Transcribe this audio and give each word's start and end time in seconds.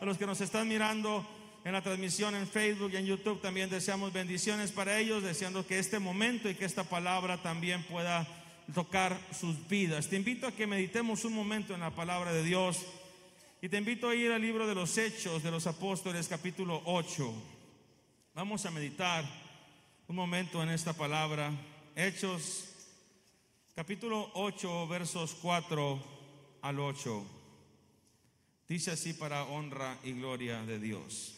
A 0.00 0.04
los 0.04 0.18
que 0.18 0.26
nos 0.26 0.40
están 0.42 0.68
mirando 0.68 1.26
en 1.64 1.72
la 1.72 1.82
transmisión 1.82 2.34
en 2.34 2.46
Facebook 2.46 2.90
y 2.92 2.96
en 2.96 3.06
YouTube 3.06 3.40
también 3.40 3.70
deseamos 3.70 4.12
bendiciones 4.12 4.70
para 4.70 4.98
ellos, 4.98 5.22
deseando 5.22 5.66
que 5.66 5.78
este 5.78 5.98
momento 5.98 6.50
y 6.50 6.54
que 6.54 6.66
esta 6.66 6.84
palabra 6.84 7.42
también 7.42 7.82
pueda 7.84 8.26
tocar 8.74 9.18
sus 9.32 9.66
vidas. 9.68 10.08
Te 10.08 10.16
invito 10.16 10.46
a 10.46 10.52
que 10.52 10.66
meditemos 10.66 11.24
un 11.24 11.32
momento 11.32 11.74
en 11.74 11.80
la 11.80 11.94
palabra 11.94 12.32
de 12.32 12.44
Dios 12.44 12.84
y 13.62 13.70
te 13.70 13.78
invito 13.78 14.10
a 14.10 14.14
ir 14.14 14.32
al 14.32 14.42
libro 14.42 14.66
de 14.66 14.74
los 14.74 14.98
Hechos 14.98 15.42
de 15.42 15.50
los 15.50 15.66
Apóstoles 15.66 16.28
capítulo 16.28 16.82
8. 16.84 17.32
Vamos 18.34 18.66
a 18.66 18.70
meditar 18.70 19.24
un 20.08 20.14
momento 20.14 20.62
en 20.62 20.68
esta 20.68 20.92
palabra. 20.92 21.50
Hechos 21.94 22.68
capítulo 23.74 24.30
8 24.34 24.88
versos 24.88 25.34
4 25.40 26.02
al 26.60 26.80
8. 26.80 27.35
Dice 28.68 28.90
así 28.90 29.12
para 29.12 29.44
honra 29.44 29.98
y 30.02 30.12
gloria 30.12 30.62
de 30.64 30.78
Dios. 30.78 31.36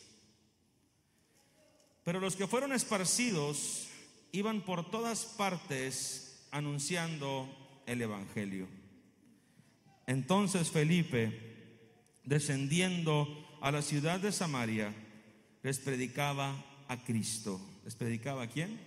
Pero 2.05 2.21
los 2.21 2.37
que 2.37 2.47
fueron 2.47 2.73
esparcidos 2.73 3.89
iban 4.33 4.63
por 4.63 4.91
todas 4.91 5.25
partes 5.25 6.47
anunciando 6.51 7.49
el 7.87 8.01
Evangelio. 8.01 8.67
Entonces 10.07 10.71
Felipe, 10.71 11.39
descendiendo 12.25 13.59
a 13.61 13.71
la 13.71 13.83
ciudad 13.83 14.21
de 14.21 14.33
Samaria, 14.33 14.95
les 15.63 15.79
predicaba 15.79 16.65
a 16.89 17.05
Cristo. 17.05 17.61
¿Les 17.85 17.95
predicaba 17.95 18.45
a 18.45 18.49
quién? 18.49 18.81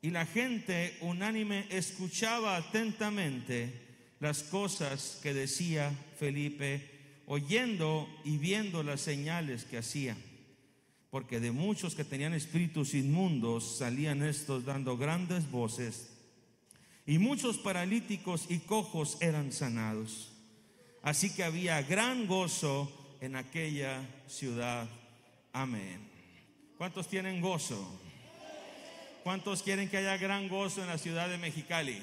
Y 0.00 0.10
la 0.10 0.26
gente 0.26 0.96
unánime 1.00 1.66
escuchaba 1.70 2.56
atentamente 2.56 3.84
las 4.20 4.42
cosas 4.42 5.18
que 5.22 5.34
decía 5.34 5.92
Felipe, 6.18 6.93
oyendo 7.26 8.08
y 8.24 8.38
viendo 8.38 8.82
las 8.82 9.00
señales 9.00 9.64
que 9.64 9.78
hacía. 9.78 10.16
Porque 11.10 11.40
de 11.40 11.52
muchos 11.52 11.94
que 11.94 12.04
tenían 12.04 12.34
espíritus 12.34 12.94
inmundos 12.94 13.78
salían 13.78 14.22
estos 14.22 14.64
dando 14.64 14.96
grandes 14.96 15.50
voces, 15.50 16.10
y 17.06 17.18
muchos 17.18 17.58
paralíticos 17.58 18.46
y 18.48 18.60
cojos 18.60 19.18
eran 19.20 19.52
sanados. 19.52 20.32
Así 21.02 21.34
que 21.34 21.44
había 21.44 21.82
gran 21.82 22.26
gozo 22.26 22.90
en 23.20 23.36
aquella 23.36 24.00
ciudad. 24.26 24.88
Amén. 25.52 26.00
¿Cuántos 26.78 27.08
tienen 27.08 27.40
gozo? 27.42 28.00
¿Cuántos 29.22 29.62
quieren 29.62 29.88
que 29.88 29.98
haya 29.98 30.16
gran 30.16 30.48
gozo 30.48 30.82
en 30.82 30.88
la 30.88 30.98
ciudad 30.98 31.28
de 31.28 31.38
Mexicali? 31.38 32.00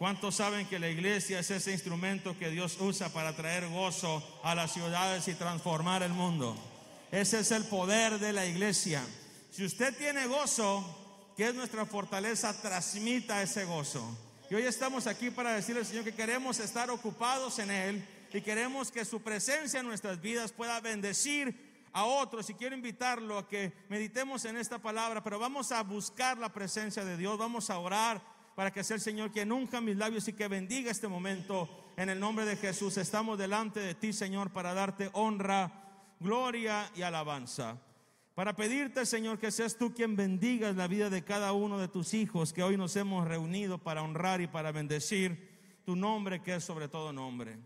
¿Cuántos 0.00 0.36
saben 0.36 0.66
que 0.66 0.78
la 0.78 0.88
iglesia 0.88 1.40
es 1.40 1.50
ese 1.50 1.72
instrumento 1.72 2.34
que 2.38 2.48
Dios 2.48 2.78
usa 2.80 3.10
para 3.10 3.36
traer 3.36 3.68
gozo 3.68 4.40
a 4.42 4.54
las 4.54 4.72
ciudades 4.72 5.28
y 5.28 5.34
transformar 5.34 6.02
el 6.02 6.14
mundo? 6.14 6.56
Ese 7.12 7.40
es 7.40 7.50
el 7.50 7.64
poder 7.64 8.18
de 8.18 8.32
la 8.32 8.46
iglesia. 8.46 9.02
Si 9.50 9.62
usted 9.62 9.94
tiene 9.94 10.26
gozo, 10.26 11.34
que 11.36 11.48
es 11.48 11.54
nuestra 11.54 11.84
fortaleza, 11.84 12.58
transmita 12.62 13.42
ese 13.42 13.66
gozo. 13.66 14.02
Y 14.48 14.54
hoy 14.54 14.62
estamos 14.62 15.06
aquí 15.06 15.30
para 15.30 15.52
decirle 15.52 15.82
al 15.82 15.86
Señor 15.86 16.04
que 16.04 16.14
queremos 16.14 16.60
estar 16.60 16.88
ocupados 16.88 17.58
en 17.58 17.70
Él 17.70 18.08
y 18.32 18.40
queremos 18.40 18.90
que 18.90 19.04
su 19.04 19.20
presencia 19.20 19.80
en 19.80 19.86
nuestras 19.86 20.22
vidas 20.22 20.50
pueda 20.50 20.80
bendecir 20.80 21.84
a 21.92 22.04
otros. 22.04 22.48
Y 22.48 22.54
quiero 22.54 22.74
invitarlo 22.74 23.36
a 23.36 23.46
que 23.46 23.74
meditemos 23.90 24.46
en 24.46 24.56
esta 24.56 24.78
palabra, 24.78 25.22
pero 25.22 25.38
vamos 25.38 25.72
a 25.72 25.82
buscar 25.82 26.38
la 26.38 26.50
presencia 26.54 27.04
de 27.04 27.18
Dios, 27.18 27.36
vamos 27.36 27.68
a 27.68 27.78
orar 27.78 28.39
para 28.60 28.72
que 28.72 28.84
sea 28.84 28.96
el 28.96 29.00
Señor 29.00 29.32
que 29.32 29.46
nunca 29.46 29.80
mis 29.80 29.96
labios 29.96 30.28
y 30.28 30.34
que 30.34 30.46
bendiga 30.46 30.90
este 30.90 31.08
momento. 31.08 31.66
En 31.96 32.10
el 32.10 32.20
nombre 32.20 32.44
de 32.44 32.56
Jesús 32.56 32.98
estamos 32.98 33.38
delante 33.38 33.80
de 33.80 33.94
ti, 33.94 34.12
Señor, 34.12 34.50
para 34.50 34.74
darte 34.74 35.08
honra, 35.14 35.72
gloria 36.20 36.90
y 36.94 37.00
alabanza. 37.00 37.80
Para 38.34 38.54
pedirte, 38.54 39.06
Señor, 39.06 39.38
que 39.38 39.50
seas 39.50 39.78
tú 39.78 39.94
quien 39.94 40.14
bendigas 40.14 40.76
la 40.76 40.88
vida 40.88 41.08
de 41.08 41.24
cada 41.24 41.54
uno 41.54 41.78
de 41.78 41.88
tus 41.88 42.12
hijos 42.12 42.52
que 42.52 42.62
hoy 42.62 42.76
nos 42.76 42.94
hemos 42.96 43.26
reunido 43.26 43.78
para 43.78 44.02
honrar 44.02 44.42
y 44.42 44.46
para 44.46 44.72
bendecir 44.72 45.80
tu 45.86 45.96
nombre 45.96 46.42
que 46.42 46.56
es 46.56 46.62
sobre 46.62 46.86
todo 46.86 47.14
nombre. 47.14 47.56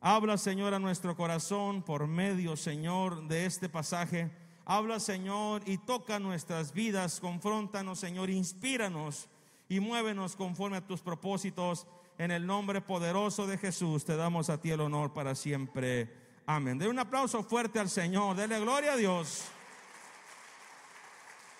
Habla, 0.00 0.38
Señor, 0.38 0.72
a 0.72 0.78
nuestro 0.78 1.16
corazón 1.16 1.82
por 1.82 2.06
medio, 2.06 2.56
Señor, 2.56 3.26
de 3.26 3.44
este 3.44 3.68
pasaje. 3.68 4.30
Habla, 4.64 5.00
Señor, 5.00 5.62
y 5.66 5.78
toca 5.78 6.20
nuestras 6.20 6.72
vidas. 6.72 7.18
Confróntanos, 7.18 7.98
Señor, 7.98 8.30
inspíranos 8.30 9.28
y 9.68 9.80
muévenos 9.80 10.36
conforme 10.36 10.76
a 10.76 10.86
tus 10.86 11.00
propósitos. 11.00 11.86
En 12.16 12.30
el 12.30 12.46
nombre 12.46 12.80
poderoso 12.80 13.46
de 13.46 13.58
Jesús 13.58 14.04
te 14.04 14.16
damos 14.16 14.48
a 14.50 14.60
ti 14.60 14.70
el 14.70 14.80
honor 14.80 15.12
para 15.12 15.34
siempre. 15.34 16.12
Amén. 16.46 16.78
De 16.78 16.88
un 16.88 16.98
aplauso 16.98 17.42
fuerte 17.42 17.78
al 17.78 17.88
Señor. 17.88 18.36
Dele 18.36 18.60
gloria 18.60 18.92
a 18.92 18.96
Dios. 18.96 19.44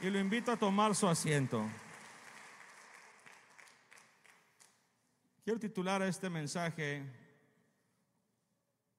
Y 0.00 0.10
lo 0.10 0.18
invito 0.18 0.52
a 0.52 0.56
tomar 0.56 0.94
su 0.94 1.08
asiento. 1.08 1.64
Quiero 5.44 5.58
titular 5.58 6.02
este 6.02 6.30
mensaje 6.30 7.04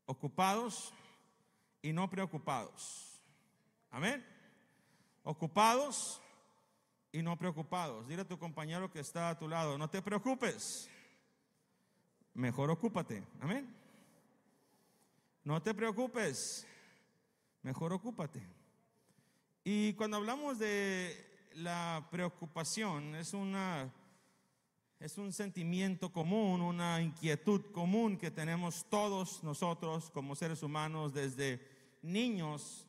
Ocupados 0.07 0.93
y 1.81 1.91
no 1.91 2.09
preocupados. 2.09 3.19
Amén. 3.89 4.23
Ocupados 5.23 6.21
y 7.15 7.23
no 7.23 7.37
preocupados. 7.37 8.05
Dile 8.09 8.23
a 8.23 8.27
tu 8.27 8.37
compañero 8.37 8.91
que 8.91 8.99
está 8.99 9.29
a 9.29 9.39
tu 9.39 9.47
lado, 9.47 9.77
no 9.77 9.89
te 9.89 10.01
preocupes, 10.01 10.89
mejor 12.33 12.69
ocúpate. 12.69 13.23
Amén. 13.39 13.73
No 15.45 15.61
te 15.61 15.73
preocupes, 15.73 16.67
mejor 17.61 17.93
ocúpate. 17.93 18.45
Y 19.63 19.93
cuando 19.93 20.17
hablamos 20.17 20.59
de 20.59 21.49
la 21.53 22.05
preocupación, 22.11 23.15
es 23.15 23.33
una 23.33 23.93
es 24.99 25.17
un 25.17 25.31
sentimiento 25.31 26.11
común, 26.11 26.61
una 26.61 27.01
inquietud 27.01 27.61
común 27.71 28.17
que 28.17 28.31
tenemos 28.31 28.85
todos 28.89 29.41
nosotros 29.41 30.09
como 30.09 30.35
seres 30.35 30.63
humanos 30.63 31.13
desde 31.13 31.65
niños 32.01 32.87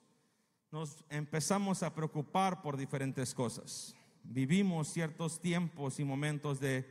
nos 0.73 1.05
empezamos 1.11 1.85
a 1.85 1.95
preocupar 1.95 2.61
por 2.61 2.77
diferentes 2.77 3.33
cosas 3.33 3.95
vivimos 4.29 4.89
ciertos 4.89 5.41
tiempos 5.41 5.99
y 6.01 6.05
momentos 6.05 6.61
de 6.61 6.85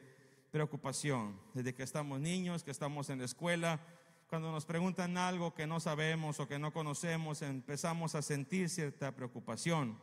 preocupación, 0.52 1.40
desde 1.54 1.74
que 1.74 1.84
estamos 1.84 2.20
niños, 2.20 2.64
que 2.64 2.72
estamos 2.72 3.10
en 3.10 3.20
la 3.20 3.26
escuela, 3.26 3.80
cuando 4.28 4.52
nos 4.52 4.66
preguntan 4.66 5.18
algo 5.18 5.54
que 5.54 5.68
no 5.68 5.80
sabemos 5.80 6.40
o 6.40 6.48
que 6.48 6.58
no 6.58 6.74
conocemos, 6.74 7.42
empezamos 7.42 8.16
a 8.16 8.22
sentir 8.22 8.70
cierta 8.70 9.16
preocupación. 9.16 10.00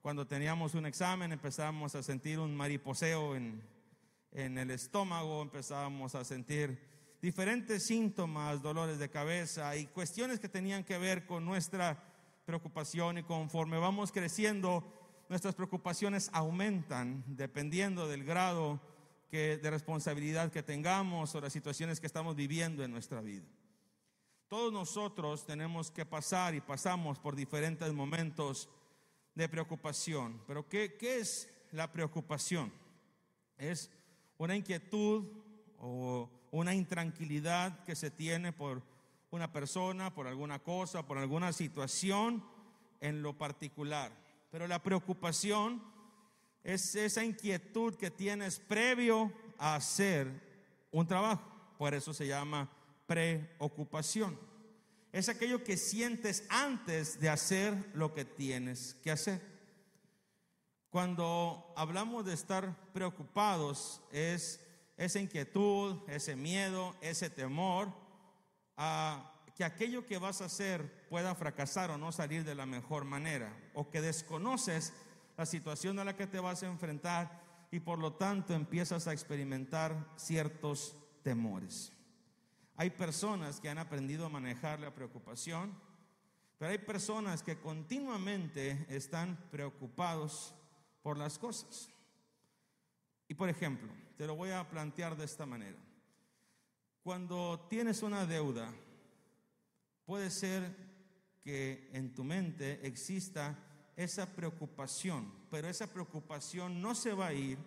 Cuando 0.00 0.26
teníamos 0.26 0.74
un 0.74 0.86
examen 0.86 1.32
empezamos 1.32 1.94
a 1.94 2.02
sentir 2.02 2.38
un 2.38 2.54
mariposeo 2.54 3.34
en, 3.34 3.62
en 4.32 4.58
el 4.58 4.70
estómago, 4.70 5.42
empezábamos 5.42 6.14
a 6.14 6.24
sentir 6.24 6.78
diferentes 7.20 7.86
síntomas, 7.86 8.62
dolores 8.62 8.98
de 8.98 9.08
cabeza 9.08 9.76
y 9.76 9.86
cuestiones 9.86 10.38
que 10.38 10.48
tenían 10.48 10.84
que 10.84 10.98
ver 10.98 11.26
con 11.26 11.44
nuestra 11.44 12.02
preocupación 12.44 13.18
y 13.18 13.22
conforme 13.22 13.78
vamos 13.78 14.12
creciendo, 14.12 14.84
nuestras 15.28 15.54
preocupaciones 15.54 16.30
aumentan 16.32 17.24
dependiendo 17.26 18.08
del 18.08 18.24
grado 18.24 18.80
de 19.34 19.70
responsabilidad 19.70 20.52
que 20.52 20.62
tengamos 20.62 21.34
o 21.34 21.40
las 21.40 21.52
situaciones 21.52 21.98
que 21.98 22.06
estamos 22.06 22.36
viviendo 22.36 22.84
en 22.84 22.92
nuestra 22.92 23.20
vida. 23.20 23.44
Todos 24.46 24.72
nosotros 24.72 25.44
tenemos 25.44 25.90
que 25.90 26.06
pasar 26.06 26.54
y 26.54 26.60
pasamos 26.60 27.18
por 27.18 27.34
diferentes 27.34 27.92
momentos 27.92 28.68
de 29.34 29.48
preocupación. 29.48 30.40
Pero 30.46 30.68
¿qué, 30.68 30.94
qué 30.94 31.18
es 31.18 31.52
la 31.72 31.90
preocupación? 31.90 32.72
Es 33.58 33.90
una 34.38 34.54
inquietud 34.54 35.24
o 35.78 36.30
una 36.52 36.72
intranquilidad 36.72 37.82
que 37.82 37.96
se 37.96 38.12
tiene 38.12 38.52
por 38.52 38.82
una 39.32 39.50
persona, 39.50 40.14
por 40.14 40.28
alguna 40.28 40.60
cosa, 40.60 41.04
por 41.04 41.18
alguna 41.18 41.52
situación 41.52 42.44
en 43.00 43.20
lo 43.20 43.36
particular. 43.36 44.12
Pero 44.54 44.68
la 44.68 44.80
preocupación 44.80 45.82
es 46.62 46.94
esa 46.94 47.24
inquietud 47.24 47.96
que 47.96 48.08
tienes 48.08 48.60
previo 48.60 49.32
a 49.58 49.74
hacer 49.74 50.28
un 50.92 51.08
trabajo. 51.08 51.42
Por 51.76 51.92
eso 51.92 52.14
se 52.14 52.28
llama 52.28 52.70
preocupación. 53.04 54.38
Es 55.10 55.28
aquello 55.28 55.64
que 55.64 55.76
sientes 55.76 56.44
antes 56.50 57.18
de 57.18 57.30
hacer 57.30 57.74
lo 57.94 58.14
que 58.14 58.24
tienes 58.24 58.94
que 59.02 59.10
hacer. 59.10 59.42
Cuando 60.88 61.72
hablamos 61.74 62.24
de 62.24 62.34
estar 62.34 62.76
preocupados 62.92 64.02
es 64.12 64.60
esa 64.96 65.18
inquietud, 65.18 65.96
ese 66.06 66.36
miedo, 66.36 66.94
ese 67.00 67.28
temor 67.28 67.92
a 68.76 69.33
que 69.54 69.64
aquello 69.64 70.06
que 70.06 70.18
vas 70.18 70.40
a 70.40 70.46
hacer 70.46 71.06
pueda 71.08 71.34
fracasar 71.34 71.90
o 71.90 71.98
no 71.98 72.10
salir 72.12 72.44
de 72.44 72.54
la 72.54 72.66
mejor 72.66 73.04
manera, 73.04 73.56
o 73.74 73.90
que 73.90 74.00
desconoces 74.00 74.92
la 75.36 75.46
situación 75.46 75.98
a 75.98 76.04
la 76.04 76.16
que 76.16 76.26
te 76.26 76.40
vas 76.40 76.62
a 76.62 76.66
enfrentar 76.66 77.42
y 77.70 77.80
por 77.80 77.98
lo 77.98 78.14
tanto 78.14 78.54
empiezas 78.54 79.06
a 79.06 79.12
experimentar 79.12 80.12
ciertos 80.16 80.96
temores. 81.22 81.92
Hay 82.76 82.90
personas 82.90 83.60
que 83.60 83.68
han 83.68 83.78
aprendido 83.78 84.26
a 84.26 84.28
manejar 84.28 84.80
la 84.80 84.94
preocupación, 84.94 85.72
pero 86.58 86.72
hay 86.72 86.78
personas 86.78 87.42
que 87.42 87.58
continuamente 87.58 88.86
están 88.88 89.36
preocupados 89.50 90.54
por 91.02 91.16
las 91.16 91.38
cosas. 91.38 91.88
Y 93.28 93.34
por 93.34 93.48
ejemplo, 93.48 93.92
te 94.16 94.26
lo 94.26 94.34
voy 94.34 94.50
a 94.50 94.68
plantear 94.68 95.16
de 95.16 95.24
esta 95.24 95.46
manera. 95.46 95.78
Cuando 97.02 97.66
tienes 97.68 98.02
una 98.02 98.26
deuda, 98.26 98.72
puede 100.04 100.30
ser 100.30 100.74
que 101.42 101.90
en 101.92 102.14
tu 102.14 102.24
mente 102.24 102.86
exista 102.86 103.58
esa 103.96 104.26
preocupación, 104.34 105.32
pero 105.50 105.68
esa 105.68 105.86
preocupación 105.86 106.80
no 106.80 106.94
se 106.94 107.12
va 107.12 107.28
a 107.28 107.32
ir 107.32 107.58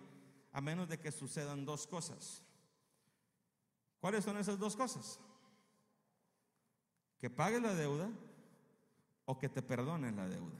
a 0.52 0.60
menos 0.60 0.88
de 0.88 0.98
que 0.98 1.12
sucedan 1.12 1.64
dos 1.64 1.86
cosas. 1.86 2.42
¿Cuáles 4.00 4.24
son 4.24 4.36
esas 4.36 4.58
dos 4.58 4.76
cosas? 4.76 5.20
Que 7.18 7.30
pagues 7.30 7.62
la 7.62 7.74
deuda 7.74 8.10
o 9.24 9.38
que 9.38 9.48
te 9.48 9.62
perdonen 9.62 10.16
la 10.16 10.28
deuda. 10.28 10.58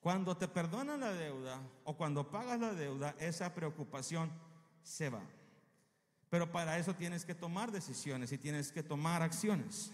Cuando 0.00 0.36
te 0.36 0.48
perdonan 0.48 1.00
la 1.00 1.12
deuda 1.12 1.60
o 1.84 1.96
cuando 1.96 2.30
pagas 2.30 2.60
la 2.60 2.72
deuda, 2.74 3.14
esa 3.18 3.54
preocupación 3.54 4.30
se 4.82 5.10
va. 5.10 5.22
Pero 6.30 6.52
para 6.52 6.78
eso 6.78 6.94
tienes 6.94 7.24
que 7.24 7.34
tomar 7.34 7.72
decisiones 7.72 8.32
y 8.32 8.38
tienes 8.38 8.70
que 8.70 8.82
tomar 8.82 9.22
acciones. 9.22 9.92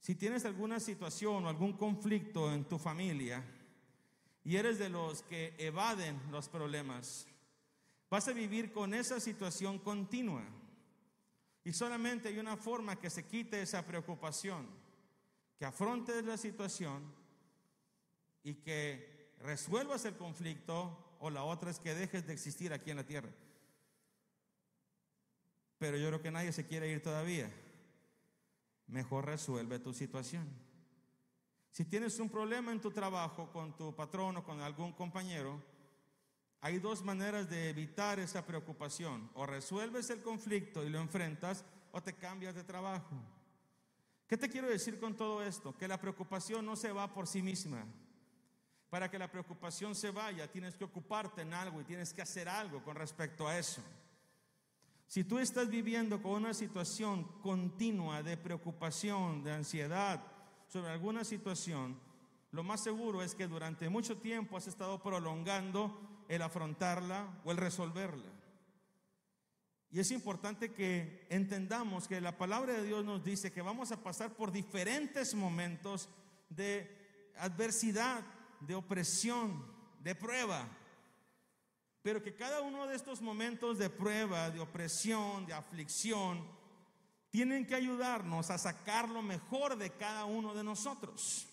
Si 0.00 0.14
tienes 0.14 0.44
alguna 0.44 0.80
situación 0.80 1.44
o 1.44 1.48
algún 1.48 1.74
conflicto 1.74 2.52
en 2.52 2.64
tu 2.64 2.78
familia 2.78 3.42
y 4.44 4.56
eres 4.56 4.78
de 4.78 4.90
los 4.90 5.22
que 5.22 5.54
evaden 5.58 6.20
los 6.30 6.48
problemas, 6.48 7.26
vas 8.10 8.28
a 8.28 8.32
vivir 8.32 8.72
con 8.72 8.92
esa 8.92 9.20
situación 9.20 9.78
continua. 9.78 10.44
Y 11.64 11.72
solamente 11.72 12.28
hay 12.28 12.38
una 12.38 12.56
forma 12.56 12.96
que 12.96 13.08
se 13.08 13.26
quite 13.26 13.62
esa 13.62 13.86
preocupación, 13.86 14.66
que 15.58 15.64
afrontes 15.64 16.22
la 16.24 16.36
situación 16.36 17.02
y 18.42 18.54
que 18.56 19.32
resuelvas 19.40 20.04
el 20.04 20.16
conflicto 20.16 21.16
o 21.20 21.30
la 21.30 21.44
otra 21.44 21.70
es 21.70 21.78
que 21.78 21.94
dejes 21.94 22.26
de 22.26 22.34
existir 22.34 22.72
aquí 22.72 22.90
en 22.90 22.98
la 22.98 23.06
tierra. 23.06 23.30
Pero 25.78 25.96
yo 25.96 26.08
creo 26.08 26.22
que 26.22 26.30
nadie 26.30 26.52
se 26.52 26.66
quiere 26.66 26.90
ir 26.90 27.02
todavía 27.02 27.50
mejor 28.88 29.26
resuelve 29.26 29.78
tu 29.78 29.92
situación. 29.92 30.48
Si 31.70 31.84
tienes 31.84 32.18
un 32.20 32.30
problema 32.30 32.72
en 32.72 32.80
tu 32.80 32.90
trabajo 32.90 33.50
con 33.50 33.76
tu 33.76 33.94
patrón 33.94 34.36
o 34.36 34.44
con 34.44 34.60
algún 34.60 34.92
compañero, 34.92 35.60
hay 36.60 36.78
dos 36.78 37.02
maneras 37.02 37.50
de 37.50 37.68
evitar 37.68 38.18
esa 38.20 38.46
preocupación. 38.46 39.28
O 39.34 39.44
resuelves 39.44 40.08
el 40.10 40.22
conflicto 40.22 40.84
y 40.84 40.90
lo 40.90 41.00
enfrentas 41.00 41.64
o 41.92 42.00
te 42.02 42.14
cambias 42.14 42.54
de 42.54 42.64
trabajo. 42.64 43.16
¿Qué 44.26 44.38
te 44.38 44.48
quiero 44.48 44.68
decir 44.68 44.98
con 44.98 45.16
todo 45.16 45.42
esto? 45.42 45.76
Que 45.76 45.88
la 45.88 46.00
preocupación 46.00 46.64
no 46.64 46.76
se 46.76 46.92
va 46.92 47.12
por 47.12 47.26
sí 47.26 47.42
misma. 47.42 47.84
Para 48.88 49.10
que 49.10 49.18
la 49.18 49.30
preocupación 49.30 49.94
se 49.94 50.10
vaya, 50.10 50.50
tienes 50.50 50.76
que 50.76 50.84
ocuparte 50.84 51.42
en 51.42 51.52
algo 51.52 51.80
y 51.80 51.84
tienes 51.84 52.14
que 52.14 52.22
hacer 52.22 52.48
algo 52.48 52.82
con 52.84 52.94
respecto 52.94 53.48
a 53.48 53.58
eso. 53.58 53.82
Si 55.14 55.22
tú 55.22 55.38
estás 55.38 55.70
viviendo 55.70 56.20
con 56.20 56.32
una 56.32 56.52
situación 56.52 57.22
continua 57.40 58.24
de 58.24 58.36
preocupación, 58.36 59.44
de 59.44 59.52
ansiedad 59.52 60.20
sobre 60.66 60.90
alguna 60.90 61.22
situación, 61.22 61.96
lo 62.50 62.64
más 62.64 62.82
seguro 62.82 63.22
es 63.22 63.36
que 63.36 63.46
durante 63.46 63.88
mucho 63.88 64.16
tiempo 64.16 64.56
has 64.56 64.66
estado 64.66 65.00
prolongando 65.00 66.24
el 66.28 66.42
afrontarla 66.42 67.28
o 67.44 67.52
el 67.52 67.58
resolverla. 67.58 68.28
Y 69.92 70.00
es 70.00 70.10
importante 70.10 70.72
que 70.72 71.28
entendamos 71.30 72.08
que 72.08 72.20
la 72.20 72.36
palabra 72.36 72.72
de 72.72 72.82
Dios 72.82 73.04
nos 73.04 73.22
dice 73.22 73.52
que 73.52 73.62
vamos 73.62 73.92
a 73.92 74.02
pasar 74.02 74.34
por 74.34 74.50
diferentes 74.50 75.32
momentos 75.36 76.08
de 76.48 77.32
adversidad, 77.38 78.24
de 78.58 78.74
opresión, 78.74 79.64
de 80.02 80.16
prueba. 80.16 80.66
Pero 82.04 82.22
que 82.22 82.36
cada 82.36 82.60
uno 82.60 82.86
de 82.86 82.96
estos 82.96 83.22
momentos 83.22 83.78
de 83.78 83.88
prueba, 83.88 84.50
de 84.50 84.60
opresión, 84.60 85.46
de 85.46 85.54
aflicción, 85.54 86.46
tienen 87.30 87.66
que 87.66 87.74
ayudarnos 87.74 88.50
a 88.50 88.58
sacar 88.58 89.08
lo 89.08 89.22
mejor 89.22 89.78
de 89.78 89.88
cada 89.88 90.26
uno 90.26 90.52
de 90.52 90.62
nosotros. 90.62 91.46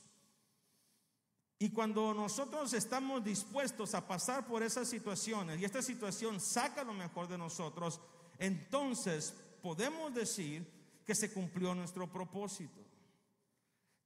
Y 1.58 1.70
cuando 1.70 2.14
nosotros 2.14 2.74
estamos 2.74 3.24
dispuestos 3.24 3.96
a 3.96 4.06
pasar 4.06 4.46
por 4.46 4.62
esas 4.62 4.90
situaciones 4.90 5.58
y 5.58 5.64
esta 5.64 5.82
situación 5.82 6.42
saca 6.42 6.84
lo 6.84 6.94
mejor 6.94 7.30
de 7.30 7.38
nosotros, 7.38 8.02
entonces 8.38 9.34
podemos 9.62 10.14
decir 10.14 10.68
que 11.06 11.16
se 11.16 11.32
cumplió 11.32 11.74
nuestro 11.74 12.12
propósito. 12.12 12.91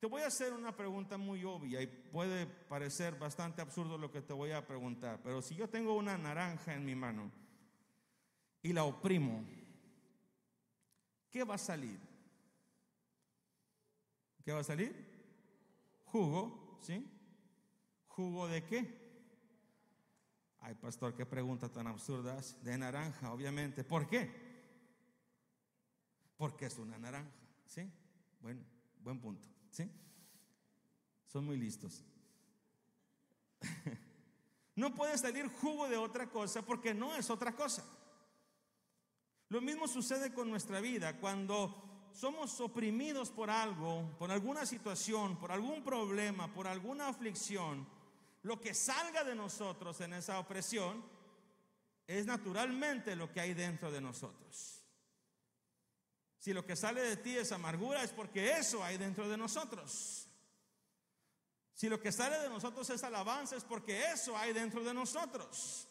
Te 0.05 0.11
voy 0.11 0.21
a 0.21 0.27
hacer 0.27 0.53
una 0.53 0.71
pregunta 0.71 1.17
muy 1.17 1.43
obvia 1.45 1.81
y 1.81 1.87
puede 1.87 2.45
parecer 2.45 3.17
bastante 3.17 3.63
absurdo 3.63 3.97
lo 3.97 4.11
que 4.11 4.21
te 4.21 4.33
voy 4.33 4.51
a 4.51 4.67
preguntar, 4.67 5.19
pero 5.23 5.41
si 5.41 5.55
yo 5.55 5.67
tengo 5.67 5.95
una 5.95 6.15
naranja 6.15 6.75
en 6.75 6.85
mi 6.85 6.93
mano 6.93 7.31
y 8.61 8.71
la 8.71 8.83
oprimo, 8.83 9.43
¿qué 11.31 11.43
va 11.43 11.55
a 11.55 11.57
salir? 11.57 11.99
¿Qué 14.43 14.51
va 14.51 14.59
a 14.59 14.63
salir? 14.63 14.95
Jugo, 16.03 16.77
¿sí? 16.81 17.03
¿Jugo 18.05 18.47
de 18.47 18.63
qué? 18.63 19.01
Ay, 20.59 20.75
pastor, 20.75 21.15
qué 21.15 21.25
pregunta 21.25 21.67
tan 21.67 21.87
absurda. 21.87 22.39
De 22.61 22.77
naranja, 22.77 23.33
obviamente. 23.33 23.83
¿Por 23.83 24.05
qué? 24.05 24.29
Porque 26.37 26.67
es 26.67 26.77
una 26.77 26.99
naranja, 26.99 27.31
¿sí? 27.65 27.91
Bueno, 28.39 28.61
buen 29.01 29.19
punto. 29.19 29.54
¿Sí? 29.75 29.91
Son 31.27 31.43
muy 31.43 31.57
listos. 31.57 32.01
no 34.77 34.95
puede 34.95 35.17
salir 35.17 35.49
jugo 35.49 35.89
de 35.89 35.97
otra 35.97 36.29
cosa 36.29 36.61
porque 36.61 36.93
no 36.93 37.13
es 37.13 37.29
otra 37.29 37.53
cosa. 37.53 37.83
Lo 39.49 39.59
mismo 39.59 39.85
sucede 39.89 40.33
con 40.33 40.49
nuestra 40.49 40.79
vida 40.79 41.19
cuando 41.19 42.09
somos 42.13 42.61
oprimidos 42.61 43.31
por 43.31 43.49
algo, 43.49 44.15
por 44.17 44.31
alguna 44.31 44.65
situación, 44.65 45.37
por 45.37 45.51
algún 45.51 45.83
problema, 45.83 46.53
por 46.53 46.67
alguna 46.67 47.09
aflicción. 47.09 47.85
Lo 48.43 48.61
que 48.61 48.73
salga 48.73 49.25
de 49.25 49.35
nosotros 49.35 49.99
en 49.99 50.13
esa 50.13 50.39
opresión 50.39 51.03
es 52.07 52.25
naturalmente 52.25 53.13
lo 53.17 53.29
que 53.29 53.41
hay 53.41 53.53
dentro 53.53 53.91
de 53.91 53.99
nosotros. 53.99 54.84
Si 56.45 56.53
lo 56.53 56.63
que 56.63 56.75
sale 56.75 57.01
de 57.01 57.17
ti 57.17 57.35
es 57.35 57.51
amargura, 57.51 58.03
es 58.03 58.11
porque 58.11 58.51
eso 58.51 58.83
hay 58.83 58.99
dentro 58.99 59.27
de 59.27 59.35
nosotros. 59.35 60.27
Si 61.73 61.89
lo 61.89 61.99
que 61.99 62.11
sale 62.11 62.37
de 62.37 62.49
nosotros 62.49 62.87
es 62.91 63.03
alabanza, 63.03 63.55
es 63.55 63.63
porque 63.63 64.11
eso 64.11 64.37
hay 64.37 64.53
dentro 64.53 64.83
de 64.83 64.93
nosotros. 64.93 65.87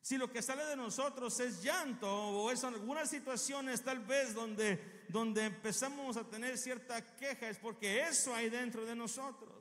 Si 0.00 0.16
lo 0.16 0.30
que 0.30 0.42
sale 0.42 0.64
de 0.66 0.76
nosotros 0.76 1.40
es 1.40 1.60
llanto 1.60 2.08
o 2.08 2.52
es 2.52 2.62
algunas 2.62 3.10
situaciones 3.10 3.82
tal 3.82 3.98
vez 3.98 4.32
donde, 4.32 5.04
donde 5.08 5.46
empezamos 5.46 6.16
a 6.16 6.22
tener 6.22 6.56
cierta 6.56 7.04
queja, 7.16 7.48
es 7.48 7.58
porque 7.58 8.02
eso 8.02 8.32
hay 8.32 8.48
dentro 8.48 8.84
de 8.84 8.94
nosotros. 8.94 9.52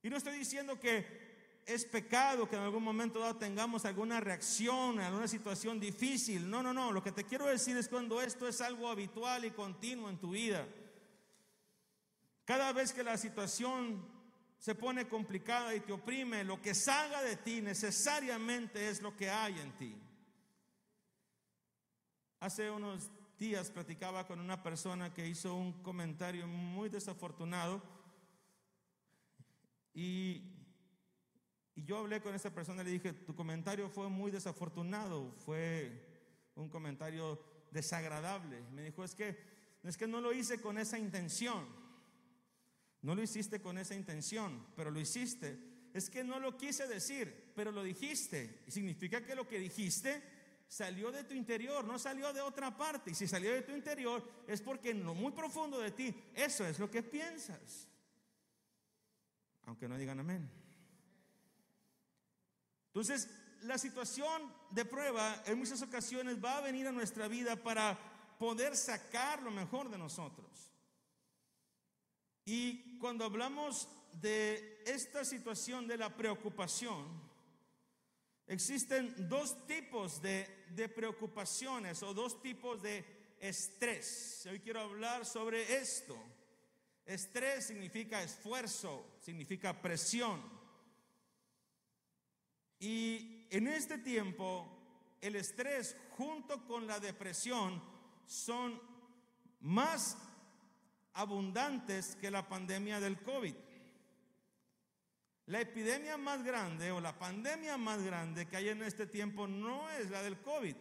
Y 0.00 0.10
no 0.10 0.16
estoy 0.16 0.38
diciendo 0.38 0.78
que 0.78 1.23
es 1.66 1.84
pecado 1.84 2.48
que 2.48 2.56
en 2.56 2.62
algún 2.62 2.82
momento 2.82 3.18
dado 3.18 3.36
tengamos 3.36 3.84
alguna 3.84 4.20
reacción, 4.20 5.00
alguna 5.00 5.28
situación 5.28 5.80
difícil. 5.80 6.48
No, 6.48 6.62
no, 6.62 6.72
no. 6.72 6.92
Lo 6.92 7.02
que 7.02 7.12
te 7.12 7.24
quiero 7.24 7.46
decir 7.46 7.76
es 7.76 7.88
cuando 7.88 8.20
esto 8.20 8.46
es 8.46 8.60
algo 8.60 8.88
habitual 8.88 9.44
y 9.44 9.50
continuo 9.50 10.10
en 10.10 10.18
tu 10.18 10.30
vida. 10.30 10.66
Cada 12.44 12.72
vez 12.72 12.92
que 12.92 13.02
la 13.02 13.16
situación 13.16 14.06
se 14.58 14.74
pone 14.74 15.08
complicada 15.08 15.74
y 15.74 15.80
te 15.80 15.92
oprime, 15.92 16.44
lo 16.44 16.60
que 16.60 16.74
salga 16.74 17.22
de 17.22 17.36
ti 17.36 17.60
necesariamente 17.60 18.88
es 18.88 19.02
lo 19.02 19.16
que 19.16 19.30
hay 19.30 19.58
en 19.58 19.72
ti. 19.76 19.96
Hace 22.40 22.70
unos 22.70 23.10
días 23.38 23.70
platicaba 23.70 24.26
con 24.26 24.38
una 24.38 24.62
persona 24.62 25.12
que 25.12 25.26
hizo 25.26 25.54
un 25.54 25.82
comentario 25.82 26.46
muy 26.46 26.88
desafortunado 26.88 27.82
y 29.94 30.53
y 31.76 31.84
yo 31.84 31.98
hablé 31.98 32.20
con 32.20 32.34
esa 32.34 32.54
persona 32.54 32.82
y 32.82 32.84
le 32.86 32.90
dije, 32.92 33.12
tu 33.12 33.34
comentario 33.34 33.88
fue 33.88 34.08
muy 34.08 34.30
desafortunado, 34.30 35.32
fue 35.44 35.90
un 36.54 36.68
comentario 36.68 37.40
desagradable. 37.72 38.62
Me 38.72 38.84
dijo, 38.84 39.02
es 39.02 39.14
que, 39.14 39.36
es 39.82 39.96
que 39.96 40.06
no 40.06 40.20
lo 40.20 40.32
hice 40.32 40.60
con 40.60 40.78
esa 40.78 40.98
intención. 40.98 41.66
No 43.02 43.14
lo 43.14 43.22
hiciste 43.22 43.60
con 43.60 43.76
esa 43.76 43.94
intención, 43.94 44.66
pero 44.76 44.90
lo 44.90 45.00
hiciste. 45.00 45.58
Es 45.92 46.08
que 46.08 46.24
no 46.24 46.38
lo 46.38 46.56
quise 46.56 46.86
decir, 46.86 47.52
pero 47.54 47.72
lo 47.72 47.82
dijiste. 47.82 48.62
Y 48.66 48.70
significa 48.70 49.24
que 49.24 49.34
lo 49.34 49.46
que 49.46 49.58
dijiste 49.58 50.22
salió 50.68 51.12
de 51.12 51.24
tu 51.24 51.34
interior, 51.34 51.84
no 51.84 51.98
salió 51.98 52.32
de 52.32 52.40
otra 52.40 52.76
parte. 52.76 53.10
Y 53.10 53.14
si 53.14 53.26
salió 53.26 53.52
de 53.52 53.62
tu 53.62 53.72
interior 53.72 54.44
es 54.46 54.62
porque 54.62 54.90
en 54.90 55.04
lo 55.04 55.14
muy 55.14 55.32
profundo 55.32 55.78
de 55.80 55.90
ti, 55.90 56.14
eso 56.34 56.64
es 56.64 56.78
lo 56.78 56.90
que 56.90 57.02
piensas. 57.02 57.88
Aunque 59.64 59.88
no 59.88 59.98
digan 59.98 60.20
amén. 60.20 60.63
Entonces, 62.94 63.28
la 63.62 63.76
situación 63.76 64.40
de 64.70 64.84
prueba 64.84 65.42
en 65.46 65.58
muchas 65.58 65.82
ocasiones 65.82 66.42
va 66.42 66.58
a 66.58 66.60
venir 66.60 66.86
a 66.86 66.92
nuestra 66.92 67.26
vida 67.26 67.56
para 67.56 67.98
poder 68.38 68.76
sacar 68.76 69.42
lo 69.42 69.50
mejor 69.50 69.90
de 69.90 69.98
nosotros. 69.98 70.70
Y 72.44 72.96
cuando 72.98 73.24
hablamos 73.24 73.88
de 74.12 74.80
esta 74.86 75.24
situación 75.24 75.88
de 75.88 75.96
la 75.96 76.14
preocupación, 76.14 77.04
existen 78.46 79.28
dos 79.28 79.66
tipos 79.66 80.22
de, 80.22 80.46
preocupaciones 80.94 82.00
o 82.04 82.14
dos 82.14 82.40
tipos 82.42 82.80
de 82.80 83.04
estrés. 83.40 84.46
Hoy 84.48 84.60
quiero 84.60 84.82
hablar 84.82 85.26
sobre 85.26 85.78
esto. 85.78 86.16
Estrés 87.04 87.66
significa 87.66 88.22
esfuerzo, 88.22 89.18
significa 89.20 89.82
presión. 89.82 90.40
Y 92.78 93.46
en 93.50 93.68
este 93.68 93.98
tiempo, 93.98 94.68
el 95.20 95.36
estrés 95.36 95.96
junto 96.16 96.64
con 96.66 96.86
la 96.86 97.00
depresión 97.00 97.82
son 98.26 98.80
más 99.60 100.18
abundantes 101.14 102.16
que 102.16 102.30
la 102.30 102.48
pandemia 102.48 103.00
del 103.00 103.22
COVID. 103.22 103.54
La 105.46 105.60
epidemia 105.60 106.16
más 106.16 106.42
grande 106.42 106.90
o 106.90 107.00
la 107.00 107.18
pandemia 107.18 107.76
más 107.76 108.02
grande 108.02 108.46
que 108.46 108.56
hay 108.56 108.70
en 108.70 108.82
este 108.82 109.06
tiempo 109.06 109.46
no 109.46 109.90
es 109.90 110.10
la 110.10 110.22
del 110.22 110.40
COVID. 110.40 110.74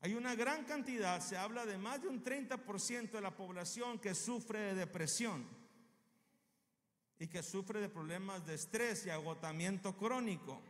Hay 0.00 0.14
una 0.14 0.34
gran 0.34 0.64
cantidad, 0.64 1.20
se 1.20 1.36
habla 1.36 1.64
de 1.64 1.78
más 1.78 2.02
de 2.02 2.08
un 2.08 2.22
30% 2.22 3.10
de 3.10 3.20
la 3.20 3.36
población 3.36 3.98
que 3.98 4.14
sufre 4.14 4.58
de 4.60 4.74
depresión 4.74 5.65
y 7.18 7.28
que 7.28 7.42
sufre 7.42 7.80
de 7.80 7.88
problemas 7.88 8.44
de 8.46 8.54
estrés 8.54 9.06
y 9.06 9.10
agotamiento 9.10 9.96
crónico. 9.96 10.60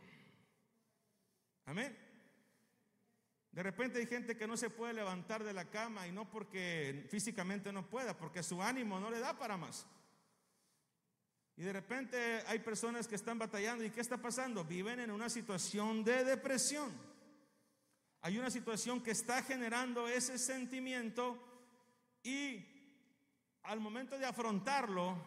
Amén. 1.65 1.97
De 3.51 3.63
repente 3.63 3.99
hay 3.99 4.05
gente 4.05 4.37
que 4.37 4.47
no 4.47 4.55
se 4.55 4.69
puede 4.69 4.93
levantar 4.93 5.43
de 5.43 5.51
la 5.51 5.65
cama 5.65 6.07
y 6.07 6.11
no 6.11 6.29
porque 6.29 7.07
físicamente 7.09 7.73
no 7.73 7.89
pueda, 7.89 8.15
porque 8.15 8.43
su 8.43 8.61
ánimo 8.61 8.99
no 8.99 9.09
le 9.09 9.19
da 9.19 9.37
para 9.37 9.57
más. 9.57 9.87
Y 11.55 11.63
de 11.63 11.73
repente 11.73 12.43
hay 12.45 12.59
personas 12.59 13.07
que 13.07 13.15
están 13.15 13.39
batallando 13.39 13.83
y 13.83 13.89
¿qué 13.89 13.99
está 13.99 14.17
pasando? 14.17 14.63
Viven 14.63 14.99
en 14.99 15.09
una 15.09 15.27
situación 15.27 16.03
de 16.03 16.23
depresión. 16.23 16.93
Hay 18.21 18.37
una 18.37 18.51
situación 18.51 19.01
que 19.01 19.11
está 19.11 19.41
generando 19.41 20.07
ese 20.07 20.37
sentimiento 20.37 21.43
y 22.21 22.63
al 23.63 23.79
momento 23.79 24.17
de 24.19 24.25
afrontarlo, 24.25 25.17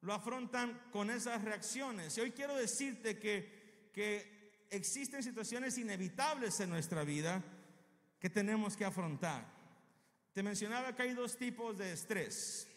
lo 0.00 0.12
afrontan 0.12 0.80
con 0.92 1.10
esas 1.10 1.42
reacciones. 1.42 2.16
Y 2.16 2.20
hoy 2.20 2.32
quiero 2.32 2.54
decirte 2.54 3.18
que, 3.18 3.90
que 3.92 4.66
existen 4.70 5.22
situaciones 5.22 5.78
inevitables 5.78 6.60
en 6.60 6.70
nuestra 6.70 7.04
vida 7.04 7.42
que 8.20 8.30
tenemos 8.30 8.76
que 8.76 8.84
afrontar. 8.84 9.46
Te 10.32 10.42
mencionaba 10.42 10.94
que 10.94 11.02
hay 11.02 11.14
dos 11.14 11.36
tipos 11.36 11.76
de 11.78 11.92
estrés. 11.92 12.68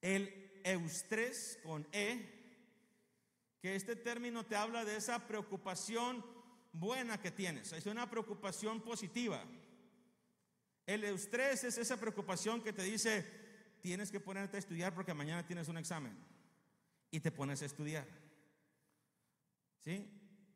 El 0.00 0.60
eustrés 0.64 1.58
con 1.62 1.86
E, 1.92 2.34
que 3.60 3.74
este 3.74 3.96
término 3.96 4.44
te 4.44 4.56
habla 4.56 4.84
de 4.84 4.96
esa 4.96 5.26
preocupación 5.26 6.24
buena 6.72 7.20
que 7.20 7.30
tienes, 7.30 7.72
es 7.72 7.86
una 7.86 8.10
preocupación 8.10 8.80
positiva. 8.80 9.42
El 10.86 11.04
eustrés 11.04 11.64
es 11.64 11.78
esa 11.78 11.98
preocupación 11.98 12.62
que 12.62 12.72
te 12.72 12.82
dice, 12.82 13.24
tienes 13.84 14.10
que 14.10 14.18
ponerte 14.18 14.56
a 14.56 14.60
estudiar 14.60 14.94
porque 14.94 15.12
mañana 15.12 15.46
tienes 15.46 15.68
un 15.68 15.76
examen 15.76 16.16
y 17.10 17.20
te 17.20 17.30
pones 17.30 17.60
a 17.60 17.66
estudiar. 17.66 18.08
¿Sí? 19.80 20.10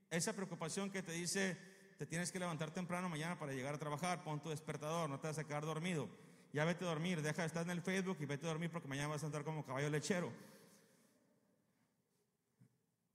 Esa 0.08 0.32
preocupación 0.32 0.90
que 0.90 1.02
te 1.02 1.12
dice, 1.12 1.58
te 1.98 2.06
tienes 2.06 2.32
que 2.32 2.38
levantar 2.38 2.70
temprano 2.70 3.10
mañana 3.10 3.38
para 3.38 3.52
llegar 3.52 3.74
a 3.74 3.78
trabajar, 3.78 4.24
pon 4.24 4.42
tu 4.42 4.48
despertador, 4.48 5.10
no 5.10 5.20
te 5.20 5.26
vas 5.26 5.36
a 5.36 5.44
quedar 5.44 5.66
dormido. 5.66 6.08
Ya 6.54 6.64
vete 6.64 6.86
a 6.86 6.88
dormir, 6.88 7.20
deja 7.20 7.42
de 7.42 7.48
estar 7.48 7.62
en 7.64 7.70
el 7.70 7.82
Facebook 7.82 8.16
y 8.18 8.24
vete 8.24 8.46
a 8.46 8.48
dormir 8.48 8.70
porque 8.70 8.88
mañana 8.88 9.08
vas 9.08 9.22
a 9.22 9.26
andar 9.26 9.44
como 9.44 9.62
caballo 9.62 9.90
lechero. 9.90 10.32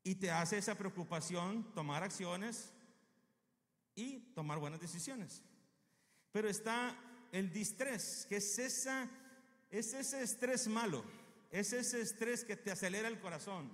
Y 0.03 0.13
te 0.13 0.29
hace 0.29 0.60
esa 0.60 0.77
preocupación 0.77 1.74
tomar 1.74 2.03
acciones 2.03 2.72
y 3.96 4.20
tomar 4.36 4.60
buenas 4.60 4.79
decisiones. 4.79 5.41
Pero 6.32 6.50
está 6.50 6.96
el 7.32 7.51
distrés, 7.51 8.27
que 8.29 8.36
es, 8.36 8.60
esa, 8.60 9.10
es 9.74 9.92
ese 9.96 10.22
estrés 10.22 10.68
malo, 10.68 11.03
es 11.50 11.74
ese 11.74 12.00
estrés 12.00 12.46
que 12.46 12.56
te 12.56 12.70
acelera 12.70 13.08
el 13.08 13.20
corazón, 13.20 13.72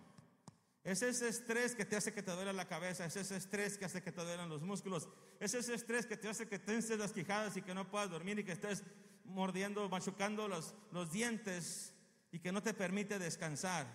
es 0.81 1.01
ese 1.01 1.27
estrés 1.27 1.75
que 1.75 1.83
te 1.83 1.97
hace 1.97 2.13
que 2.13 2.23
te 2.23 2.31
duela 2.31 2.53
la 2.53 2.69
cabeza, 2.69 3.03
es 3.03 3.17
ese 3.17 3.35
estrés 3.35 3.77
que 3.77 3.83
hace 3.83 4.01
que 4.01 4.13
te 4.13 4.23
duelan 4.23 4.47
los 4.47 4.61
músculos, 4.61 5.09
es 5.41 5.53
ese 5.53 5.73
estrés 5.73 6.05
que 6.05 6.15
te 6.15 6.29
hace 6.29 6.47
que 6.47 6.57
tenses 6.57 6.97
las 6.97 7.11
quijadas 7.11 7.57
y 7.57 7.61
que 7.61 7.73
no 7.73 7.91
puedas 7.91 8.09
dormir 8.09 8.39
y 8.39 8.45
que 8.45 8.53
estés 8.53 8.81
mordiendo, 9.25 9.89
machucando 9.89 10.47
los, 10.47 10.73
los 10.93 11.11
dientes 11.11 11.93
y 12.31 12.39
que 12.39 12.53
no 12.53 12.63
te 12.63 12.73
permite 12.73 13.19
descansar. 13.19 13.85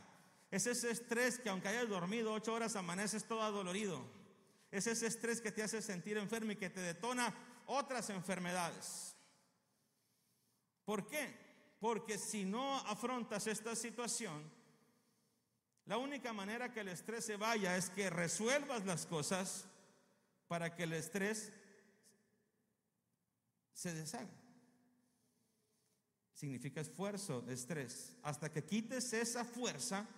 Es 0.50 0.66
ese 0.66 0.90
estrés 0.90 1.38
que 1.38 1.48
aunque 1.48 1.68
hayas 1.68 1.88
dormido 1.88 2.34
ocho 2.34 2.52
horas 2.52 2.76
amaneces 2.76 3.24
todo 3.24 3.42
adolorido. 3.42 4.04
Es 4.70 4.86
ese 4.86 5.06
estrés 5.06 5.40
que 5.40 5.52
te 5.52 5.62
hace 5.62 5.80
sentir 5.80 6.18
enfermo 6.18 6.52
y 6.52 6.56
que 6.56 6.68
te 6.68 6.80
detona 6.80 7.34
otras 7.64 8.10
enfermedades. 8.10 9.16
¿Por 10.84 11.06
qué? 11.06 11.43
Porque 11.84 12.16
si 12.16 12.46
no 12.46 12.78
afrontas 12.78 13.46
esta 13.46 13.76
situación, 13.76 14.42
la 15.84 15.98
única 15.98 16.32
manera 16.32 16.72
que 16.72 16.80
el 16.80 16.88
estrés 16.88 17.26
se 17.26 17.36
vaya 17.36 17.76
es 17.76 17.90
que 17.90 18.08
resuelvas 18.08 18.86
las 18.86 19.04
cosas 19.04 19.66
para 20.48 20.74
que 20.74 20.84
el 20.84 20.94
estrés 20.94 21.52
se 23.74 23.92
deshaga. 23.92 24.30
Significa 26.32 26.80
esfuerzo, 26.80 27.44
estrés. 27.50 28.16
Hasta 28.22 28.50
que 28.50 28.64
quites 28.64 29.12
esa 29.12 29.44
fuerza, 29.44 30.08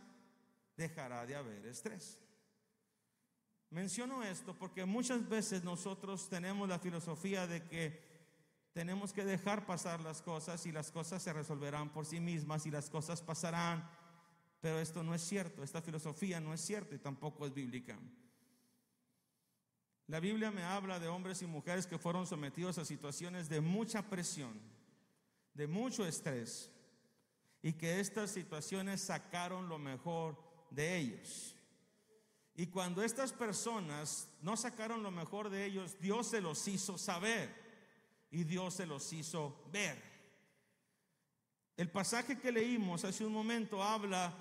dejará 0.76 1.26
de 1.26 1.35
haber 1.35 1.66
estrés. 1.66 2.20
Menciono 3.70 4.23
esto 4.23 4.56
porque 4.56 4.85
muchas 4.85 5.28
veces 5.28 5.64
nosotros 5.64 6.28
tenemos 6.28 6.68
la 6.68 6.78
filosofía 6.78 7.49
de 7.49 7.64
que 7.64 8.06
tenemos 8.76 9.14
que 9.14 9.25
dejar 9.25 9.64
pasar 9.64 10.02
las 10.02 10.21
cosas 10.21 10.66
y 10.66 10.71
las 10.71 10.90
cosas 10.90 11.23
se 11.23 11.33
resolverán 11.33 11.88
por 11.88 12.04
sí 12.04 12.21
mismas 12.21 12.66
y 12.66 12.71
las 12.71 12.90
cosas 12.90 13.23
pasarán. 13.23 13.88
Pero 14.61 14.78
esto 14.80 15.02
no 15.02 15.14
es 15.14 15.23
cierto, 15.23 15.62
esta 15.62 15.80
filosofía 15.80 16.40
no 16.40 16.52
es 16.52 16.61
cierta 16.61 16.95
y 16.95 16.99
tampoco 16.99 17.47
es 17.47 17.54
bíblica. 17.54 17.99
La 20.09 20.21
Biblia 20.21 20.50
me 20.50 20.62
habla 20.62 21.00
de 21.00 21.09
hombres 21.09 21.40
y 21.40 21.47
mujeres 21.47 21.87
que 21.87 21.97
fueron 21.97 22.26
sometidos 22.26 22.76
a 22.76 22.85
situaciones 22.85 23.49
de 23.49 23.62
mucha 23.62 24.02
presión, 24.02 24.61
de 25.54 25.66
mucho 25.66 26.04
estrés, 26.04 26.71
y 27.62 27.73
que 27.73 27.99
estas 27.99 28.30
situaciones 28.30 29.00
sacaron 29.00 29.71
lo 29.71 29.78
mejor 29.78 30.37
de 30.71 30.99
ellos. 30.99 31.56
Y 32.54 32.66
cuando 32.66 33.02
estas 33.02 33.33
personas 33.33 34.28
no 34.42 34.54
sacaron 34.54 35.02
lo 35.02 35.11
mejor 35.11 35.49
de 35.49 35.64
ellos, 35.64 35.99
Dios 35.99 36.26
se 36.26 36.42
los 36.42 36.68
hizo 36.68 36.99
saber 36.99 37.65
y 38.30 38.45
Dios 38.45 38.75
se 38.75 38.87
los 38.87 39.12
hizo 39.12 39.64
ver. 39.73 40.02
El 41.76 41.90
pasaje 41.90 42.38
que 42.38 42.52
leímos 42.52 43.04
hace 43.04 43.25
un 43.25 43.33
momento 43.33 43.83
habla 43.83 44.33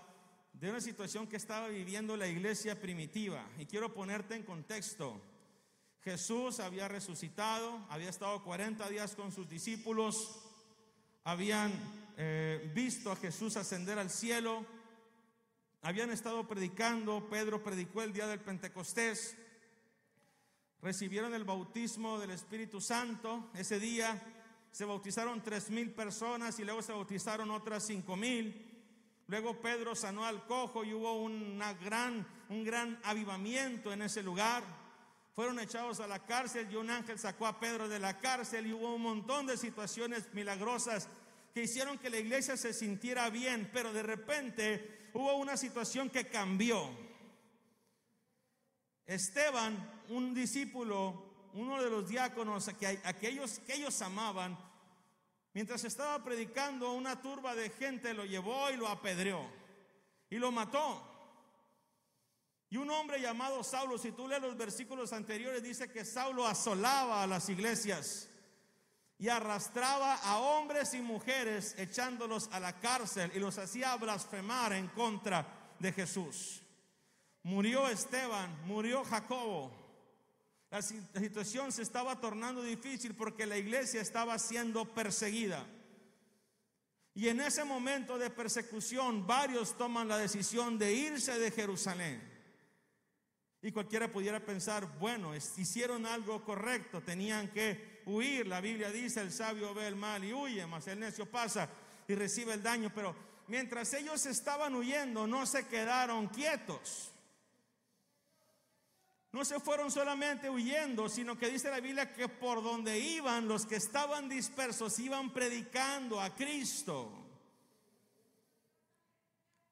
de 0.54 0.70
una 0.70 0.80
situación 0.80 1.28
que 1.28 1.36
estaba 1.36 1.68
viviendo 1.68 2.16
la 2.16 2.28
iglesia 2.28 2.80
primitiva. 2.80 3.46
Y 3.60 3.66
quiero 3.66 3.94
ponerte 3.94 4.36
en 4.36 4.44
contexto. 4.44 5.22
Jesús 6.02 6.60
había 6.60 6.88
resucitado, 6.88 7.86
había 7.90 8.10
estado 8.10 8.44
40 8.44 8.88
días 8.90 9.16
con 9.16 9.32
sus 9.32 9.50
discípulos, 9.50 10.40
habían 11.24 11.74
eh, 12.18 12.72
visto 12.74 13.12
a 13.12 13.16
Jesús 13.16 13.58
ascender 13.58 13.98
al 14.00 14.10
cielo 14.10 14.66
habían 15.86 16.10
estado 16.10 16.48
predicando, 16.48 17.30
Pedro 17.30 17.62
predicó 17.62 18.02
el 18.02 18.12
día 18.12 18.26
del 18.26 18.40
Pentecostés, 18.40 19.38
recibieron 20.82 21.34
el 21.34 21.44
bautismo 21.44 22.20
del 22.20 22.32
Espíritu 22.32 22.80
Santo, 22.80 23.50
ese 23.56 23.80
día 23.80 24.22
se 24.72 24.86
bautizaron 24.86 25.42
tres 25.42 25.70
mil 25.70 25.92
personas 25.92 26.60
y 26.60 26.66
luego 26.66 26.82
se 26.82 26.92
bautizaron 26.92 27.50
otras 27.52 27.86
cinco 27.86 28.16
mil. 28.16 28.72
Luego 29.28 29.60
Pedro 29.60 29.96
sanó 29.96 30.26
al 30.26 30.46
cojo 30.46 30.84
y 30.84 30.94
hubo 30.94 31.24
una 31.24 31.74
gran, 31.74 32.28
un 32.50 32.64
gran 32.64 33.00
avivamiento 33.04 33.92
en 33.92 34.04
ese 34.04 34.22
lugar. 34.22 34.64
Fueron 35.34 35.60
echados 35.60 36.00
a 36.00 36.08
la 36.08 36.26
cárcel 36.26 36.68
y 36.72 36.76
un 36.76 36.90
ángel 36.90 37.18
sacó 37.18 37.48
a 37.48 37.60
Pedro 37.60 37.90
de 37.90 38.00
la 38.00 38.20
cárcel 38.20 38.68
y 38.68 38.74
hubo 38.74 38.94
un 38.96 39.02
montón 39.02 39.48
de 39.48 39.58
situaciones 39.58 40.32
milagrosas 40.34 41.10
que 41.54 41.64
hicieron 41.64 41.98
que 41.98 42.10
la 42.10 42.20
iglesia 42.20 42.56
se 42.58 42.74
sintiera 42.74 43.30
bien, 43.30 43.70
pero 43.74 43.94
de 43.94 44.04
repente 44.04 45.10
hubo 45.14 45.36
una 45.38 45.58
situación 45.58 46.10
que 46.10 46.28
cambió. 46.28 46.90
Esteban, 49.06 49.95
un 50.10 50.34
discípulo, 50.34 51.50
uno 51.54 51.82
de 51.82 51.90
los 51.90 52.08
diáconos 52.08 52.70
que 52.80 53.00
aquellos 53.04 53.60
que 53.60 53.76
ellos 53.76 54.02
amaban, 54.02 54.58
mientras 55.54 55.84
estaba 55.84 56.24
predicando, 56.24 56.94
una 56.94 57.22
turba 57.22 57.56
de 57.56 57.70
gente 57.70 58.14
lo 58.14 58.26
llevó 58.26 58.70
y 58.72 58.78
lo 58.78 58.88
apedreó 58.88 59.50
y 60.30 60.38
lo 60.38 60.52
mató. 60.52 61.12
Y 62.70 62.78
un 62.78 62.90
hombre 62.90 63.22
llamado 63.22 63.64
Saulo, 63.64 63.98
si 63.98 64.12
tú 64.12 64.28
lees 64.28 64.42
los 64.42 64.58
versículos 64.58 65.14
anteriores, 65.14 65.64
dice 65.64 65.92
que 65.92 66.04
Saulo 66.04 66.46
asolaba 66.46 67.24
a 67.24 67.28
las 67.28 67.48
iglesias 67.48 68.28
y 69.18 69.30
arrastraba 69.30 70.16
a 70.16 70.40
hombres 70.40 70.94
y 70.94 71.02
mujeres 71.02 71.76
echándolos 71.78 72.50
a 72.52 72.60
la 72.60 72.80
cárcel 72.80 73.32
y 73.34 73.40
los 73.40 73.58
hacía 73.58 73.96
blasfemar 73.96 74.74
en 74.74 74.88
contra 74.90 75.48
de 75.80 75.94
Jesús. 75.94 76.62
Murió 77.44 77.88
Esteban, 77.88 78.66
murió 78.66 79.04
Jacobo. 79.06 79.85
La 80.72 80.82
situación 80.82 81.72
se 81.72 81.84
estaba 81.84 82.20
tornando 82.20 82.62
difícil 82.62 83.16
porque 83.16 83.46
la 83.46 83.58
iglesia 83.58 84.02
estaba 84.02 84.38
siendo 84.40 84.94
perseguida. 84.94 85.66
Y 87.14 87.30
en 87.30 87.40
ese 87.40 87.64
momento 87.64 88.18
de 88.18 88.30
persecución 88.30 89.26
varios 89.26 89.78
toman 89.78 90.10
la 90.10 90.18
decisión 90.18 90.78
de 90.78 90.94
irse 90.94 91.40
de 91.40 91.50
Jerusalén. 91.50 92.22
Y 93.62 93.72
cualquiera 93.72 94.12
pudiera 94.12 94.46
pensar, 94.46 95.00
bueno, 95.00 95.34
hicieron 95.36 96.06
algo 96.06 96.44
correcto, 96.44 97.02
tenían 97.02 97.48
que 97.52 98.02
huir. 98.06 98.46
La 98.48 98.62
Biblia 98.62 98.92
dice, 98.92 99.22
el 99.22 99.32
sabio 99.32 99.74
ve 99.74 99.88
el 99.88 99.96
mal 99.96 100.24
y 100.24 100.34
huye, 100.34 100.68
mas 100.68 100.88
el 100.88 101.00
necio 101.00 101.26
pasa 101.26 101.70
y 102.08 102.14
recibe 102.16 102.54
el 102.54 102.62
daño. 102.62 102.92
Pero 102.94 103.16
mientras 103.48 103.94
ellos 103.94 104.26
estaban 104.26 104.76
huyendo, 104.76 105.26
no 105.26 105.46
se 105.46 105.66
quedaron 105.68 106.28
quietos. 106.28 107.15
No 109.36 109.44
se 109.44 109.60
fueron 109.60 109.92
solamente 109.92 110.50
huyendo, 110.50 111.10
sino 111.10 111.38
que 111.38 111.50
dice 111.50 111.70
la 111.70 111.82
Biblia 111.82 112.14
que 112.14 112.30
por 112.30 112.64
donde 112.64 112.98
iban, 112.98 113.50
los 113.50 113.66
que 113.66 113.76
estaban 113.76 114.30
dispersos 114.30 114.98
iban 114.98 115.34
predicando 115.34 116.22
a 116.22 116.34
Cristo. 116.34 117.12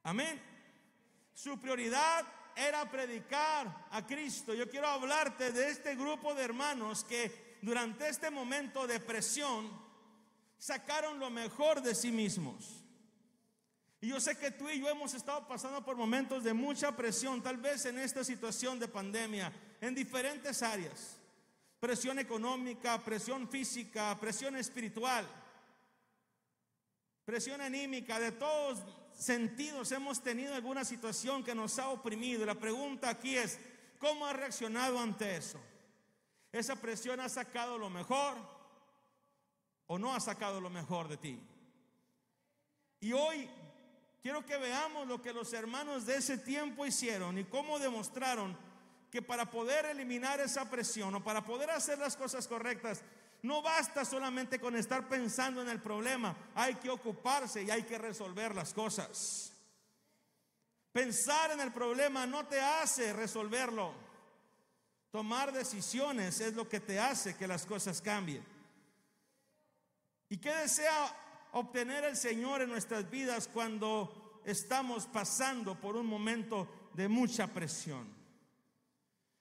Amén. 0.03 0.41
Su 1.33 1.57
prioridad 1.61 2.25
era 2.57 2.91
predicar 2.91 3.87
a 3.89 4.05
Cristo. 4.05 4.53
Yo 4.53 4.69
quiero 4.69 4.87
hablarte 4.87 5.53
de 5.53 5.69
este 5.69 5.95
grupo 5.95 6.35
de 6.35 6.43
hermanos 6.43 7.05
que 7.05 7.57
durante 7.61 8.09
este 8.09 8.29
momento 8.29 8.85
de 8.85 8.99
presión 8.99 9.71
sacaron 10.57 11.19
lo 11.19 11.29
mejor 11.29 11.81
de 11.81 11.95
sí 11.95 12.11
mismos. 12.11 12.82
Y 14.03 14.09
yo 14.09 14.19
sé 14.19 14.35
que 14.35 14.51
tú 14.51 14.67
y 14.67 14.81
yo 14.81 14.89
hemos 14.89 15.13
estado 15.13 15.47
pasando 15.47 15.81
por 15.81 15.95
momentos 15.95 16.43
de 16.43 16.53
mucha 16.53 16.93
presión, 16.93 17.41
tal 17.41 17.55
vez 17.55 17.85
en 17.85 17.97
esta 17.97 18.21
situación 18.21 18.77
de 18.77 18.89
pandemia, 18.89 19.49
en 19.79 19.95
diferentes 19.95 20.61
áreas. 20.61 21.15
Presión 21.79 22.19
económica, 22.19 22.99
presión 22.99 23.47
física, 23.47 24.17
presión 24.19 24.57
espiritual, 24.57 25.25
presión 27.23 27.61
anímica, 27.61 28.19
de 28.19 28.33
todos 28.33 28.83
sentidos 29.17 29.89
hemos 29.93 30.21
tenido 30.21 30.53
alguna 30.53 30.83
situación 30.83 31.41
que 31.41 31.55
nos 31.55 31.79
ha 31.79 31.87
oprimido. 31.87 32.45
La 32.45 32.55
pregunta 32.55 33.07
aquí 33.07 33.37
es, 33.37 33.57
¿cómo 33.99 34.27
has 34.27 34.35
reaccionado 34.35 34.99
ante 34.99 35.37
eso? 35.37 35.61
¿Esa 36.51 36.75
presión 36.75 37.21
ha 37.21 37.29
sacado 37.29 37.77
lo 37.77 37.89
mejor 37.89 38.35
o 39.87 39.97
no 39.97 40.13
ha 40.13 40.19
sacado 40.19 40.59
lo 40.59 40.69
mejor 40.69 41.07
de 41.07 41.15
ti? 41.15 41.39
Y 42.99 43.13
hoy 43.13 43.49
quiero 44.23 44.45
que 44.45 44.57
veamos 44.57 45.05
lo 45.05 45.21
que 45.21 45.33
los 45.33 45.51
hermanos 45.51 46.05
de 46.05 46.15
ese 46.15 46.37
tiempo 46.37 46.85
hicieron 46.85 47.37
y 47.37 47.43
cómo 47.43 47.77
demostraron 47.77 48.57
que 49.11 49.21
para 49.21 49.51
poder 49.51 49.85
eliminar 49.85 50.39
esa 50.39 50.69
presión 50.69 51.13
o 51.13 51.23
para 51.23 51.43
poder 51.43 51.69
hacer 51.69 51.99
las 51.99 52.15
cosas 52.15 52.47
correctas, 52.47 53.03
no 53.43 53.61
basta 53.61 54.05
solamente 54.05 54.61
con 54.61 54.77
estar 54.77 55.09
pensando 55.09 55.61
en 55.61 55.67
el 55.67 55.81
problema, 55.81 56.35
hay 56.55 56.75
que 56.75 56.89
ocuparse 56.89 57.63
y 57.63 57.69
hay 57.69 57.83
que 57.83 57.97
resolver 57.97 58.55
las 58.55 58.73
cosas. 58.73 59.51
Pensar 60.93 61.51
en 61.51 61.59
el 61.59 61.73
problema 61.73 62.25
no 62.25 62.45
te 62.45 62.61
hace 62.61 63.11
resolverlo. 63.11 63.93
Tomar 65.11 65.51
decisiones 65.51 66.39
es 66.39 66.53
lo 66.53 66.69
que 66.69 66.79
te 66.79 66.97
hace 66.97 67.35
que 67.35 67.47
las 67.47 67.65
cosas 67.65 68.01
cambien. 68.01 68.43
¿Y 70.29 70.37
qué 70.37 70.53
desea 70.55 71.13
obtener 71.53 72.03
el 72.03 72.15
Señor 72.15 72.61
en 72.61 72.69
nuestras 72.69 73.09
vidas 73.09 73.47
cuando 73.47 74.41
estamos 74.45 75.07
pasando 75.07 75.79
por 75.79 75.95
un 75.95 76.05
momento 76.05 76.91
de 76.93 77.07
mucha 77.07 77.47
presión? 77.47 78.07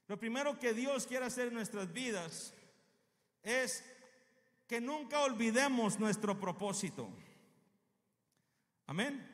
Lo 0.08 0.18
primero 0.18 0.58
que 0.58 0.72
Dios 0.72 1.06
quiere 1.06 1.26
hacer 1.26 1.48
en 1.48 1.54
nuestras 1.54 1.92
vidas 1.92 2.54
es 3.42 3.84
que 4.66 4.80
nunca 4.80 5.20
olvidemos 5.22 5.98
nuestro 5.98 6.38
propósito. 6.38 7.08
Amén. 8.86 9.28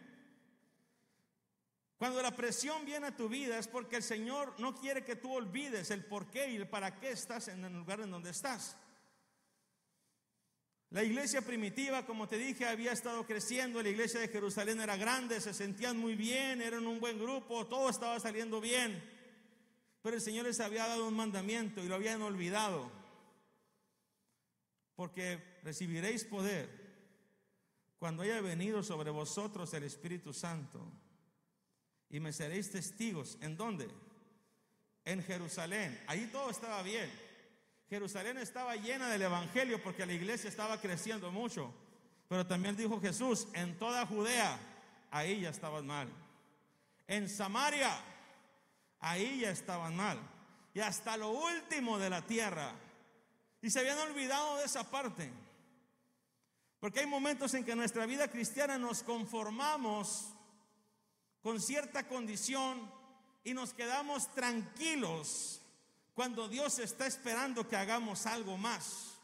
Cuando 1.99 2.23
la 2.23 2.31
presión 2.31 2.85
viene 2.85 3.09
a 3.09 3.17
tu 3.17 3.29
vida 3.29 3.59
es 3.59 3.67
porque 3.67 3.97
el 3.97 4.05
Señor 4.05 4.55
no 4.61 4.75
quiere 4.77 5.05
que 5.05 5.17
tú 5.17 5.33
olvides 5.33 5.91
el 5.91 6.05
por 6.05 6.31
qué 6.31 6.49
y 6.49 6.57
el 6.57 6.69
para 6.69 7.01
qué 7.01 7.11
estás 7.11 7.49
en 7.49 7.65
el 7.65 7.73
lugar 7.73 8.01
en 8.01 8.11
donde 8.11 8.31
estás. 8.31 8.77
La 10.91 11.05
iglesia 11.05 11.43
primitiva, 11.43 12.07
como 12.07 12.29
te 12.29 12.39
dije, 12.39 12.67
había 12.67 12.93
estado 12.93 13.27
creciendo, 13.27 13.83
la 13.83 13.91
iglesia 13.91 14.21
de 14.21 14.29
Jerusalén 14.29 14.81
era 14.81 14.97
grande, 14.97 15.41
se 15.41 15.53
sentían 15.53 15.99
muy 15.99 16.15
bien, 16.15 16.63
eran 16.63 16.87
un 16.87 16.99
buen 16.99 17.19
grupo, 17.19 17.67
todo 17.67 17.91
estaba 17.91 18.19
saliendo 18.21 18.61
bien. 18.61 19.03
Pero 20.03 20.17
el 20.17 20.23
Señor 20.23 20.47
les 20.47 20.61
había 20.61 20.87
dado 20.87 21.07
un 21.07 21.15
mandamiento 21.15 21.85
y 21.85 21.89
lo 21.89 21.97
habían 21.97 22.23
olvidado 22.23 22.91
porque 24.99 25.61
recibiréis 25.63 26.25
poder 26.25 26.69
cuando 28.01 28.25
haya 28.25 28.41
venido 28.41 28.83
sobre 28.83 29.11
vosotros 29.11 29.73
el 29.75 29.85
Espíritu 29.85 30.33
Santo 30.33 30.81
y 32.11 32.19
me 32.19 32.33
seréis 32.33 32.73
testigos. 32.73 33.39
¿En 33.41 33.57
dónde? 33.57 33.89
En 35.05 35.23
Jerusalén. 35.23 36.03
Ahí 36.09 36.29
todo 36.33 36.51
estaba 36.51 36.83
bien. 36.83 37.09
Jerusalén 37.89 38.39
estaba 38.39 38.77
llena 38.77 39.09
del 39.09 39.23
Evangelio 39.23 39.83
porque 39.83 40.05
la 40.05 40.13
iglesia 40.13 40.49
estaba 40.49 40.81
creciendo 40.81 41.31
mucho. 41.31 41.73
Pero 42.29 42.47
también 42.47 42.77
dijo 42.77 43.01
Jesús, 43.01 43.49
en 43.55 43.79
toda 43.79 44.07
Judea, 44.07 44.59
ahí 45.11 45.41
ya 45.41 45.51
estaban 45.51 45.87
mal. 45.87 46.09
En 47.07 47.29
Samaria, 47.29 47.91
ahí 49.01 49.41
ya 49.41 49.51
estaban 49.51 49.97
mal. 49.97 50.19
Y 50.75 50.81
hasta 50.81 51.17
lo 51.17 51.31
último 51.31 51.99
de 51.99 52.11
la 52.11 52.23
tierra, 52.27 52.73
y 53.63 53.71
se 53.71 53.81
habían 53.81 53.99
olvidado 53.99 54.59
de 54.59 54.65
esa 54.65 54.89
parte. 54.91 55.31
Porque 56.81 57.01
hay 57.01 57.07
momentos 57.07 57.55
en 57.55 57.65
que 57.65 57.73
en 57.73 57.79
nuestra 57.79 58.07
vida 58.07 58.29
cristiana 58.29 58.79
nos 58.79 59.03
conformamos 59.03 60.29
con 61.41 61.61
cierta 61.61 62.07
condición 62.07 62.93
y 63.43 63.55
nos 63.55 63.73
quedamos 63.73 64.33
tranquilos 64.35 65.63
cuando 66.19 66.49
Dios 66.49 66.81
está 66.81 67.07
esperando 67.07 67.69
que 67.69 67.77
hagamos 67.77 68.27
algo 68.27 68.57
más. 68.57 69.15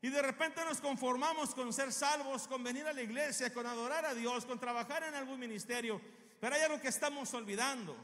Y 0.00 0.08
de 0.08 0.22
repente 0.22 0.64
nos 0.64 0.80
conformamos 0.80 1.52
con 1.52 1.72
ser 1.72 1.92
salvos, 1.92 2.46
con 2.46 2.62
venir 2.62 2.86
a 2.86 2.92
la 2.92 3.02
iglesia, 3.02 3.52
con 3.52 3.66
adorar 3.66 4.04
a 4.04 4.14
Dios, 4.14 4.46
con 4.46 4.60
trabajar 4.60 5.02
en 5.02 5.16
algún 5.16 5.40
ministerio. 5.40 6.00
Pero 6.38 6.54
hay 6.54 6.62
algo 6.62 6.80
que 6.80 6.86
estamos 6.86 7.34
olvidando. 7.34 7.96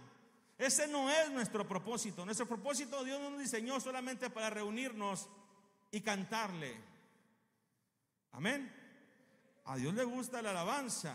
Ese 0.59 0.88
no 0.88 1.09
es 1.12 1.30
nuestro 1.30 1.68
propósito. 1.68 2.24
Nuestro 2.24 2.48
propósito 2.48 3.04
Dios 3.04 3.20
no 3.20 3.30
nos 3.30 3.38
diseñó 3.38 3.78
solamente 3.78 4.30
para 4.30 4.50
reunirnos 4.50 5.28
y 5.92 6.00
cantarle. 6.00 6.76
Amén. 8.33 8.68
A 9.66 9.76
Dios 9.76 9.94
le 9.94 10.02
gusta 10.02 10.42
la 10.42 10.50
alabanza 10.50 11.14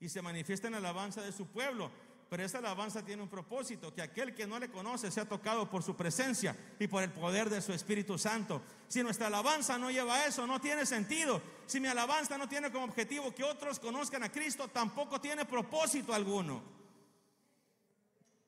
y 0.00 0.08
se 0.08 0.22
manifiesta 0.22 0.68
en 0.68 0.72
la 0.72 0.78
alabanza 0.78 1.20
de 1.20 1.30
su 1.30 1.48
pueblo. 1.48 1.90
Pero 2.32 2.44
esa 2.44 2.60
alabanza 2.60 3.04
tiene 3.04 3.22
un 3.22 3.28
propósito, 3.28 3.92
que 3.92 4.00
aquel 4.00 4.34
que 4.34 4.46
no 4.46 4.58
le 4.58 4.70
conoce 4.70 5.10
sea 5.10 5.28
tocado 5.28 5.68
por 5.68 5.82
su 5.82 5.94
presencia 5.94 6.56
y 6.78 6.86
por 6.86 7.02
el 7.02 7.12
poder 7.12 7.50
de 7.50 7.60
su 7.60 7.74
Espíritu 7.74 8.16
Santo. 8.16 8.62
Si 8.88 9.02
nuestra 9.02 9.26
alabanza 9.26 9.76
no 9.76 9.90
lleva 9.90 10.24
eso, 10.24 10.46
no 10.46 10.58
tiene 10.58 10.86
sentido. 10.86 11.42
Si 11.66 11.78
mi 11.78 11.88
alabanza 11.88 12.38
no 12.38 12.48
tiene 12.48 12.72
como 12.72 12.86
objetivo 12.86 13.34
que 13.34 13.44
otros 13.44 13.78
conozcan 13.78 14.22
a 14.22 14.32
Cristo, 14.32 14.68
tampoco 14.68 15.20
tiene 15.20 15.44
propósito 15.44 16.14
alguno. 16.14 16.62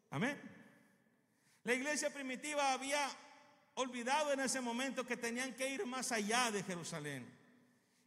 Amén. 0.09 0.41
La 1.65 1.75
iglesia 1.75 2.09
primitiva 2.09 2.73
había 2.73 3.07
olvidado 3.75 4.33
en 4.33 4.41
ese 4.41 4.63
momento 4.63 5.05
que 5.05 5.19
tenían 5.19 5.53
que 5.53 5.69
ir 5.69 5.85
más 5.85 6.11
allá 6.11 6.51
de 6.51 6.63
Jerusalén. 6.63 7.31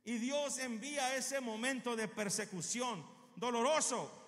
Y 0.03 0.17
Dios 0.17 0.57
envía 0.57 1.15
ese 1.15 1.39
momento 1.39 1.95
de 1.95 2.07
persecución 2.07 3.05
doloroso. 3.35 4.23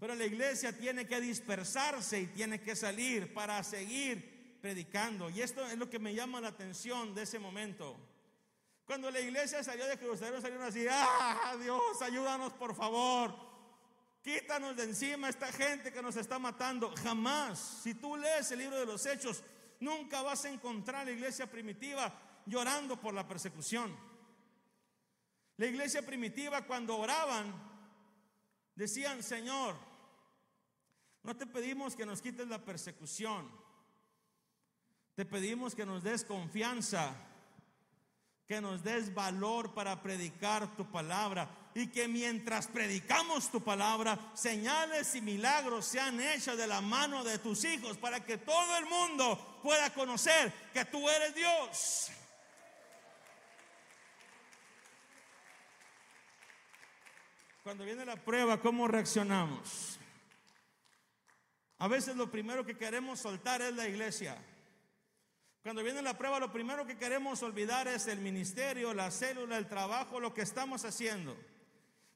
Pero 0.00 0.14
la 0.14 0.24
iglesia 0.24 0.72
tiene 0.72 1.06
que 1.06 1.20
dispersarse 1.20 2.20
y 2.20 2.26
tiene 2.28 2.62
que 2.62 2.74
salir 2.74 3.34
para 3.34 3.62
seguir 3.62 4.58
predicando. 4.62 5.28
Y 5.28 5.42
esto 5.42 5.64
es 5.66 5.76
lo 5.76 5.90
que 5.90 5.98
me 5.98 6.14
llama 6.14 6.40
la 6.40 6.48
atención 6.48 7.14
de 7.14 7.22
ese 7.22 7.38
momento. 7.38 7.98
Cuando 8.86 9.10
la 9.10 9.20
iglesia 9.20 9.62
salió 9.62 9.86
de 9.86 9.98
Jerusalén, 9.98 10.40
salieron 10.40 10.66
así, 10.66 10.86
ah, 10.90 11.54
Dios, 11.62 12.00
ayúdanos 12.00 12.54
por 12.54 12.74
favor. 12.74 13.36
Quítanos 14.22 14.74
de 14.74 14.84
encima 14.84 15.28
esta 15.28 15.52
gente 15.52 15.92
que 15.92 16.00
nos 16.00 16.16
está 16.16 16.38
matando. 16.38 16.94
Jamás. 17.02 17.80
Si 17.82 17.92
tú 17.92 18.16
lees 18.16 18.50
el 18.52 18.60
libro 18.60 18.78
de 18.78 18.86
los 18.86 19.04
Hechos, 19.04 19.42
nunca 19.80 20.22
vas 20.22 20.46
a 20.46 20.50
encontrar 20.50 21.04
la 21.04 21.12
iglesia 21.12 21.46
primitiva 21.46 22.10
llorando 22.46 22.98
por 22.98 23.12
la 23.12 23.28
persecución. 23.28 23.94
La 25.58 25.66
iglesia 25.66 26.00
primitiva 26.00 26.62
cuando 26.66 26.96
oraban 26.96 27.52
decían, 28.74 29.22
Señor, 29.22 29.89
No 31.22 31.36
te 31.36 31.46
pedimos 31.46 31.96
que 31.96 32.06
nos 32.06 32.22
quites 32.22 32.48
la 32.48 32.64
persecución. 32.64 33.50
Te 35.14 35.26
pedimos 35.26 35.74
que 35.74 35.84
nos 35.84 36.02
des 36.02 36.24
confianza, 36.24 37.14
que 38.46 38.60
nos 38.60 38.82
des 38.82 39.12
valor 39.12 39.74
para 39.74 40.00
predicar 40.02 40.74
tu 40.76 40.90
palabra 40.90 41.48
y 41.74 41.88
que 41.88 42.08
mientras 42.08 42.66
predicamos 42.66 43.50
tu 43.50 43.62
palabra, 43.62 44.18
señales 44.34 45.14
y 45.14 45.20
milagros 45.20 45.84
sean 45.84 46.20
hechos 46.20 46.56
de 46.56 46.66
la 46.66 46.80
mano 46.80 47.22
de 47.22 47.38
tus 47.38 47.64
hijos 47.64 47.96
para 47.98 48.24
que 48.24 48.38
todo 48.38 48.78
el 48.78 48.86
mundo 48.86 49.60
pueda 49.62 49.92
conocer 49.92 50.52
que 50.72 50.84
tú 50.86 51.08
eres 51.08 51.34
Dios. 51.34 52.10
Cuando 57.62 57.84
viene 57.84 58.06
la 58.06 58.16
prueba, 58.16 58.58
¿cómo 58.58 58.88
reaccionamos? 58.88 59.99
A 61.80 61.88
veces 61.88 62.14
lo 62.14 62.30
primero 62.30 62.64
que 62.64 62.76
queremos 62.76 63.20
soltar 63.20 63.62
es 63.62 63.74
la 63.74 63.88
iglesia. 63.88 64.36
Cuando 65.62 65.82
viene 65.82 66.02
la 66.02 66.16
prueba, 66.16 66.38
lo 66.38 66.52
primero 66.52 66.86
que 66.86 66.98
queremos 66.98 67.42
olvidar 67.42 67.88
es 67.88 68.06
el 68.06 68.18
ministerio, 68.18 68.92
la 68.92 69.10
célula, 69.10 69.56
el 69.56 69.66
trabajo, 69.66 70.20
lo 70.20 70.34
que 70.34 70.42
estamos 70.42 70.84
haciendo. 70.84 71.34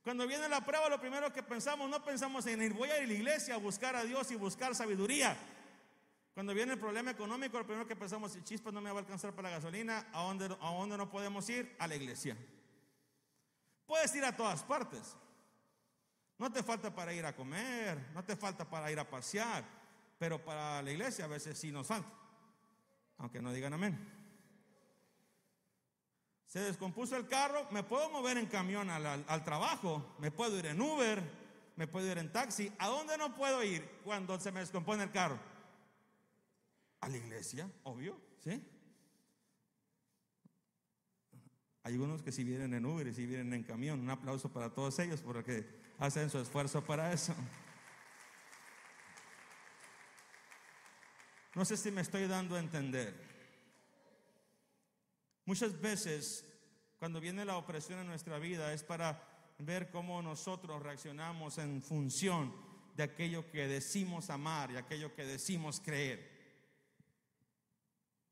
Cuando 0.03 0.27
viene 0.27 0.51
la 0.51 0.61
prueba, 0.61 0.91
lo 0.91 1.01
primero 1.01 1.33
que 1.33 1.43
pensamos, 1.43 1.89
no 1.89 2.05
pensamos 2.05 2.45
en 2.47 2.61
ir, 2.61 2.75
voy 2.75 2.91
a 2.91 2.99
ir 2.99 3.05
a 3.05 3.07
la 3.07 3.13
iglesia 3.15 3.55
a 3.55 3.59
buscar 3.59 3.97
a 3.97 4.05
Dios 4.05 4.31
y 4.31 4.37
buscar 4.37 4.75
sabiduría. 4.75 5.35
Cuando 6.35 6.53
viene 6.53 6.75
el 6.75 6.79
problema 6.79 7.13
económico, 7.13 7.59
lo 7.59 7.65
primero 7.65 7.89
que 7.89 7.97
pensamos, 7.97 8.37
chispas 8.45 8.75
no 8.75 8.83
me 8.83 8.91
va 8.91 8.97
a 8.97 9.01
alcanzar 9.01 9.33
para 9.33 9.49
la 9.49 9.57
gasolina, 9.57 10.07
¿a 10.13 10.25
dónde, 10.25 10.45
¿a 10.61 10.71
dónde 10.73 10.99
no 10.99 11.09
podemos 11.09 11.49
ir? 11.49 11.75
A 11.79 11.89
la 11.89 11.97
iglesia. 11.97 12.37
Puedes 13.87 14.15
ir 14.15 14.27
a 14.27 14.37
todas 14.37 14.63
partes. 14.63 15.17
No 16.39 16.51
te 16.51 16.63
falta 16.63 16.95
para 16.95 17.13
ir 17.15 17.25
a 17.25 17.35
comer, 17.35 18.11
no 18.13 18.25
te 18.25 18.37
falta 18.37 18.69
para 18.69 18.91
ir 18.91 18.99
a 18.99 19.09
pasear, 19.09 19.65
pero 20.19 20.45
para 20.45 20.83
la 20.83 20.91
iglesia 20.91 21.27
a 21.27 21.29
veces 21.29 21.57
sí 21.59 21.71
nos 21.71 21.87
falta. 21.87 22.11
Aunque 23.19 23.41
no 23.41 23.53
digan 23.53 23.73
amén. 23.73 24.25
Se 26.47 26.61
descompuso 26.61 27.17
el 27.17 27.27
carro, 27.27 27.67
me 27.71 27.83
puedo 27.83 28.11
mover 28.11 28.39
en 28.39 28.47
camión 28.47 28.91
al, 28.91 29.45
trabajo, 29.45 30.15
me 30.19 30.31
puedo 30.31 30.59
ir 30.59 30.67
en 30.67 30.81
Uber, 30.81 31.21
me 31.77 31.87
puedo 31.87 32.11
ir 32.11 32.19
en 32.19 32.33
taxi. 32.33 32.73
¿A 32.79 32.89
dónde 32.89 33.19
no 33.19 33.35
puedo 33.35 33.63
ir 33.63 33.85
cuando 34.05 34.39
se 34.39 34.53
me 34.53 34.61
descompone 34.61 35.05
el 35.05 35.11
carro? 35.11 35.39
A 37.01 37.09
la 37.09 37.17
iglesia, 37.17 37.69
obvio, 37.83 38.21
¿sí? 38.39 38.63
Hay 41.83 41.99
unos 41.99 42.23
que 42.23 42.33
si 42.33 42.45
vienen 42.45 42.73
en 42.73 42.87
Uber 42.87 43.07
y 43.07 43.13
si 43.13 43.27
vienen 43.27 43.53
en 43.53 43.63
camión. 43.63 44.01
Un 44.01 44.11
aplauso 44.11 44.51
para 44.53 44.73
todos 44.73 44.99
ellos 45.01 45.21
porque 45.21 45.84
hacen 45.99 46.31
su 46.31 46.39
esfuerzo 46.39 46.85
para 46.85 47.13
eso. 47.13 47.35
No 51.55 51.65
sé 51.65 51.77
si 51.77 51.91
me 51.91 52.01
estoy 52.01 52.27
dando 52.27 52.57
a 52.57 52.59
entender. 52.59 53.15
Muchas 55.45 55.81
veces, 55.81 56.45
cuando 56.99 57.21
viene 57.21 57.45
la 57.45 57.57
opresión 57.57 58.01
en 58.01 58.07
nuestra 58.07 58.39
vida, 58.39 58.73
es 58.73 58.83
para 58.83 59.23
ver 59.59 59.91
cómo 59.91 60.21
nosotros 60.21 60.83
reaccionamos 60.83 61.59
en 61.59 61.81
función 61.81 62.53
de 62.97 63.05
aquello 63.05 63.51
que 63.51 63.69
decimos 63.69 64.31
amar 64.31 64.71
y 64.71 64.77
aquello 64.77 65.15
que 65.15 65.25
decimos 65.25 65.81
creer. 65.81 66.33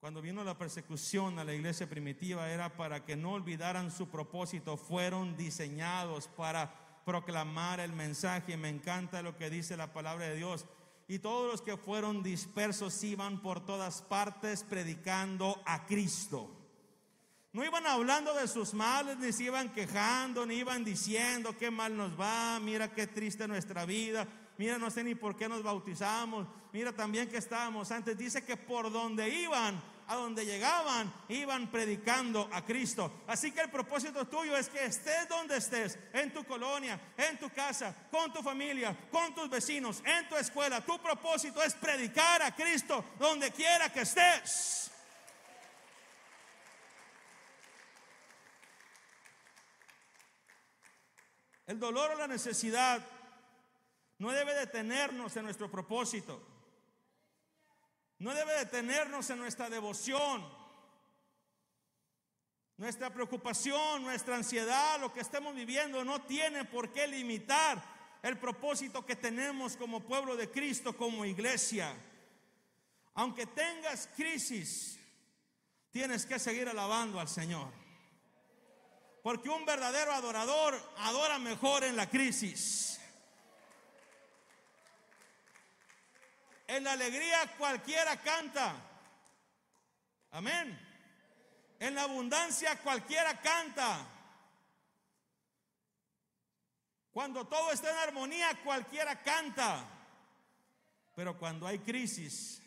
Cuando 0.01 0.21
vino 0.21 0.43
la 0.43 0.59
persecución 0.59 1.39
a 1.39 1.45
la 1.45 1.55
iglesia 1.55 1.89
primitiva 1.89 2.51
era 2.51 2.77
para 2.77 3.05
que 3.05 3.15
no 3.15 3.35
olvidaran 3.35 3.93
su 3.93 4.09
propósito, 4.09 4.77
fueron 4.77 5.37
diseñados 5.37 6.27
para 6.27 6.82
proclamar 7.05 7.81
el 7.81 7.93
mensaje. 7.93 8.57
Me 8.57 8.69
encanta 8.69 9.23
lo 9.23 9.37
que 9.37 9.51
dice 9.51 9.77
la 9.77 9.93
palabra 9.93 10.27
de 10.27 10.37
Dios. 10.37 10.67
Y 11.09 11.19
todos 11.19 11.51
los 11.51 11.63
que 11.63 11.77
fueron 11.77 12.23
dispersos 12.23 13.03
iban 13.05 13.43
por 13.43 13.65
todas 13.65 14.03
partes 14.03 14.63
predicando 14.65 15.61
a 15.67 15.85
Cristo. 15.87 16.51
No 17.53 17.65
iban 17.65 17.87
hablando 17.87 18.33
de 18.35 18.49
sus 18.49 18.73
males, 18.73 19.19
ni 19.19 19.31
se 19.31 19.45
iban 19.45 19.75
quejando, 19.75 20.47
ni 20.47 20.55
iban 20.55 20.85
diciendo 20.85 21.55
qué 21.59 21.71
mal 21.71 21.95
nos 21.95 22.19
va, 22.19 22.59
mira 22.61 22.95
qué 22.95 23.07
triste 23.07 23.47
nuestra 23.47 23.85
vida, 23.85 24.27
mira 24.57 24.79
no 24.79 24.91
sé 24.91 25.05
ni 25.05 25.15
por 25.15 25.37
qué 25.37 25.51
nos 25.51 25.63
bautizamos, 25.63 26.49
mira 26.73 26.93
también 26.93 27.29
que 27.29 27.37
estábamos 27.37 27.91
antes. 27.91 28.17
Dice 28.17 28.43
que 28.43 28.57
por 28.57 28.91
donde 28.91 29.29
iban, 29.29 29.83
a 30.13 30.17
donde 30.17 30.45
llegaban, 30.45 31.11
iban 31.31 31.71
predicando 31.71 32.47
a 32.53 32.63
Cristo. 32.63 33.23
Así 33.27 33.51
que 33.51 33.63
el 33.63 33.71
propósito 33.71 34.27
tuyo 34.27 34.55
es 34.55 34.69
que 34.69 34.85
estés 34.85 35.27
donde 35.27 35.57
estés, 35.57 35.99
en 36.13 36.31
tu 36.35 36.45
colonia, 36.45 37.01
en 37.17 37.39
tu 37.39 37.49
casa, 37.49 37.95
con 38.11 38.31
tu 38.31 38.43
familia, 38.43 38.95
con 39.11 39.35
tus 39.35 39.49
vecinos, 39.49 40.03
en 40.05 40.29
tu 40.29 40.37
escuela. 40.37 40.83
Tu 40.83 41.01
propósito 41.01 41.63
es 41.63 41.73
predicar 41.75 42.43
a 42.43 42.55
Cristo 42.55 43.03
donde 43.19 43.51
quiera 43.53 43.91
que 43.91 44.03
estés. 44.03 44.91
El 51.67 51.81
dolor 51.81 52.11
o 52.11 52.19
la 52.19 52.27
necesidad 52.27 53.03
no 54.19 54.31
debe 54.31 54.53
detenernos 54.53 55.35
en 55.39 55.45
nuestro 55.45 55.71
propósito. 55.71 56.52
No 58.23 58.33
debe 58.33 58.53
detenernos 58.53 59.29
en 59.31 59.39
nuestra 59.39 59.69
devoción. 59.69 60.47
Nuestra 62.77 63.13
preocupación, 63.13 64.05
nuestra 64.05 64.37
ansiedad, 64.37 65.01
lo 65.01 65.13
que 65.13 65.19
estemos 65.19 65.57
viviendo 65.57 66.05
no 66.05 66.23
tiene 66.23 66.65
por 66.65 66.93
qué 66.93 67.09
limitar 67.09 67.83
el 68.23 68.39
propósito 68.39 69.05
que 69.05 69.17
tenemos 69.17 69.77
como 69.77 70.05
pueblo 70.05 70.37
de 70.37 70.49
Cristo, 70.49 70.97
como 70.97 71.25
iglesia. 71.25 71.97
Aunque 73.15 73.45
tengas 73.47 74.09
crisis, 74.15 75.01
tienes 75.91 76.25
que 76.25 76.39
seguir 76.39 76.69
alabando 76.69 77.19
al 77.19 77.29
Señor. 77.29 77.73
Porque 79.25 79.49
un 79.49 79.67
verdadero 79.67 80.13
adorador 80.13 80.81
adora 80.99 81.41
mejor 81.41 81.83
en 81.83 81.97
la 81.97 82.09
crisis. 82.09 82.92
En 86.73 86.85
la 86.85 86.93
alegría 86.93 87.55
cualquiera 87.59 88.17
canta. 88.17 88.75
Amén. 90.31 90.81
En 91.79 91.95
la 91.95 92.05
abundancia 92.05 92.79
cualquiera 92.79 93.39
canta. 93.43 94.07
Cuando 97.13 97.47
todo 97.47 97.73
está 97.73 97.91
en 97.91 98.09
armonía 98.09 98.59
cualquiera 98.65 99.23
canta. 99.23 99.85
Pero 101.15 101.39
cuando 101.39 101.67
hay 101.67 101.79
crisis, 101.81 102.63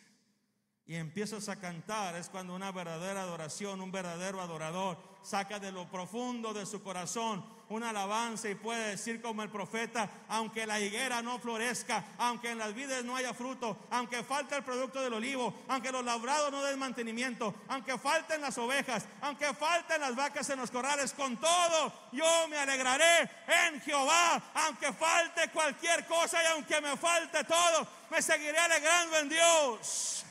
y 0.85 0.93
empiezas 0.93 1.49
a 1.49 1.55
cantar, 1.55 2.15
es 2.15 2.29
cuando 2.29 2.53
una 2.53 2.71
verdadera 2.71 3.23
adoración, 3.23 3.81
un 3.81 3.91
verdadero 3.91 4.39
adorador 4.39 5.14
saca 5.25 5.59
de 5.59 5.71
lo 5.71 5.87
profundo 5.89 6.53
de 6.53 6.65
su 6.65 6.83
corazón 6.83 7.43
una 7.69 7.89
alabanza 7.89 8.49
y 8.49 8.55
puede 8.55 8.89
decir 8.89 9.21
como 9.21 9.41
el 9.41 9.49
profeta, 9.49 10.09
aunque 10.29 10.67
la 10.67 10.79
higuera 10.79 11.21
no 11.21 11.39
florezca, 11.39 12.03
aunque 12.17 12.51
en 12.51 12.59
las 12.59 12.73
vides 12.73 13.03
no 13.03 13.15
haya 13.15 13.33
fruto, 13.33 13.77
aunque 13.89 14.23
falte 14.23 14.55
el 14.55 14.63
producto 14.63 15.01
del 15.01 15.13
olivo, 15.13 15.53
aunque 15.67 15.91
los 15.91 16.05
labrados 16.05 16.51
no 16.51 16.61
den 16.61 16.77
mantenimiento, 16.77 17.55
aunque 17.67 17.97
falten 17.97 18.41
las 18.41 18.57
ovejas, 18.57 19.05
aunque 19.21 19.53
falten 19.53 20.01
las 20.01 20.15
vacas 20.15 20.49
en 20.49 20.59
los 20.59 20.69
corrales, 20.69 21.13
con 21.13 21.37
todo 21.37 21.93
yo 22.11 22.47
me 22.49 22.57
alegraré 22.57 23.29
en 23.67 23.81
Jehová, 23.81 24.41
aunque 24.53 24.93
falte 24.93 25.49
cualquier 25.49 26.05
cosa 26.05 26.41
y 26.43 26.47
aunque 26.47 26.79
me 26.81 26.95
falte 26.97 27.43
todo, 27.45 27.87
me 28.11 28.21
seguiré 28.21 28.57
alegrando 28.57 29.17
en 29.17 29.29
Dios. 29.29 30.24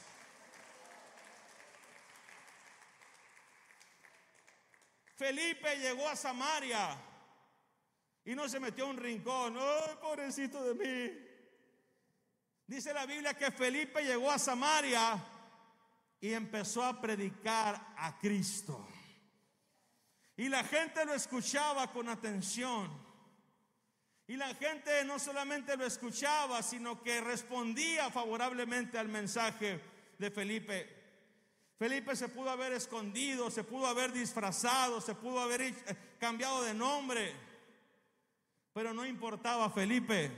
Felipe 5.16 5.76
llegó 5.76 6.08
a 6.08 6.16
Samaria 6.16 6.96
y 8.24 8.34
no 8.34 8.48
se 8.48 8.58
metió 8.58 8.86
a 8.86 8.90
un 8.90 8.96
rincón. 8.96 9.56
¡Ay, 9.58 9.96
pobrecito 10.00 10.62
de 10.64 10.74
mí! 10.74 11.24
Dice 12.66 12.94
la 12.94 13.06
Biblia 13.06 13.34
que 13.34 13.50
Felipe 13.50 14.02
llegó 14.02 14.30
a 14.30 14.38
Samaria 14.38 15.22
y 16.20 16.32
empezó 16.32 16.82
a 16.82 17.00
predicar 17.00 17.94
a 17.96 18.18
Cristo. 18.18 18.88
Y 20.36 20.48
la 20.48 20.64
gente 20.64 21.04
lo 21.04 21.14
escuchaba 21.14 21.92
con 21.92 22.08
atención. 22.08 22.90
Y 24.26 24.36
la 24.36 24.54
gente 24.54 25.04
no 25.04 25.18
solamente 25.18 25.76
lo 25.76 25.84
escuchaba, 25.84 26.62
sino 26.62 27.02
que 27.02 27.20
respondía 27.20 28.10
favorablemente 28.10 28.98
al 28.98 29.08
mensaje 29.08 29.80
de 30.18 30.30
Felipe. 30.30 30.93
Felipe 31.78 32.14
se 32.14 32.28
pudo 32.28 32.50
haber 32.50 32.72
escondido, 32.72 33.50
se 33.50 33.64
pudo 33.64 33.86
haber 33.86 34.12
disfrazado, 34.12 35.00
se 35.00 35.14
pudo 35.14 35.40
haber 35.40 35.62
eh, 35.62 35.74
cambiado 36.18 36.62
de 36.62 36.72
nombre. 36.72 37.32
Pero 38.72 38.94
no 38.94 39.04
importaba 39.04 39.70
Felipe, 39.70 40.30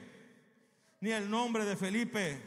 ni 1.01 1.11
el 1.11 1.29
nombre 1.29 1.65
de 1.65 1.77
Felipe. 1.77 2.43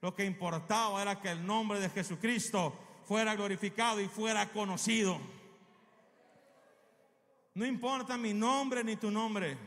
Lo 0.00 0.14
que 0.14 0.24
importaba 0.24 1.00
era 1.02 1.20
que 1.20 1.30
el 1.30 1.44
nombre 1.44 1.80
de 1.80 1.90
Jesucristo 1.90 2.76
fuera 3.04 3.34
glorificado 3.34 4.00
y 4.00 4.08
fuera 4.08 4.50
conocido. 4.50 5.18
No 7.54 7.66
importa 7.66 8.16
mi 8.16 8.32
nombre 8.32 8.84
ni 8.84 8.96
tu 8.96 9.10
nombre. 9.10 9.58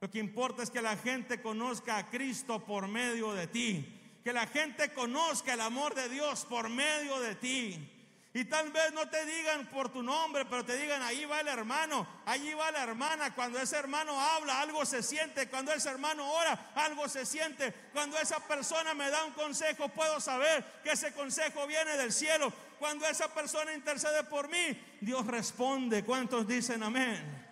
Lo 0.00 0.10
que 0.10 0.18
importa 0.18 0.62
es 0.62 0.70
que 0.70 0.82
la 0.82 0.96
gente 0.96 1.40
conozca 1.40 1.96
a 1.96 2.10
Cristo 2.10 2.64
por 2.64 2.86
medio 2.86 3.32
de 3.32 3.46
ti. 3.46 3.97
Que 4.28 4.34
la 4.34 4.46
gente 4.46 4.92
conozca 4.92 5.54
el 5.54 5.60
amor 5.62 5.94
de 5.94 6.06
Dios 6.10 6.44
por 6.44 6.68
medio 6.68 7.18
de 7.18 7.34
ti. 7.34 8.28
Y 8.34 8.44
tal 8.44 8.70
vez 8.70 8.92
no 8.92 9.08
te 9.08 9.24
digan 9.24 9.64
por 9.70 9.90
tu 9.90 10.02
nombre, 10.02 10.44
pero 10.44 10.66
te 10.66 10.76
digan, 10.76 11.00
ahí 11.00 11.24
va 11.24 11.40
el 11.40 11.48
hermano, 11.48 12.06
allí 12.26 12.52
va 12.52 12.70
la 12.70 12.82
hermana. 12.82 13.34
Cuando 13.34 13.58
ese 13.58 13.76
hermano 13.76 14.20
habla, 14.20 14.60
algo 14.60 14.84
se 14.84 15.02
siente. 15.02 15.48
Cuando 15.48 15.72
ese 15.72 15.88
hermano 15.88 16.30
ora, 16.30 16.72
algo 16.74 17.08
se 17.08 17.24
siente. 17.24 17.72
Cuando 17.94 18.18
esa 18.18 18.38
persona 18.46 18.92
me 18.92 19.08
da 19.08 19.24
un 19.24 19.32
consejo, 19.32 19.88
puedo 19.88 20.20
saber 20.20 20.62
que 20.84 20.90
ese 20.90 21.14
consejo 21.14 21.66
viene 21.66 21.96
del 21.96 22.12
cielo. 22.12 22.52
Cuando 22.78 23.06
esa 23.06 23.32
persona 23.32 23.72
intercede 23.72 24.24
por 24.24 24.50
mí, 24.50 24.78
Dios 25.00 25.26
responde. 25.26 26.04
¿Cuántos 26.04 26.46
dicen 26.46 26.82
amén? 26.82 27.47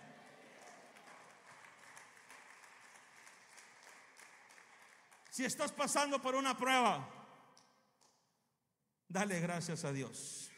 Si 5.37 5.45
estás 5.45 5.71
pasando 5.71 6.19
por 6.19 6.33
una 6.33 6.57
prueba, 6.57 7.07
dale 9.07 9.39
gracias 9.39 9.85
a 9.85 9.93
Dios. 9.93 10.49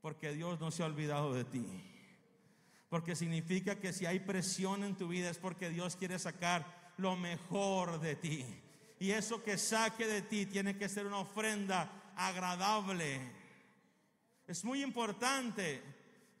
Porque 0.00 0.32
Dios 0.32 0.58
no 0.60 0.70
se 0.70 0.82
ha 0.82 0.86
olvidado 0.86 1.34
de 1.34 1.44
ti. 1.44 1.66
Porque 2.88 3.14
significa 3.14 3.78
que 3.78 3.92
si 3.92 4.06
hay 4.06 4.20
presión 4.20 4.82
en 4.82 4.96
tu 4.96 5.08
vida 5.08 5.28
es 5.28 5.36
porque 5.36 5.68
Dios 5.68 5.96
quiere 5.96 6.18
sacar 6.18 6.94
lo 6.96 7.16
mejor 7.16 8.00
de 8.00 8.16
ti. 8.16 8.46
Y 8.98 9.10
eso 9.10 9.44
que 9.44 9.58
saque 9.58 10.06
de 10.06 10.22
ti 10.22 10.46
tiene 10.46 10.78
que 10.78 10.88
ser 10.88 11.04
una 11.04 11.18
ofrenda 11.18 12.14
agradable. 12.16 13.20
Es 14.46 14.64
muy 14.64 14.82
importante 14.82 15.82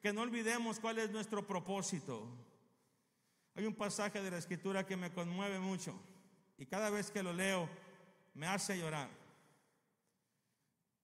que 0.00 0.14
no 0.14 0.22
olvidemos 0.22 0.80
cuál 0.80 1.00
es 1.00 1.10
nuestro 1.10 1.46
propósito. 1.46 2.26
Hay 3.56 3.66
un 3.66 3.74
pasaje 3.74 4.22
de 4.22 4.30
la 4.30 4.38
escritura 4.38 4.86
que 4.86 4.96
me 4.96 5.12
conmueve 5.12 5.60
mucho 5.60 6.00
y 6.60 6.66
cada 6.66 6.90
vez 6.90 7.10
que 7.10 7.22
lo 7.22 7.32
leo 7.32 7.68
me 8.34 8.46
hace 8.46 8.78
llorar. 8.78 9.08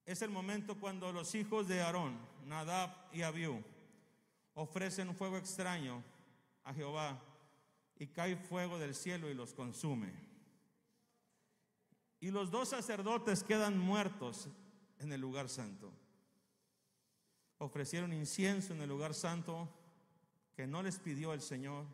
Es 0.05 0.21
el 0.21 0.29
momento 0.29 0.79
cuando 0.79 1.11
los 1.13 1.35
hijos 1.35 1.67
de 1.67 1.81
Aarón, 1.81 2.19
Nadab 2.45 2.95
y 3.11 3.23
Abiú, 3.23 3.65
ofrecen 4.53 5.09
un 5.09 5.17
fuego 5.17 5.39
extraño 5.39 6.05
a 6.63 6.75
Jehová 6.75 7.19
y 7.99 8.07
cae 8.09 8.37
fuego 8.37 8.79
del 8.79 8.95
cielo 8.95 9.31
y 9.31 9.35
los 9.35 9.55
consume. 9.55 10.13
Y 12.21 12.31
los 12.31 12.51
dos 12.51 12.69
sacerdotes 12.69 13.43
quedan 13.43 13.79
muertos 13.79 14.51
en 14.99 15.11
el 15.11 15.23
lugar 15.23 15.49
santo. 15.49 15.91
Ofrecieron 17.57 18.13
incienso 18.13 18.75
en 18.75 18.83
el 18.83 18.91
lugar 18.91 19.15
santo 19.15 19.71
que 20.55 20.67
no 20.67 20.83
les 20.83 20.99
pidió 20.99 21.33
el 21.33 21.41
Señor 21.41 21.87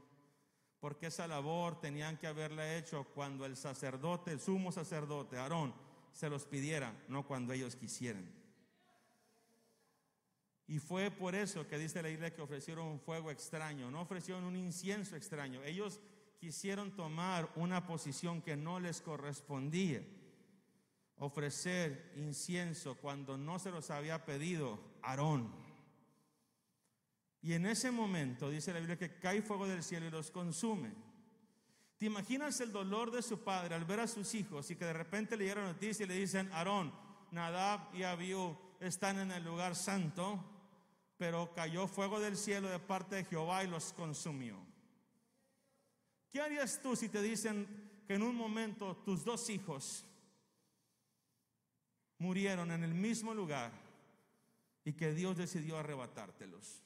porque 0.82 1.06
esa 1.06 1.28
labor 1.28 1.80
tenían 1.80 2.16
que 2.16 2.26
haberla 2.26 2.76
hecho 2.76 3.04
cuando 3.14 3.46
el 3.46 3.56
sacerdote, 3.56 4.32
el 4.32 4.40
sumo 4.40 4.72
sacerdote, 4.72 5.38
Aarón, 5.38 5.72
se 6.12 6.28
los 6.28 6.44
pidiera, 6.44 6.92
no 7.06 7.24
cuando 7.24 7.52
ellos 7.52 7.76
quisieran. 7.76 8.28
Y 10.66 10.80
fue 10.80 11.12
por 11.12 11.36
eso 11.36 11.68
que 11.68 11.78
dice 11.78 12.02
la 12.02 12.10
iglesia 12.10 12.34
que 12.34 12.42
ofrecieron 12.42 12.88
un 12.88 12.98
fuego 12.98 13.30
extraño, 13.30 13.92
no 13.92 14.00
ofrecieron 14.00 14.42
un 14.42 14.56
incienso 14.56 15.14
extraño. 15.14 15.62
Ellos 15.62 16.00
quisieron 16.40 16.90
tomar 16.96 17.48
una 17.54 17.86
posición 17.86 18.42
que 18.42 18.56
no 18.56 18.80
les 18.80 19.00
correspondía. 19.00 20.02
Ofrecer 21.18 22.12
incienso 22.16 22.96
cuando 22.96 23.38
no 23.38 23.60
se 23.60 23.70
los 23.70 23.88
había 23.92 24.24
pedido 24.24 24.80
Aarón. 25.02 25.61
Y 27.42 27.54
en 27.54 27.66
ese 27.66 27.90
momento 27.90 28.48
dice 28.48 28.72
la 28.72 28.78
Biblia 28.78 28.96
que 28.96 29.18
cae 29.18 29.42
fuego 29.42 29.66
del 29.66 29.82
cielo 29.82 30.06
y 30.06 30.10
los 30.10 30.30
consume. 30.30 30.92
¿Te 31.98 32.06
imaginas 32.06 32.60
el 32.60 32.72
dolor 32.72 33.10
de 33.10 33.22
su 33.22 33.40
padre 33.40 33.74
al 33.74 33.84
ver 33.84 34.00
a 34.00 34.06
sus 34.06 34.34
hijos 34.34 34.70
y 34.70 34.76
que 34.76 34.84
de 34.84 34.92
repente 34.92 35.36
le 35.36 35.44
llega 35.44 35.60
la 35.60 35.72
noticia 35.72 36.04
y 36.04 36.08
le 36.08 36.14
dicen, 36.14 36.50
Aarón, 36.52 36.92
Nadab 37.32 37.94
y 37.94 38.04
Abiú 38.04 38.56
están 38.80 39.18
en 39.18 39.32
el 39.32 39.44
lugar 39.44 39.74
santo, 39.74 40.44
pero 41.16 41.52
cayó 41.54 41.88
fuego 41.88 42.20
del 42.20 42.36
cielo 42.36 42.68
de 42.68 42.78
parte 42.78 43.16
de 43.16 43.24
Jehová 43.24 43.64
y 43.64 43.68
los 43.68 43.92
consumió? 43.92 44.56
¿Qué 46.30 46.40
harías 46.40 46.80
tú 46.80 46.94
si 46.96 47.08
te 47.08 47.22
dicen 47.22 48.02
que 48.06 48.14
en 48.14 48.22
un 48.22 48.36
momento 48.36 48.96
tus 48.98 49.24
dos 49.24 49.50
hijos 49.50 50.04
murieron 52.18 52.70
en 52.70 52.84
el 52.84 52.94
mismo 52.94 53.34
lugar 53.34 53.72
y 54.84 54.92
que 54.92 55.12
Dios 55.12 55.36
decidió 55.36 55.76
arrebatártelos? 55.76 56.82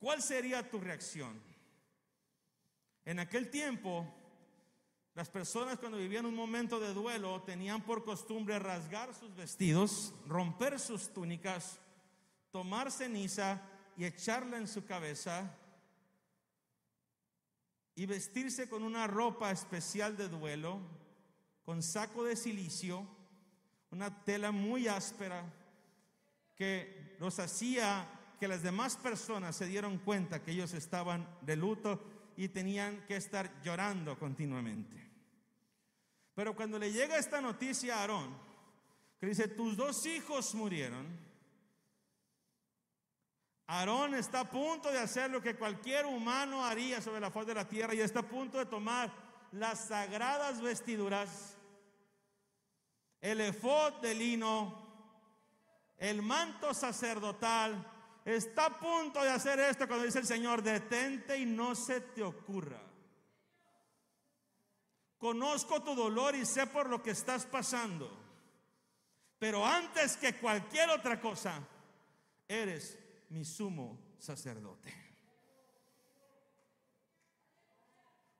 ¿Cuál 0.00 0.22
sería 0.22 0.68
tu 0.68 0.80
reacción? 0.80 1.40
En 3.04 3.18
aquel 3.18 3.50
tiempo, 3.50 4.06
las 5.14 5.28
personas 5.28 5.78
cuando 5.78 5.98
vivían 5.98 6.26
un 6.26 6.34
momento 6.34 6.80
de 6.80 6.92
duelo 6.92 7.42
tenían 7.42 7.82
por 7.82 8.04
costumbre 8.04 8.58
rasgar 8.58 9.14
sus 9.14 9.34
vestidos, 9.36 10.12
romper 10.26 10.80
sus 10.80 11.12
túnicas, 11.12 11.78
tomar 12.50 12.90
ceniza 12.90 13.62
y 13.96 14.04
echarla 14.04 14.56
en 14.56 14.66
su 14.66 14.84
cabeza 14.84 15.56
y 17.94 18.06
vestirse 18.06 18.68
con 18.68 18.82
una 18.82 19.06
ropa 19.06 19.50
especial 19.50 20.16
de 20.16 20.28
duelo, 20.28 20.80
con 21.64 21.82
saco 21.82 22.24
de 22.24 22.34
silicio, 22.34 23.06
una 23.90 24.24
tela 24.24 24.50
muy 24.50 24.88
áspera 24.88 25.44
que 26.56 27.16
los 27.20 27.38
hacía 27.38 28.08
que 28.38 28.48
las 28.48 28.62
demás 28.62 28.96
personas 28.96 29.56
se 29.56 29.66
dieron 29.66 29.98
cuenta 29.98 30.42
que 30.42 30.52
ellos 30.52 30.72
estaban 30.74 31.28
de 31.42 31.56
luto 31.56 32.02
y 32.36 32.48
tenían 32.48 33.04
que 33.06 33.16
estar 33.16 33.62
llorando 33.62 34.18
continuamente. 34.18 35.04
Pero 36.34 36.54
cuando 36.56 36.78
le 36.78 36.92
llega 36.92 37.16
esta 37.16 37.40
noticia 37.40 37.96
a 37.96 38.00
Aarón, 38.00 38.36
que 39.20 39.26
dice, 39.26 39.48
tus 39.48 39.76
dos 39.76 40.04
hijos 40.06 40.54
murieron, 40.54 41.06
Aarón 43.66 44.14
está 44.14 44.40
a 44.40 44.50
punto 44.50 44.90
de 44.90 44.98
hacer 44.98 45.30
lo 45.30 45.40
que 45.40 45.56
cualquier 45.56 46.04
humano 46.04 46.64
haría 46.64 47.00
sobre 47.00 47.20
la 47.20 47.30
faz 47.30 47.46
de 47.46 47.54
la 47.54 47.66
tierra 47.66 47.94
y 47.94 48.00
está 48.00 48.20
a 48.20 48.28
punto 48.28 48.58
de 48.58 48.66
tomar 48.66 49.10
las 49.52 49.86
sagradas 49.86 50.60
vestiduras, 50.60 51.56
el 53.20 53.40
efod 53.40 53.94
de 54.02 54.14
lino, 54.14 54.84
el 55.96 56.20
manto 56.20 56.74
sacerdotal, 56.74 57.93
está 58.24 58.66
a 58.66 58.78
punto 58.78 59.22
de 59.22 59.30
hacer 59.30 59.60
esto 59.60 59.86
cuando 59.86 60.06
dice 60.06 60.20
el 60.20 60.26
Señor, 60.26 60.62
detente 60.62 61.38
y 61.38 61.44
no 61.44 61.74
se 61.74 62.00
te 62.00 62.22
ocurra. 62.22 62.80
Conozco 65.18 65.82
tu 65.82 65.94
dolor 65.94 66.34
y 66.34 66.44
sé 66.44 66.66
por 66.66 66.88
lo 66.88 67.02
que 67.02 67.10
estás 67.10 67.46
pasando. 67.46 68.10
Pero 69.38 69.64
antes 69.64 70.16
que 70.16 70.34
cualquier 70.34 70.90
otra 70.90 71.20
cosa, 71.20 71.60
eres 72.48 72.98
mi 73.30 73.44
sumo 73.44 74.16
sacerdote. 74.18 74.92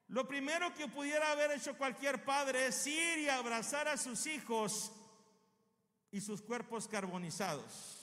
Lo 0.09 0.29
primero 0.29 0.73
que 0.75 0.87
pudiera 0.87 1.33
haber 1.33 1.53
hecho 1.53 1.77
cualquier 1.77 2.25
padre 2.25 2.67
es 2.67 2.87
ir 2.87 3.19
y 3.19 3.29
abrazar 3.29 3.89
a 3.89 3.97
sus 3.97 4.27
hijos 4.27 4.93
y 6.13 6.21
sus 6.21 6.41
cuerpos 6.41 6.87
carbonizados. 6.87 7.94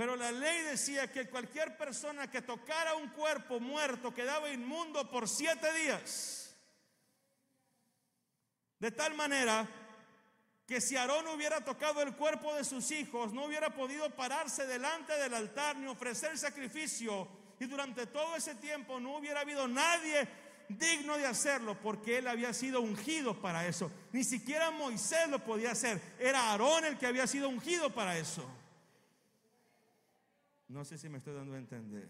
Pero 0.00 0.16
la 0.16 0.32
ley 0.32 0.62
decía 0.62 1.12
que 1.12 1.28
cualquier 1.28 1.76
persona 1.76 2.30
que 2.30 2.40
tocara 2.40 2.94
un 2.94 3.08
cuerpo 3.08 3.60
muerto 3.60 4.14
quedaba 4.14 4.48
inmundo 4.48 5.06
por 5.10 5.28
siete 5.28 5.70
días. 5.74 6.56
De 8.78 8.90
tal 8.92 9.12
manera 9.12 9.68
que 10.66 10.80
si 10.80 10.96
Aarón 10.96 11.28
hubiera 11.28 11.62
tocado 11.62 12.00
el 12.00 12.16
cuerpo 12.16 12.54
de 12.54 12.64
sus 12.64 12.90
hijos, 12.92 13.34
no 13.34 13.44
hubiera 13.44 13.74
podido 13.74 14.08
pararse 14.08 14.66
delante 14.66 15.12
del 15.18 15.34
altar 15.34 15.76
ni 15.76 15.86
ofrecer 15.86 16.38
sacrificio. 16.38 17.28
Y 17.58 17.66
durante 17.66 18.06
todo 18.06 18.36
ese 18.36 18.54
tiempo 18.54 18.98
no 19.00 19.18
hubiera 19.18 19.40
habido 19.40 19.68
nadie 19.68 20.26
digno 20.70 21.18
de 21.18 21.26
hacerlo 21.26 21.78
porque 21.78 22.16
él 22.16 22.28
había 22.28 22.54
sido 22.54 22.80
ungido 22.80 23.38
para 23.42 23.66
eso. 23.66 23.92
Ni 24.12 24.24
siquiera 24.24 24.70
Moisés 24.70 25.28
lo 25.28 25.44
podía 25.44 25.72
hacer. 25.72 26.00
Era 26.18 26.52
Aarón 26.52 26.86
el 26.86 26.96
que 26.96 27.06
había 27.06 27.26
sido 27.26 27.50
ungido 27.50 27.94
para 27.94 28.16
eso. 28.16 28.59
No 30.70 30.84
sé 30.84 30.96
si 30.96 31.08
me 31.08 31.18
estoy 31.18 31.34
dando 31.34 31.54
a 31.54 31.58
entender. 31.58 32.08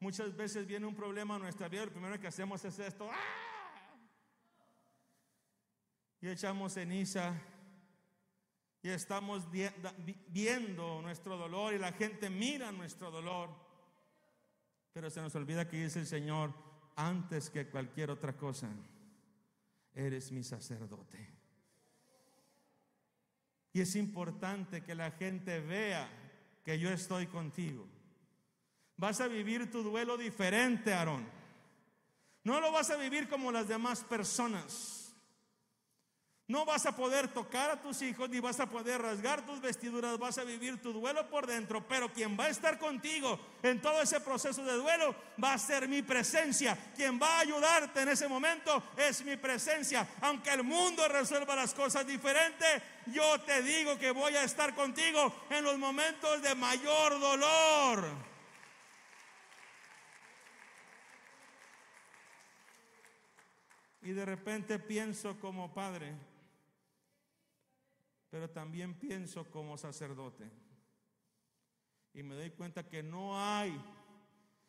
Muchas 0.00 0.36
veces 0.36 0.66
viene 0.66 0.86
un 0.86 0.94
problema 0.94 1.36
a 1.36 1.38
nuestra 1.38 1.68
vida, 1.68 1.84
lo 1.84 1.92
primero 1.92 2.18
que 2.18 2.26
hacemos 2.26 2.64
es 2.64 2.78
esto. 2.80 3.08
¡ah! 3.10 3.96
Y 6.20 6.28
echamos 6.28 6.74
ceniza 6.74 7.40
y 8.82 8.88
estamos 8.88 9.48
viendo 10.28 11.00
nuestro 11.00 11.36
dolor 11.36 11.74
y 11.74 11.78
la 11.78 11.92
gente 11.92 12.28
mira 12.28 12.72
nuestro 12.72 13.12
dolor. 13.12 13.50
Pero 14.92 15.08
se 15.08 15.20
nos 15.20 15.34
olvida 15.36 15.68
que 15.68 15.84
dice 15.84 16.00
el 16.00 16.06
Señor, 16.06 16.52
antes 16.96 17.50
que 17.50 17.68
cualquier 17.68 18.10
otra 18.10 18.36
cosa, 18.36 18.68
eres 19.94 20.32
mi 20.32 20.42
sacerdote. 20.42 21.24
Y 23.72 23.80
es 23.80 23.94
importante 23.94 24.82
que 24.82 24.94
la 24.96 25.12
gente 25.12 25.60
vea 25.60 26.25
que 26.66 26.80
yo 26.80 26.90
estoy 26.90 27.28
contigo. 27.28 27.86
Vas 28.96 29.20
a 29.20 29.28
vivir 29.28 29.70
tu 29.70 29.84
duelo 29.84 30.16
diferente, 30.16 30.92
Aarón. 30.92 31.24
No 32.42 32.60
lo 32.60 32.72
vas 32.72 32.90
a 32.90 32.96
vivir 32.96 33.28
como 33.28 33.52
las 33.52 33.68
demás 33.68 34.02
personas. 34.02 35.05
No 36.48 36.64
vas 36.64 36.86
a 36.86 36.94
poder 36.94 37.26
tocar 37.26 37.70
a 37.70 37.80
tus 37.80 38.02
hijos 38.02 38.30
ni 38.30 38.38
vas 38.38 38.60
a 38.60 38.66
poder 38.66 39.02
rasgar 39.02 39.44
tus 39.44 39.60
vestiduras, 39.60 40.16
vas 40.16 40.38
a 40.38 40.44
vivir 40.44 40.80
tu 40.80 40.92
duelo 40.92 41.28
por 41.28 41.44
dentro, 41.44 41.84
pero 41.88 42.12
quien 42.12 42.38
va 42.38 42.44
a 42.44 42.50
estar 42.50 42.78
contigo 42.78 43.36
en 43.64 43.82
todo 43.82 44.00
ese 44.00 44.20
proceso 44.20 44.64
de 44.64 44.74
duelo 44.74 45.16
va 45.42 45.54
a 45.54 45.58
ser 45.58 45.88
mi 45.88 46.02
presencia. 46.02 46.78
Quien 46.94 47.20
va 47.20 47.38
a 47.38 47.40
ayudarte 47.40 48.02
en 48.02 48.10
ese 48.10 48.28
momento 48.28 48.80
es 48.96 49.24
mi 49.24 49.36
presencia. 49.36 50.06
Aunque 50.20 50.50
el 50.50 50.62
mundo 50.62 51.08
resuelva 51.08 51.56
las 51.56 51.74
cosas 51.74 52.06
diferentes, 52.06 52.80
yo 53.06 53.40
te 53.40 53.62
digo 53.62 53.98
que 53.98 54.12
voy 54.12 54.36
a 54.36 54.44
estar 54.44 54.72
contigo 54.76 55.34
en 55.50 55.64
los 55.64 55.76
momentos 55.78 56.42
de 56.42 56.54
mayor 56.54 57.18
dolor. 57.18 58.04
Y 64.02 64.12
de 64.12 64.24
repente 64.24 64.78
pienso 64.78 65.36
como 65.40 65.74
padre, 65.74 66.14
pero 68.30 68.50
también 68.50 68.94
pienso 68.94 69.50
como 69.50 69.78
sacerdote. 69.78 70.50
Y 72.12 72.22
me 72.22 72.34
doy 72.34 72.50
cuenta 72.50 72.88
que 72.88 73.02
no 73.02 73.38
hay 73.38 73.78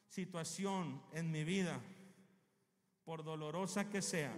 situación 0.07 1.01
en 1.13 1.31
mi 1.31 1.43
vida, 1.43 1.79
por 3.03 3.23
dolorosa 3.23 3.89
que 3.89 4.01
sea, 4.01 4.33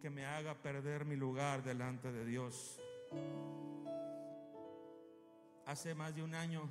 que 0.00 0.10
me 0.10 0.26
haga 0.26 0.60
perder 0.60 1.04
mi 1.04 1.16
lugar 1.16 1.62
delante 1.62 2.10
de 2.10 2.24
Dios. 2.24 2.80
Hace 5.66 5.94
más 5.94 6.14
de 6.14 6.22
un 6.22 6.34
año, 6.34 6.70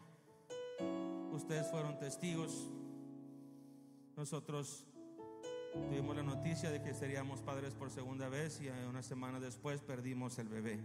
ustedes 1.31 1.69
fueron 1.69 1.97
testigos. 1.97 2.69
Nosotros 4.15 4.85
Tuvimos 5.83 6.15
la 6.15 6.23
noticia 6.23 6.71
de 6.71 6.81
que 6.81 6.93
seríamos 6.93 7.41
padres 7.41 7.73
por 7.75 7.91
segunda 7.91 8.29
vez 8.29 8.61
y 8.61 8.69
una 8.69 9.03
semana 9.03 9.41
después 9.41 9.81
perdimos 9.81 10.39
el 10.39 10.47
bebé. 10.47 10.79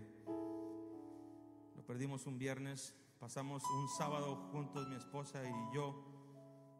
Lo 1.76 1.82
perdimos 1.86 2.26
un 2.26 2.38
viernes, 2.38 2.94
pasamos 3.20 3.62
un 3.64 3.88
sábado 3.88 4.34
juntos 4.52 4.88
mi 4.88 4.96
esposa 4.96 5.42
y 5.48 5.74
yo 5.74 5.94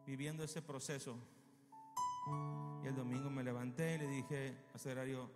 viviendo 0.05 0.43
ese 0.43 0.61
proceso. 0.61 1.17
Y 2.83 2.87
el 2.87 2.95
domingo 2.95 3.29
me 3.29 3.43
levanté 3.43 3.95
y 3.95 3.97
le 3.99 4.07
dije 4.07 4.57
a 4.75 4.77
Serario, 4.77 5.31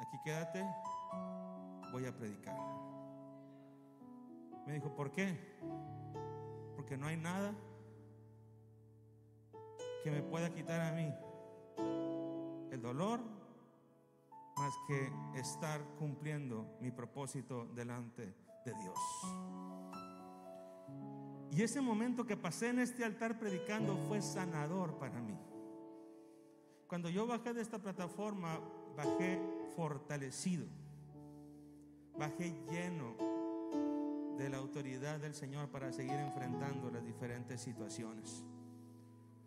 aquí 0.00 0.18
quédate, 0.22 0.64
voy 1.92 2.04
a 2.04 2.14
predicar. 2.14 2.56
Me 4.66 4.74
dijo, 4.74 4.94
¿por 4.94 5.10
qué? 5.10 5.34
Porque 6.76 6.96
no 6.96 7.06
hay 7.06 7.16
nada 7.16 7.54
que 10.04 10.10
me 10.10 10.22
pueda 10.22 10.52
quitar 10.52 10.80
a 10.80 10.92
mí 10.92 11.12
el 12.72 12.80
dolor 12.80 13.20
más 14.56 14.74
que 14.88 15.12
estar 15.38 15.84
cumpliendo 15.98 16.78
mi 16.80 16.90
propósito 16.90 17.66
delante 17.74 18.34
de 18.64 18.74
Dios. 18.74 18.98
Y 21.50 21.62
ese 21.62 21.82
momento 21.82 22.24
que 22.24 22.36
pasé 22.36 22.70
en 22.70 22.78
este 22.78 23.04
altar 23.04 23.38
predicando 23.38 23.96
fue 24.08 24.22
sanador 24.22 24.98
para 24.98 25.20
mí. 25.20 25.38
Cuando 26.88 27.10
yo 27.10 27.26
bajé 27.26 27.52
de 27.52 27.60
esta 27.60 27.78
plataforma, 27.78 28.58
bajé 28.96 29.38
fortalecido, 29.76 30.66
bajé 32.18 32.54
lleno 32.70 33.16
de 34.38 34.48
la 34.48 34.56
autoridad 34.56 35.20
del 35.20 35.34
Señor 35.34 35.68
para 35.68 35.92
seguir 35.92 36.14
enfrentando 36.14 36.90
las 36.90 37.04
diferentes 37.04 37.60
situaciones. 37.60 38.42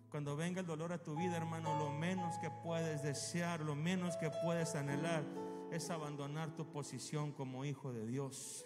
Cuando 0.10 0.36
venga 0.36 0.62
el 0.62 0.68
dolor 0.68 0.94
a 0.94 1.02
tu 1.02 1.16
vida, 1.16 1.36
hermano, 1.38 1.78
lo 1.78 1.92
menos 1.92 2.38
que 2.40 2.50
puedes 2.50 3.04
desear, 3.04 3.62
lo 3.62 3.76
menos 3.76 4.16
que 4.18 4.30
puedes 4.44 4.76
anhelar 4.76 5.24
es 5.72 5.90
abandonar 5.90 6.56
tu 6.56 6.66
posición 6.72 7.32
como 7.32 7.66
hijo 7.66 7.92
de 7.92 8.06
Dios. 8.06 8.66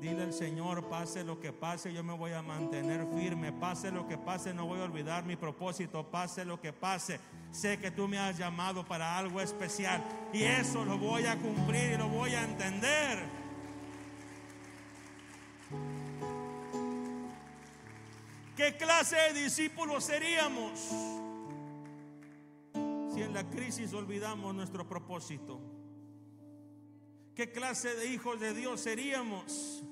Dile 0.00 0.22
al 0.22 0.32
Señor, 0.32 0.88
pase 0.88 1.24
lo 1.24 1.38
que 1.40 1.52
pase, 1.52 1.92
yo 1.92 2.02
me 2.02 2.14
voy 2.14 2.32
a 2.32 2.40
mantener 2.40 3.06
firme. 3.14 3.52
Pase 3.52 3.90
lo 3.90 4.06
que 4.08 4.16
pase, 4.16 4.54
no 4.54 4.66
voy 4.66 4.80
a 4.80 4.84
olvidar 4.84 5.24
mi 5.24 5.36
propósito. 5.36 6.10
Pase 6.10 6.44
lo 6.44 6.58
que 6.58 6.72
pase, 6.72 7.20
sé 7.50 7.78
que 7.78 7.90
tú 7.90 8.08
me 8.08 8.18
has 8.18 8.38
llamado 8.38 8.84
para 8.84 9.18
algo 9.18 9.42
especial. 9.42 10.02
Y 10.32 10.42
eso 10.42 10.84
lo 10.86 10.96
voy 10.96 11.26
a 11.26 11.38
cumplir 11.38 11.92
y 11.92 11.96
lo 11.98 12.08
voy 12.08 12.34
a 12.34 12.44
entender. 12.44 13.39
¿Qué 18.60 18.76
clase 18.76 19.16
de 19.16 19.44
discípulos 19.44 20.04
seríamos 20.04 20.78
si 23.10 23.22
en 23.22 23.32
la 23.32 23.48
crisis 23.48 23.94
olvidamos 23.94 24.54
nuestro 24.54 24.86
propósito? 24.86 25.58
¿Qué 27.34 27.52
clase 27.52 27.94
de 27.94 28.12
hijos 28.12 28.38
de 28.38 28.52
Dios 28.52 28.82
seríamos 28.82 29.82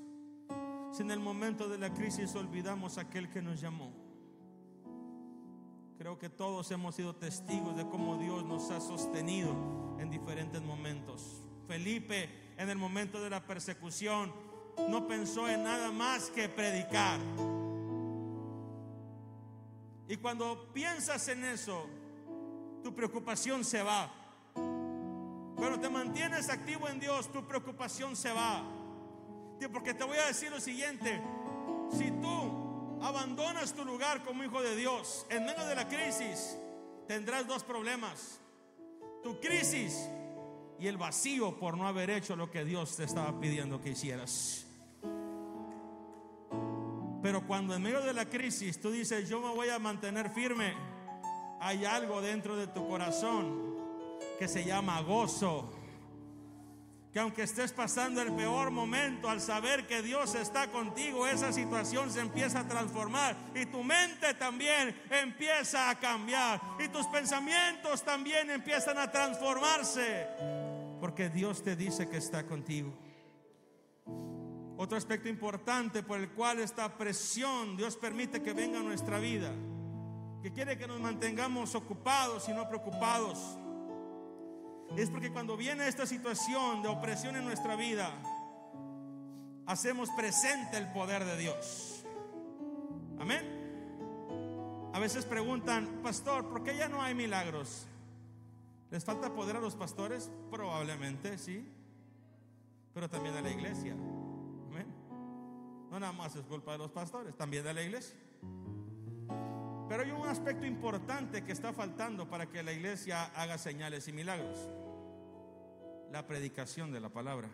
si 0.93 1.01
en 1.01 1.11
el 1.11 1.19
momento 1.19 1.71
de 1.71 1.79
la 1.79 1.95
crisis 1.95 2.35
olvidamos 2.35 2.99
aquel 2.99 3.31
que 3.31 3.41
nos 3.41 3.59
llamó? 3.59 3.91
Creo 5.97 6.19
que 6.19 6.29
todos 6.29 6.71
hemos 6.71 6.95
sido 6.95 7.17
testigos 7.17 7.75
de 7.75 7.89
cómo 7.89 8.19
Dios 8.19 8.45
nos 8.45 8.71
ha 8.71 8.83
sostenido 8.83 9.97
en 9.99 10.11
diferentes 10.11 10.61
momentos. 10.61 11.43
Felipe 11.67 12.29
en 12.59 12.69
el 12.69 12.77
momento 12.77 13.23
de 13.23 13.31
la 13.31 13.47
persecución 13.47 14.31
no 14.91 15.09
pensó 15.09 15.49
en 15.49 15.65
nada 15.65 15.91
más 15.91 16.29
que 16.29 16.51
predicar. 16.51 17.19
Y 20.09 20.16
cuando 20.16 20.73
piensas 20.73 21.29
en 21.29 21.44
eso, 21.44 21.87
tu 22.83 22.94
preocupación 22.94 23.64
se 23.64 23.83
va. 23.83 24.11
Cuando 24.55 25.79
te 25.81 25.90
mantienes 25.90 26.49
activo 26.49 26.88
en 26.88 26.99
Dios, 26.99 27.31
tu 27.31 27.47
preocupación 27.47 28.16
se 28.16 28.33
va. 28.33 28.62
Porque 29.73 29.92
te 29.92 30.05
voy 30.05 30.16
a 30.16 30.27
decir 30.27 30.51
lo 30.51 30.61
siguiente, 30.61 31.21
si 31.90 32.11
tú 32.11 32.99
abandonas 33.03 33.75
tu 33.75 33.85
lugar 33.85 34.25
como 34.25 34.44
hijo 34.44 34.62
de 34.62 34.77
Dios 34.77 35.27
en 35.29 35.44
medio 35.44 35.66
de 35.66 35.75
la 35.75 35.88
crisis, 35.88 36.57
tendrás 37.07 37.47
dos 37.47 37.62
problemas. 37.62 38.40
Tu 39.23 39.38
crisis 39.40 40.09
y 40.79 40.87
el 40.87 40.97
vacío 40.97 41.59
por 41.59 41.77
no 41.77 41.87
haber 41.87 42.09
hecho 42.09 42.37
lo 42.37 42.51
que 42.51 42.64
Dios 42.64 42.97
te 42.97 43.05
estaba 43.05 43.38
pidiendo 43.40 43.81
que 43.83 43.90
hicieras. 43.90 44.68
Pero 47.23 47.47
cuando 47.47 47.75
en 47.75 47.83
medio 47.83 48.01
de 48.01 48.13
la 48.13 48.27
crisis 48.27 48.81
tú 48.81 48.91
dices, 48.91 49.29
yo 49.29 49.41
me 49.41 49.49
voy 49.49 49.69
a 49.69 49.79
mantener 49.79 50.31
firme, 50.31 50.75
hay 51.61 51.85
algo 51.85 52.21
dentro 52.21 52.57
de 52.57 52.69
tu 52.69 52.87
corazón 52.87 53.77
que 54.39 54.47
se 54.47 54.65
llama 54.65 55.01
gozo. 55.01 55.73
Que 57.13 57.19
aunque 57.21 57.43
estés 57.43 57.73
pasando 57.73 58.21
el 58.21 58.33
peor 58.35 58.71
momento, 58.71 59.29
al 59.29 59.41
saber 59.41 59.87
que 59.87 60.03
Dios 60.03 60.35
está 60.35 60.71
contigo, 60.71 61.27
esa 61.27 61.53
situación 61.53 62.13
se 62.13 62.21
empieza 62.21 62.61
a 62.61 62.69
transformar 62.69 63.35
y 63.55 63.67
tu 63.67 63.83
mente 63.83 64.35
también 64.35 64.95
empieza 65.11 65.91
a 65.91 65.99
cambiar 65.99 66.61
y 66.79 66.89
tus 66.89 67.07
pensamientos 67.07 68.05
también 68.05 68.51
empiezan 68.51 68.99
a 68.99 69.11
transformarse, 69.11 70.27
porque 71.01 71.31
Dios 71.31 71.63
te 71.63 71.75
dice 71.77 72.09
que 72.09 72.19
está 72.19 72.47
contigo. 72.47 72.93
Otro 74.81 74.97
aspecto 74.97 75.29
importante 75.29 76.05
por 76.05 76.21
el 76.21 76.31
cual 76.31 76.61
esta 76.61 76.97
presión 76.97 77.77
Dios 77.77 77.97
permite 77.97 78.41
que 78.41 78.53
venga 78.53 78.79
a 78.79 78.83
nuestra 78.85 79.19
vida, 79.19 79.51
que 80.41 80.53
quiere 80.53 80.79
que 80.79 80.87
nos 80.87 81.01
mantengamos 81.01 81.75
ocupados 81.75 82.49
y 82.49 82.53
no 82.53 82.69
preocupados, 82.69 83.59
es 84.97 85.11
porque 85.11 85.33
cuando 85.33 85.57
viene 85.57 85.88
esta 85.88 86.07
situación 86.07 86.81
de 86.83 86.88
opresión 86.88 87.35
en 87.35 87.45
nuestra 87.45 87.75
vida, 87.75 88.09
hacemos 89.67 90.11
presente 90.11 90.79
el 90.79 90.87
poder 90.93 91.25
de 91.25 91.37
Dios. 91.37 92.05
Amén. 93.19 94.91
A 94.93 95.01
veces 95.01 95.25
preguntan, 95.25 96.03
pastor, 96.05 96.49
¿por 96.49 96.62
qué 96.62 96.77
ya 96.77 96.88
no 96.88 97.03
hay 97.03 97.17
milagros? 97.17 97.88
¿Les 98.93 99.05
falta 99.05 99.35
poder 99.35 99.57
a 99.57 99.61
los 99.61 99.75
pastores? 99.75 100.31
Probablemente, 100.53 101.37
sí, 101.37 101.67
pero 102.95 103.11
también 103.11 103.35
a 103.35 103.41
la 103.41 103.51
iglesia. 103.51 103.97
No 105.91 105.99
nada 105.99 106.12
más 106.12 106.36
es 106.36 106.45
culpa 106.45 106.72
de 106.72 106.78
los 106.78 106.91
pastores, 106.91 107.34
también 107.36 107.64
de 107.64 107.74
la 107.74 107.82
iglesia. 107.82 108.16
Pero 109.89 110.03
hay 110.03 110.11
un 110.11 110.26
aspecto 110.26 110.66
importante 110.66 111.45
que 111.45 111.53
está 111.53 111.72
faltando 111.72 112.28
para 112.28 112.47
que 112.47 112.62
la 112.62 112.72
iglesia 112.72 113.24
haga 113.34 113.57
señales 113.57 114.07
y 114.09 114.12
milagros. 114.12 114.59
La 116.12 116.26
predicación 116.26 116.93
de 116.93 117.01
la 117.01 117.09
palabra. 117.09 117.49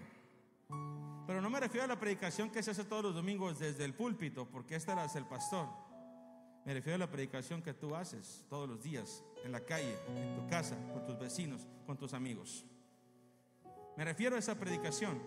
Pero 1.27 1.41
no 1.41 1.49
me 1.49 1.61
refiero 1.61 1.85
a 1.85 1.89
la 1.89 1.99
predicación 1.99 2.51
que 2.51 2.63
se 2.63 2.73
hace 2.73 2.85
todos 2.85 3.05
los 3.05 3.15
domingos 3.15 3.59
desde 3.59 3.85
el 3.85 3.95
púlpito, 3.95 4.47
porque 4.47 4.75
este 4.75 4.93
era 4.93 5.07
el 5.07 5.27
pastor. 5.27 5.69
Me 6.65 6.75
refiero 6.75 6.97
a 6.97 6.99
la 6.99 7.11
predicación 7.11 7.63
que 7.63 7.73
tú 7.73 7.95
haces 7.95 8.45
todos 8.49 8.69
los 8.69 8.83
días, 8.83 9.23
en 9.45 9.53
la 9.53 9.61
calle, 9.61 9.97
en 10.09 10.35
tu 10.35 10.47
casa, 10.49 10.77
con 10.93 11.05
tus 11.07 11.19
vecinos, 11.19 11.67
con 11.87 11.97
tus 11.97 12.15
amigos. 12.15 12.65
Me 13.97 14.05
refiero 14.05 14.35
a 14.35 14.39
esa 14.39 14.59
predicación. 14.59 15.23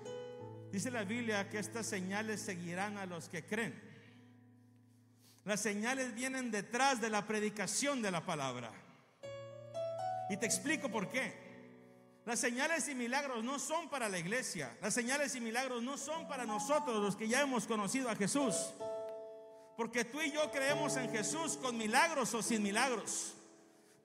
Dice 0.72 0.92
la 0.92 1.04
Biblia 1.04 1.50
que 1.50 1.60
estas 1.60 1.86
señales 1.86 2.42
seguirán 2.42 2.98
a 2.98 3.06
los 3.06 3.30
que 3.30 3.46
creen. 3.46 3.82
Las 5.46 5.62
señales 5.62 6.14
vienen 6.14 6.52
detrás 6.52 7.00
de 7.00 7.10
la 7.10 7.26
predicación 7.26 8.02
de 8.02 8.12
la 8.12 8.26
palabra. 8.26 8.72
Y 10.30 10.36
te 10.36 10.46
explico 10.46 10.90
por 10.90 11.10
qué. 11.10 11.48
Las 12.26 12.42
señales 12.42 12.90
y 12.90 12.96
milagros 12.96 13.42
no 13.46 13.58
son 13.58 13.90
para 13.90 14.10
la 14.10 14.20
iglesia. 14.20 14.78
Las 14.82 14.94
señales 14.94 15.34
y 15.36 15.40
milagros 15.40 15.82
no 15.82 15.98
son 15.98 16.28
para 16.28 16.46
nosotros 16.46 17.02
los 17.02 17.16
que 17.16 17.30
ya 17.30 17.42
hemos 17.42 17.66
conocido 17.66 18.10
a 18.10 18.18
Jesús. 18.18 18.74
Porque 19.78 20.04
tú 20.04 20.22
y 20.22 20.34
yo 20.34 20.52
creemos 20.52 20.98
en 20.98 21.10
Jesús 21.10 21.56
con 21.56 21.78
milagros 21.78 22.34
o 22.34 22.44
sin 22.44 22.62
milagros. 22.62 23.37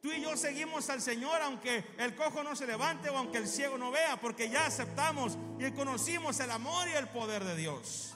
Tú 0.03 0.11
y 0.11 0.21
yo 0.21 0.37
seguimos 0.37 0.91
al 0.91 1.01
Señor 1.01 1.41
aunque 1.43 1.85
el 1.97 2.17
cojo 2.17 2.43
no 2.43 2.57
se 2.57 2.67
levante 2.67 3.09
o 3.09 3.17
aunque 3.17 3.39
el 3.39 3.47
ciego 3.47 3.79
no 3.79 3.93
vea, 3.93 4.17
porque 4.17 4.51
ya 4.51 4.67
aceptamos 4.67 5.39
y 5.61 5.71
conocimos 5.71 6.41
el 6.41 6.51
amor 6.51 6.89
y 6.89 6.93
el 6.93 7.07
poder 7.07 7.45
de 7.45 7.55
Dios. 7.55 8.13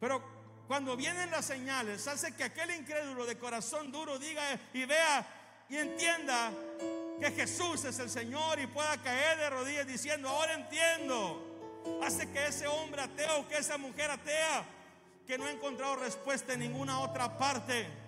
Pero 0.00 0.20
cuando 0.66 0.96
vienen 0.96 1.30
las 1.30 1.44
señales, 1.44 2.08
hace 2.08 2.34
que 2.34 2.42
aquel 2.42 2.72
incrédulo 2.72 3.24
de 3.24 3.38
corazón 3.38 3.92
duro 3.92 4.18
diga 4.18 4.42
y 4.74 4.84
vea 4.84 5.64
y 5.68 5.76
entienda 5.76 6.50
que 7.20 7.30
Jesús 7.30 7.84
es 7.84 7.96
el 8.00 8.10
Señor 8.10 8.58
y 8.58 8.66
pueda 8.66 8.96
caer 8.98 9.38
de 9.38 9.50
rodillas 9.50 9.86
diciendo, 9.86 10.28
ahora 10.28 10.54
entiendo. 10.54 11.44
Hace 12.02 12.28
que 12.32 12.48
ese 12.48 12.66
hombre 12.66 13.02
ateo, 13.02 13.46
que 13.48 13.58
esa 13.58 13.78
mujer 13.78 14.10
atea, 14.10 14.64
que 15.24 15.38
no 15.38 15.44
ha 15.44 15.52
encontrado 15.52 15.94
respuesta 15.96 16.54
en 16.54 16.60
ninguna 16.60 16.98
otra 16.98 17.38
parte. 17.38 18.07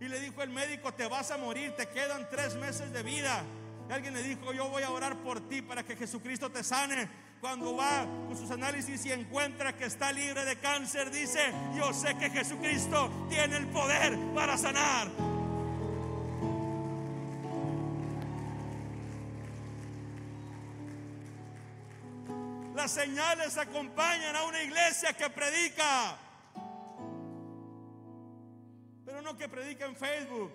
Y 0.00 0.08
le 0.08 0.18
dijo 0.18 0.42
el 0.42 0.48
médico, 0.48 0.94
te 0.94 1.06
vas 1.06 1.30
a 1.30 1.36
morir, 1.36 1.74
te 1.76 1.86
quedan 1.88 2.26
tres 2.30 2.54
meses 2.54 2.90
de 2.90 3.02
vida. 3.02 3.42
Y 3.88 3.92
alguien 3.92 4.14
le 4.14 4.22
dijo, 4.22 4.52
yo 4.54 4.68
voy 4.68 4.82
a 4.82 4.90
orar 4.90 5.16
por 5.16 5.46
ti 5.46 5.60
para 5.60 5.82
que 5.82 5.94
Jesucristo 5.94 6.50
te 6.50 6.64
sane. 6.64 7.08
Cuando 7.40 7.76
va 7.76 8.06
con 8.26 8.36
sus 8.36 8.50
análisis 8.50 9.04
y 9.04 9.12
encuentra 9.12 9.76
que 9.76 9.84
está 9.84 10.10
libre 10.12 10.44
de 10.44 10.56
cáncer, 10.56 11.10
dice, 11.10 11.52
yo 11.76 11.92
sé 11.92 12.16
que 12.16 12.30
Jesucristo 12.30 13.26
tiene 13.28 13.56
el 13.56 13.66
poder 13.66 14.16
para 14.34 14.56
sanar. 14.56 15.08
Las 22.74 22.92
señales 22.92 23.58
acompañan 23.58 24.34
a 24.36 24.44
una 24.44 24.62
iglesia 24.62 25.12
que 25.12 25.28
predica. 25.28 26.16
Que 29.38 29.48
predica 29.48 29.86
en 29.86 29.96
Facebook, 29.96 30.52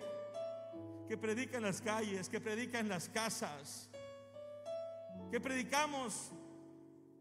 que 1.08 1.16
predica 1.16 1.56
en 1.56 1.64
las 1.64 1.80
calles, 1.80 2.28
que 2.28 2.40
predica 2.40 2.78
en 2.78 2.88
las 2.88 3.08
casas, 3.08 3.88
que 5.30 5.40
predicamos 5.40 6.30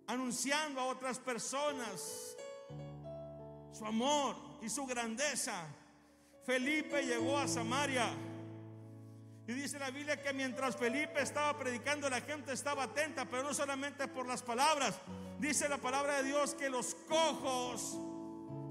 anunciando 0.06 0.80
a 0.80 0.86
otras 0.86 1.18
personas 1.18 2.36
su 3.72 3.86
amor 3.86 4.36
y 4.62 4.70
su 4.70 4.86
grandeza. 4.86 5.68
Felipe 6.46 7.02
llegó 7.04 7.38
a 7.38 7.48
Samaria. 7.48 8.08
Y 9.48 9.54
dice 9.54 9.78
la 9.78 9.92
Biblia 9.92 10.22
que 10.22 10.34
mientras 10.34 10.76
Felipe 10.76 11.22
estaba 11.22 11.58
predicando, 11.58 12.10
la 12.10 12.22
gente 12.22 12.54
estaba 12.54 12.84
atenta, 12.84 13.26
pero 13.26 13.44
no 13.44 13.54
solamente 13.54 14.08
por 14.08 14.28
las 14.28 14.42
palabras. 14.42 14.96
Dice 15.40 15.68
la 15.70 15.78
palabra 15.78 16.18
de 16.18 16.24
Dios 16.24 16.56
que 16.56 16.70
los 16.70 16.96
cojos 17.08 18.00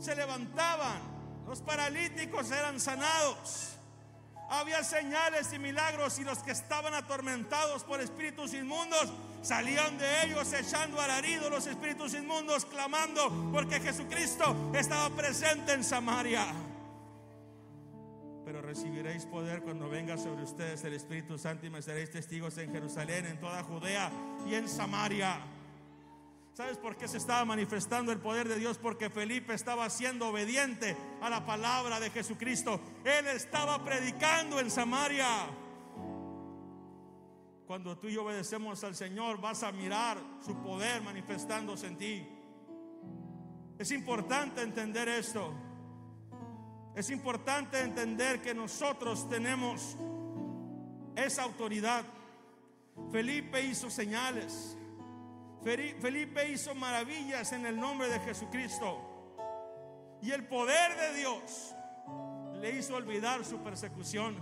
se 0.01 0.17
levantaban, 0.17 1.14
los 1.47 1.61
paralíticos 1.61 2.51
eran 2.51 2.81
sanados. 2.81 3.71
Había 4.51 4.85
señales 4.85 5.53
y 5.53 5.59
milagros 5.59 6.19
y 6.19 6.25
los 6.25 6.39
que 6.39 6.53
estaban 6.53 6.95
atormentados 6.95 7.83
por 7.85 8.01
espíritus 8.01 8.53
inmundos 8.53 9.11
salían 9.43 9.97
de 9.99 10.25
ellos 10.25 10.53
echando 10.53 11.01
alarido 11.01 11.51
los 11.51 11.67
espíritus 11.67 12.15
inmundos, 12.15 12.65
clamando 12.67 13.51
porque 13.53 13.81
Jesucristo 13.81 14.71
estaba 14.75 15.09
presente 15.17 15.73
en 15.73 15.83
Samaria 15.83 16.47
pero 18.45 18.61
recibiréis 18.61 19.25
poder 19.25 19.63
cuando 19.63 19.89
venga 19.89 20.19
sobre 20.19 20.43
ustedes 20.43 20.85
el 20.85 20.93
Espíritu 20.93 21.39
Santo 21.39 21.67
y 21.67 21.71
me 21.71 21.81
seréis 21.81 22.11
testigos 22.11 22.59
en 22.59 22.71
Jerusalén, 22.71 23.27
en 23.27 23.41
toda 23.41 23.63
Judea 23.63 24.11
y 24.47 24.55
en 24.55 24.69
Samaria. 24.69 25.41
¿Sabes 26.55 26.79
por 26.79 26.97
qué 26.97 27.09
se 27.09 27.17
estaba 27.19 27.45
manifestando 27.45 28.13
el 28.13 28.21
poder 28.21 28.49
de 28.49 28.57
Dios? 28.57 28.79
Porque 28.79 29.11
Felipe 29.11 29.55
estaba 29.55 29.91
siendo 29.91 30.29
obediente 30.29 30.97
a 31.21 31.29
la 31.29 31.45
palabra 31.45 31.99
de 31.99 32.11
Jesucristo. 32.11 32.81
Él 33.05 33.27
estaba 33.27 33.85
predicando 33.85 34.61
en 34.61 34.71
Samaria. 34.71 35.27
Cuando 37.67 37.99
tú 37.99 38.07
y 38.07 38.13
yo 38.13 38.23
obedecemos 38.23 38.85
al 38.85 38.95
Señor, 38.95 39.41
vas 39.41 39.65
a 39.65 39.73
mirar 39.73 40.17
su 40.47 40.55
poder 40.63 41.03
manifestándose 41.03 41.89
en 41.89 41.99
ti. 41.99 42.29
Es 43.77 43.91
importante 43.91 44.63
entender 44.63 45.09
esto. 45.09 45.53
Es 46.95 47.11
importante 47.11 47.81
entender 47.81 48.41
que 48.41 48.55
nosotros 48.55 49.29
tenemos 49.29 49.97
esa 51.17 51.43
autoridad. 51.43 52.05
Felipe 53.11 53.61
hizo 53.61 53.91
señales. 53.91 54.79
Felipe 55.65 56.51
hizo 56.51 56.75
maravillas 56.75 57.53
en 57.53 57.67
el 57.67 57.81
nombre 57.81 58.09
de 58.09 58.21
Jesucristo. 58.21 58.99
Y 60.23 60.31
el 60.31 60.47
poder 60.47 60.97
de 60.97 61.19
Dios 61.19 61.75
le 62.61 62.71
hizo 62.71 62.95
olvidar 62.95 63.45
su 63.45 63.59
persecución. 63.63 64.37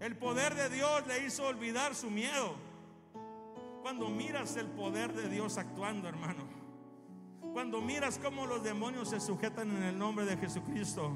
El 0.00 0.16
poder 0.16 0.54
de 0.54 0.68
Dios 0.68 1.06
le 1.06 1.26
hizo 1.26 1.46
olvidar 1.46 1.94
su 1.94 2.10
miedo. 2.10 2.56
Cuando 3.82 4.08
miras 4.08 4.56
el 4.56 4.68
poder 4.68 5.12
de 5.12 5.28
Dios 5.28 5.58
actuando, 5.58 6.08
hermano 6.08 6.62
cuando 7.52 7.82
miras 7.82 8.18
cómo 8.18 8.46
los 8.46 8.62
demonios 8.62 9.10
se 9.10 9.20
sujetan 9.20 9.76
en 9.76 9.82
el 9.82 9.98
nombre 9.98 10.24
de 10.24 10.36
Jesucristo, 10.38 11.14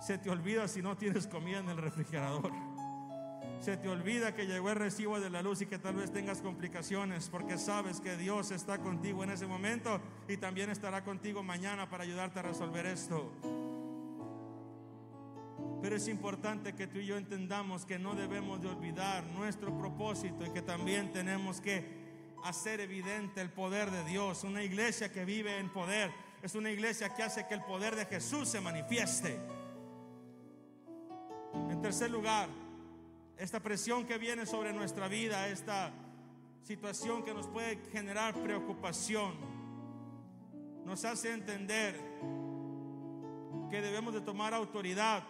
se 0.00 0.16
te 0.16 0.30
olvida 0.30 0.66
si 0.68 0.80
no 0.80 0.96
tienes 0.96 1.26
comida 1.26 1.58
en 1.58 1.68
el 1.68 1.76
refrigerador. 1.76 2.50
Se 3.60 3.76
te 3.76 3.88
olvida 3.88 4.34
que 4.34 4.46
llegó 4.46 4.70
el 4.70 4.76
recibo 4.76 5.18
de 5.18 5.30
la 5.30 5.42
luz 5.42 5.62
y 5.62 5.66
que 5.66 5.78
tal 5.78 5.96
vez 5.96 6.12
tengas 6.12 6.40
complicaciones 6.40 7.28
porque 7.28 7.58
sabes 7.58 8.00
que 8.00 8.16
Dios 8.16 8.52
está 8.52 8.78
contigo 8.78 9.24
en 9.24 9.30
ese 9.30 9.46
momento 9.46 10.00
y 10.28 10.36
también 10.36 10.70
estará 10.70 11.02
contigo 11.02 11.42
mañana 11.42 11.90
para 11.90 12.04
ayudarte 12.04 12.38
a 12.38 12.42
resolver 12.42 12.86
esto. 12.86 13.32
Pero 15.82 15.96
es 15.96 16.08
importante 16.08 16.74
que 16.74 16.86
tú 16.86 16.98
y 16.98 17.06
yo 17.06 17.16
entendamos 17.16 17.84
que 17.84 17.98
no 17.98 18.14
debemos 18.14 18.60
de 18.60 18.68
olvidar 18.68 19.24
nuestro 19.26 19.76
propósito 19.76 20.46
y 20.46 20.50
que 20.50 20.62
también 20.62 21.12
tenemos 21.12 21.60
que 21.60 21.84
hacer 22.44 22.80
evidente 22.80 23.40
el 23.40 23.50
poder 23.50 23.90
de 23.90 24.04
Dios. 24.04 24.44
Una 24.44 24.62
iglesia 24.62 25.12
que 25.12 25.24
vive 25.24 25.58
en 25.58 25.68
poder 25.70 26.12
es 26.42 26.54
una 26.54 26.70
iglesia 26.70 27.12
que 27.14 27.24
hace 27.24 27.46
que 27.46 27.54
el 27.54 27.62
poder 27.62 27.96
de 27.96 28.06
Jesús 28.06 28.48
se 28.48 28.60
manifieste. 28.60 29.38
En 31.70 31.80
tercer 31.80 32.10
lugar, 32.10 32.48
esta 33.38 33.60
presión 33.60 34.04
que 34.04 34.18
viene 34.18 34.46
sobre 34.46 34.72
nuestra 34.72 35.06
vida, 35.06 35.48
esta 35.48 35.92
situación 36.64 37.24
que 37.24 37.32
nos 37.32 37.46
puede 37.46 37.76
generar 37.92 38.34
preocupación, 38.34 39.34
nos 40.84 41.04
hace 41.04 41.32
entender 41.32 41.94
que 43.70 43.80
debemos 43.80 44.12
de 44.12 44.22
tomar 44.22 44.54
autoridad 44.54 45.22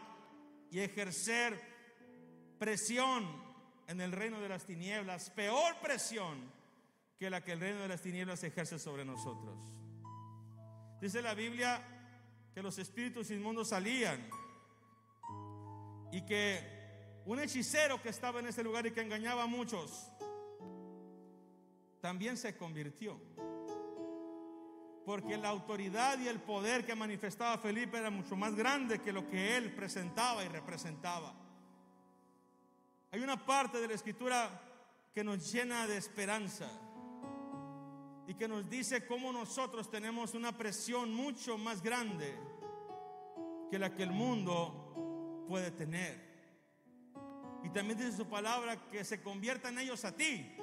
y 0.70 0.80
ejercer 0.80 1.61
presión 2.59 3.26
en 3.86 4.00
el 4.00 4.12
reino 4.12 4.40
de 4.40 4.48
las 4.48 4.64
tinieblas, 4.64 5.30
peor 5.30 5.76
presión 5.82 6.50
que 7.18 7.28
la 7.28 7.42
que 7.42 7.52
el 7.52 7.61
reino 7.61 7.80
de 7.80 7.88
las 7.88 8.00
tinieblas 8.00 8.42
ejerce 8.42 8.78
sobre 8.78 9.04
nosotros. 9.04 9.59
Dice 11.00 11.20
la 11.20 11.34
Biblia 11.34 11.82
que 12.54 12.62
los 12.62 12.78
espíritus 12.78 13.30
inmundos 13.30 13.68
salían 13.68 14.28
y 16.11 16.24
que 16.24 16.77
un 17.28 17.40
hechicero 17.40 18.00
que 18.00 18.08
estaba 18.08 18.40
en 18.40 18.46
ese 18.46 18.64
lugar 18.64 18.86
y 18.86 18.90
que 18.90 19.02
engañaba 19.02 19.42
a 19.42 19.46
muchos, 19.46 20.10
también 22.00 22.38
se 22.38 22.56
convirtió. 22.56 23.20
Porque 25.04 25.36
la 25.36 25.50
autoridad 25.50 26.18
y 26.20 26.28
el 26.28 26.40
poder 26.40 26.86
que 26.86 26.94
manifestaba 26.94 27.58
Felipe 27.58 27.98
era 27.98 28.08
mucho 28.08 28.34
más 28.34 28.54
grande 28.54 29.02
que 29.02 29.12
lo 29.12 29.28
que 29.28 29.58
él 29.58 29.74
presentaba 29.74 30.42
y 30.42 30.48
representaba. 30.48 31.34
Hay 33.10 33.20
una 33.20 33.44
parte 33.44 33.78
de 33.78 33.88
la 33.88 33.94
escritura 33.94 34.62
que 35.12 35.22
nos 35.22 35.52
llena 35.52 35.86
de 35.86 35.98
esperanza 35.98 36.70
y 38.26 38.32
que 38.34 38.48
nos 38.48 38.70
dice 38.70 39.06
cómo 39.06 39.32
nosotros 39.32 39.90
tenemos 39.90 40.32
una 40.32 40.56
presión 40.56 41.12
mucho 41.12 41.58
más 41.58 41.82
grande 41.82 42.34
que 43.70 43.78
la 43.78 43.94
que 43.94 44.04
el 44.04 44.12
mundo 44.12 45.44
puede 45.46 45.70
tener. 45.70 46.27
Y 47.68 47.70
también 47.70 47.98
dice 47.98 48.16
su 48.16 48.26
palabra 48.26 48.88
que 48.88 49.04
se 49.04 49.20
conviertan 49.20 49.78
ellos 49.78 50.02
a 50.06 50.16
ti 50.16 50.56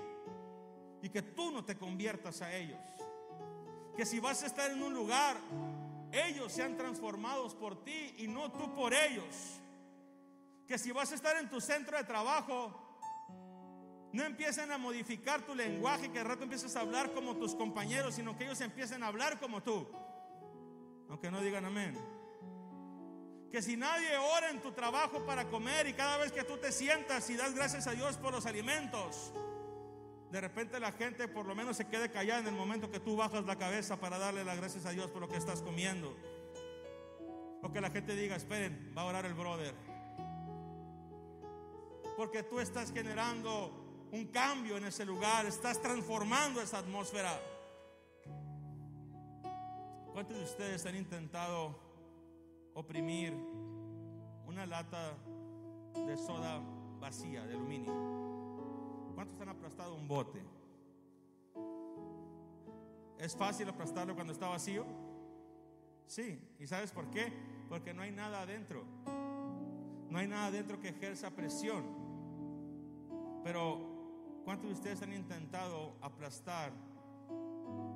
y 1.04 1.10
que 1.10 1.22
tú 1.22 1.52
no 1.52 1.64
te 1.64 1.78
conviertas 1.78 2.42
a 2.42 2.52
ellos. 2.52 2.80
Que 3.96 4.08
si 4.08 4.20
vas 4.20 4.42
a 4.42 4.48
estar 4.48 4.72
en 4.72 4.82
un 4.82 4.92
lugar, 4.92 5.38
ellos 6.12 6.52
sean 6.52 6.76
transformados 6.76 7.54
por 7.54 7.84
ti 7.84 8.16
y 8.18 8.28
no 8.28 8.52
tú 8.52 8.74
por 8.74 8.92
ellos. 8.92 9.62
Que 10.68 10.80
si 10.80 10.92
vas 10.92 11.12
a 11.12 11.16
estar 11.16 11.38
en 11.38 11.48
tu 11.48 11.62
centro 11.62 11.96
de 11.96 12.06
trabajo, 12.06 12.74
no 14.12 14.24
empiecen 14.24 14.72
a 14.72 14.80
modificar 14.80 15.44
tu 15.46 15.54
lenguaje, 15.54 16.12
que 16.12 16.18
de 16.18 16.24
rato 16.24 16.42
empieces 16.42 16.76
a 16.76 16.82
hablar 16.82 17.14
como 17.14 17.36
tus 17.36 17.54
compañeros, 17.54 18.16
sino 18.16 18.36
que 18.36 18.46
ellos 18.46 18.62
empiecen 18.62 19.04
a 19.04 19.08
hablar 19.08 19.40
como 19.40 19.62
tú. 19.62 19.88
Aunque 21.08 21.30
no 21.30 21.40
digan 21.42 21.66
amén. 21.66 22.15
Que 23.56 23.62
si 23.62 23.78
nadie 23.78 24.18
ora 24.18 24.50
en 24.50 24.62
tu 24.62 24.74
trabajo 24.74 25.26
para 25.26 25.46
comer 25.46 25.88
y 25.88 25.94
cada 25.94 26.18
vez 26.18 26.34
que 26.34 26.44
tú 26.44 26.58
te 26.58 26.74
sientas 26.74 27.30
y 27.30 27.38
das 27.38 27.56
gracias 27.56 27.88
a 27.88 27.92
Dios 27.92 28.18
por 28.18 28.34
los 28.34 28.46
alimentos, 28.46 29.32
de 30.30 30.42
repente 30.42 30.78
la 30.78 30.92
gente 30.92 31.30
por 31.30 31.46
lo 31.46 31.56
menos 31.56 31.78
se 31.78 31.88
quede 31.88 32.12
callada 32.12 32.42
en 32.42 32.48
el 32.48 32.54
momento 32.54 32.92
que 32.92 33.00
tú 33.00 33.16
bajas 33.16 33.46
la 33.46 33.56
cabeza 33.56 33.98
para 33.98 34.18
darle 34.18 34.44
las 34.44 34.58
gracias 34.58 34.86
a 34.86 34.90
Dios 34.90 35.10
por 35.10 35.22
lo 35.22 35.30
que 35.30 35.38
estás 35.38 35.62
comiendo. 35.62 36.14
O 37.62 37.72
que 37.72 37.80
la 37.80 37.92
gente 37.92 38.14
diga, 38.14 38.36
esperen, 38.36 38.94
va 38.94 39.04
a 39.04 39.06
orar 39.06 39.26
el 39.26 39.34
brother. 39.34 39.74
Porque 42.18 42.44
tú 42.44 42.60
estás 42.60 42.92
generando 42.92 44.10
un 44.12 44.28
cambio 44.34 44.76
en 44.76 44.84
ese 44.84 45.06
lugar, 45.06 45.46
estás 45.46 45.82
transformando 45.82 46.62
esa 46.62 46.80
atmósfera. 46.80 47.40
¿Cuántos 50.12 50.36
de 50.36 50.44
ustedes 50.44 50.86
han 50.86 50.98
intentado 50.98 51.85
oprimir 52.76 53.34
una 54.46 54.68
lata 54.68 55.18
de 56.06 56.16
soda 56.16 56.62
vacía 57.00 57.48
de 57.48 57.56
aluminio? 57.56 57.92
¿Cuántos 59.16 59.42
han 59.42 59.50
aplastado 59.50 59.96
un 59.96 60.08
bote? 60.08 60.44
¿Es 63.18 63.36
fácil 63.36 63.68
aplastarlo 63.68 64.14
cuando 64.14 64.34
está 64.34 64.48
vacío? 64.48 64.86
Sí. 66.06 66.40
¿Y 66.60 66.68
sabes 66.68 66.92
por 66.92 67.10
qué? 67.10 67.34
Porque 67.68 67.94
no 67.94 68.04
hay 68.04 68.12
nada 68.12 68.42
adentro. 68.42 68.84
No 70.10 70.20
hay 70.20 70.28
nada 70.28 70.48
adentro 70.48 70.80
que 70.80 70.90
ejerza 70.90 71.32
presión. 71.32 71.84
Pero, 73.44 74.42
¿cuántos 74.44 74.70
de 74.70 74.76
ustedes 74.76 75.02
han 75.02 75.14
intentado 75.14 75.96
aplastar 76.02 76.72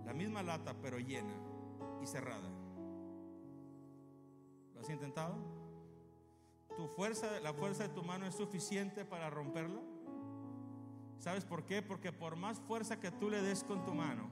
la 0.06 0.14
misma 0.14 0.42
lata 0.42 0.74
pero 0.82 0.98
llena? 0.98 1.50
y 2.02 2.08
cerrada. 2.08 2.50
¿Lo 4.80 4.86
has 4.86 4.90
intentado? 4.92 5.36
¿Tu 6.78 6.88
fuerza, 6.88 7.42
la 7.42 7.54
fuerza 7.54 7.84
de 7.84 7.94
tu 7.94 8.02
mano 8.02 8.26
es 8.26 8.36
suficiente 8.36 9.04
para 9.04 9.30
romperla? 9.30 9.82
¿Sabes 11.18 11.44
por 11.44 11.66
qué? 11.66 11.82
Porque 11.82 12.14
por 12.14 12.38
más 12.38 12.62
fuerza 12.62 12.98
que 12.98 13.12
tú 13.12 13.30
le 13.30 13.42
des 13.42 13.66
con 13.66 13.84
tu 13.84 13.94
mano, 13.94 14.30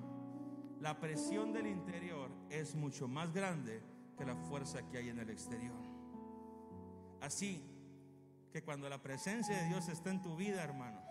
la 0.79 1.01
presión 1.01 1.51
del 1.51 1.67
interior 1.67 2.31
es 2.49 2.75
mucho 2.75 3.09
más 3.09 3.33
grande 3.33 3.83
que 4.17 4.23
la 4.23 4.37
fuerza 4.37 4.87
que 4.87 4.99
hay 4.99 5.09
en 5.09 5.19
el 5.19 5.29
exterior. 5.29 5.75
Así 7.19 7.61
que 8.53 8.63
cuando 8.63 8.87
la 8.87 9.01
presencia 9.01 9.53
de 9.53 9.67
Dios 9.67 9.89
está 9.89 10.11
en 10.11 10.21
tu 10.21 10.37
vida, 10.37 10.63
hermano, 10.63 11.01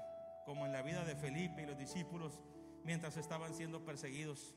como 0.46 0.64
en 0.64 0.72
la 0.72 0.80
vida 0.80 1.04
de 1.04 1.14
Felipe 1.14 1.62
y 1.62 1.66
los 1.66 1.76
discípulos 1.76 2.40
mientras 2.84 3.18
estaban 3.18 3.54
siendo 3.54 3.84
perseguidos, 3.84 4.54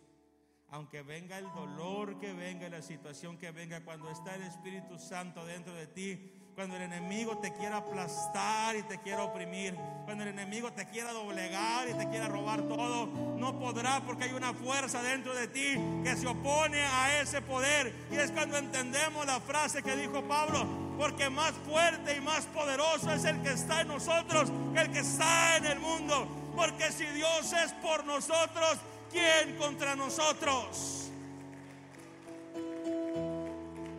aunque 0.72 1.02
venga 1.02 1.38
el 1.38 1.52
dolor 1.54 2.20
que 2.20 2.34
venga, 2.34 2.70
la 2.70 2.82
situación 2.82 3.38
que 3.38 3.52
venga, 3.52 3.84
cuando 3.84 4.10
está 4.10 4.36
el 4.36 4.44
Espíritu 4.44 5.00
Santo 5.00 5.46
dentro 5.46 5.74
de 5.74 5.88
ti, 5.88 6.32
cuando 6.54 6.76
el 6.76 6.82
enemigo 6.84 7.38
te 7.38 7.54
quiera 7.54 7.78
aplastar 7.78 8.76
y 8.76 8.84
te 8.84 9.00
quiera 9.00 9.24
oprimir, 9.24 9.76
cuando 10.06 10.24
el 10.24 10.30
enemigo 10.30 10.72
te 10.74 10.86
quiera 10.88 11.14
doblegar 11.14 11.88
y 11.90 11.94
te 11.94 12.10
quiera 12.10 12.28
robar 12.28 12.62
todo, 12.64 13.08
no 13.08 13.58
podrá 13.58 14.02
porque 14.02 14.26
hay 14.26 14.34
una 14.34 14.54
fuerza 14.54 15.02
dentro 15.02 15.34
de 15.34 15.48
ti 15.48 15.78
que 16.04 16.16
se 16.18 16.28
opone 16.28 16.84
a 16.84 17.22
ese 17.22 17.42
poder. 17.42 17.96
Y 18.12 18.18
es 18.18 18.32
cuando 18.32 18.58
entendemos 18.58 19.26
la 19.26 19.40
frase 19.40 19.82
que 19.82 19.96
dijo 19.96 20.22
Pablo, 20.28 20.68
porque 20.98 21.30
más 21.30 21.54
fuerte 21.66 22.18
y 22.18 22.22
más 22.22 22.46
poderoso 22.48 23.12
es 23.14 23.24
el 23.24 23.42
que 23.42 23.52
está 23.52 23.82
en 23.82 23.88
nosotros 23.88 24.52
que 24.74 24.82
el 24.82 24.92
que 24.92 25.00
está 25.00 25.58
en 25.58 25.66
el 25.66 25.80
mundo. 25.80 26.28
Porque 26.58 26.92
si 26.92 27.06
Dios 27.06 27.54
es 27.54 27.72
por 27.76 28.04
nosotros, 28.04 28.80
¿quién 29.12 29.58
contra 29.58 29.96
nosotros? 29.96 31.10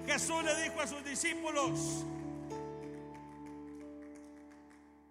Jesús 0.06 0.42
le 0.42 0.62
dijo 0.62 0.80
a 0.80 0.86
sus 0.86 1.04
discípulos, 1.04 2.04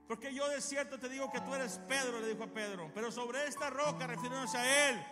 porque 0.07 0.33
yo 0.33 0.49
de 0.49 0.59
cierto 0.61 0.99
te 0.99 1.07
digo 1.07 1.31
que 1.31 1.39
tú 1.41 1.53
eres 1.53 1.79
Pedro, 1.87 2.19
le 2.19 2.27
dijo 2.29 2.43
a 2.43 2.47
Pedro, 2.47 2.91
pero 2.93 3.11
sobre 3.11 3.45
esta 3.47 3.69
roca, 3.69 4.07
refiriéndose 4.07 4.57
a 4.57 4.89
él, 4.89 5.03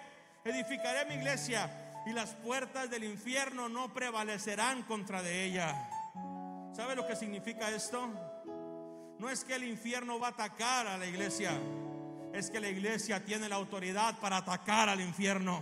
edificaré 0.43 1.05
mi 1.05 1.15
iglesia 1.15 2.01
y 2.05 2.13
las 2.13 2.33
puertas 2.35 2.89
del 2.89 3.03
infierno 3.03 3.69
no 3.69 3.93
prevalecerán 3.93 4.83
contra 4.83 5.21
de 5.21 5.45
ella. 5.45 5.89
¿Sabe 6.75 6.95
lo 6.95 7.07
que 7.07 7.15
significa 7.15 7.69
esto? 7.69 8.09
No 9.19 9.29
es 9.29 9.43
que 9.43 9.55
el 9.55 9.63
infierno 9.63 10.19
va 10.19 10.27
a 10.27 10.31
atacar 10.31 10.87
a 10.87 10.97
la 10.97 11.05
iglesia 11.05 11.51
es 12.37 12.51
que 12.51 12.59
la 12.59 12.69
iglesia 12.69 13.25
tiene 13.25 13.49
la 13.49 13.55
autoridad 13.55 14.19
para 14.19 14.37
atacar 14.37 14.89
al 14.89 15.01
infierno. 15.01 15.59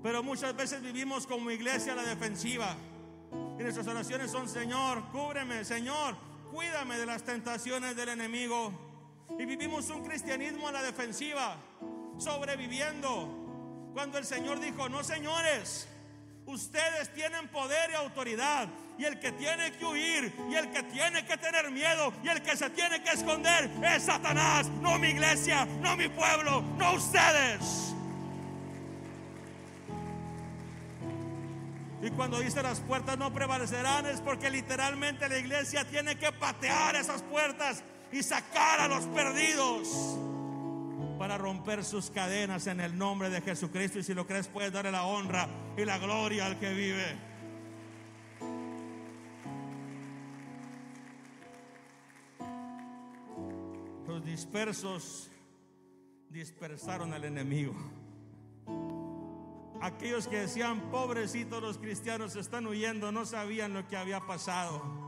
Pero 0.00 0.22
muchas 0.22 0.54
veces 0.54 0.82
vivimos 0.82 1.26
como 1.26 1.50
iglesia 1.50 1.94
a 1.94 1.96
la 1.96 2.04
defensiva. 2.04 2.76
Y 3.58 3.62
nuestras 3.62 3.88
oraciones 3.88 4.30
son, 4.30 4.48
Señor, 4.48 5.02
cúbreme, 5.10 5.64
Señor, 5.64 6.16
cuídame 6.52 6.96
de 6.96 7.06
las 7.06 7.24
tentaciones 7.24 7.96
del 7.96 8.10
enemigo. 8.10 8.72
Y 9.36 9.44
vivimos 9.44 9.90
un 9.90 10.04
cristianismo 10.04 10.68
a 10.68 10.72
la 10.72 10.82
defensiva, 10.82 11.56
sobreviviendo. 12.18 13.90
Cuando 13.94 14.18
el 14.18 14.24
Señor 14.24 14.60
dijo, 14.60 14.88
no 14.88 15.02
señores, 15.02 15.88
ustedes 16.46 17.12
tienen 17.14 17.48
poder 17.48 17.90
y 17.90 17.94
autoridad 17.94 18.68
y 18.98 19.04
el 19.04 19.18
que 19.18 19.32
tiene 19.32 19.72
que 19.72 19.84
huir 19.84 20.34
y 20.50 20.54
el 20.54 20.70
que 20.70 20.82
tiene 20.84 21.24
que 21.24 21.36
tener 21.36 21.70
miedo 21.70 22.12
y 22.22 22.28
el 22.28 22.42
que 22.42 22.56
se 22.56 22.70
tiene 22.70 23.02
que 23.02 23.10
esconder 23.10 23.70
es 23.82 24.04
Satanás, 24.04 24.68
no 24.80 24.98
mi 24.98 25.08
iglesia, 25.08 25.66
no 25.80 25.96
mi 25.96 26.08
pueblo, 26.08 26.62
no 26.76 26.94
ustedes. 26.94 27.94
Y 32.02 32.10
cuando 32.10 32.40
dice 32.40 32.62
las 32.62 32.80
puertas 32.80 33.16
no 33.16 33.32
prevalecerán 33.32 34.06
es 34.06 34.20
porque 34.20 34.50
literalmente 34.50 35.28
la 35.28 35.38
iglesia 35.38 35.84
tiene 35.84 36.16
que 36.16 36.32
patear 36.32 36.96
esas 36.96 37.22
puertas 37.22 37.82
y 38.10 38.22
sacar 38.22 38.80
a 38.80 38.88
los 38.88 39.04
perdidos 39.06 39.88
para 41.22 41.38
romper 41.38 41.84
sus 41.84 42.10
cadenas 42.10 42.66
en 42.66 42.80
el 42.80 42.98
nombre 42.98 43.30
de 43.30 43.40
Jesucristo. 43.40 44.00
Y 44.00 44.02
si 44.02 44.12
lo 44.12 44.26
crees, 44.26 44.48
puedes 44.48 44.72
darle 44.72 44.90
la 44.90 45.04
honra 45.04 45.48
y 45.76 45.84
la 45.84 45.96
gloria 45.96 46.46
al 46.46 46.58
que 46.58 46.74
vive. 46.74 47.16
Los 54.08 54.24
dispersos 54.24 55.30
dispersaron 56.28 57.12
al 57.12 57.22
enemigo. 57.22 57.72
Aquellos 59.80 60.26
que 60.26 60.40
decían, 60.40 60.90
pobrecitos 60.90 61.62
los 61.62 61.78
cristianos 61.78 62.34
están 62.34 62.66
huyendo, 62.66 63.12
no 63.12 63.26
sabían 63.26 63.74
lo 63.74 63.86
que 63.86 63.96
había 63.96 64.18
pasado. 64.18 65.01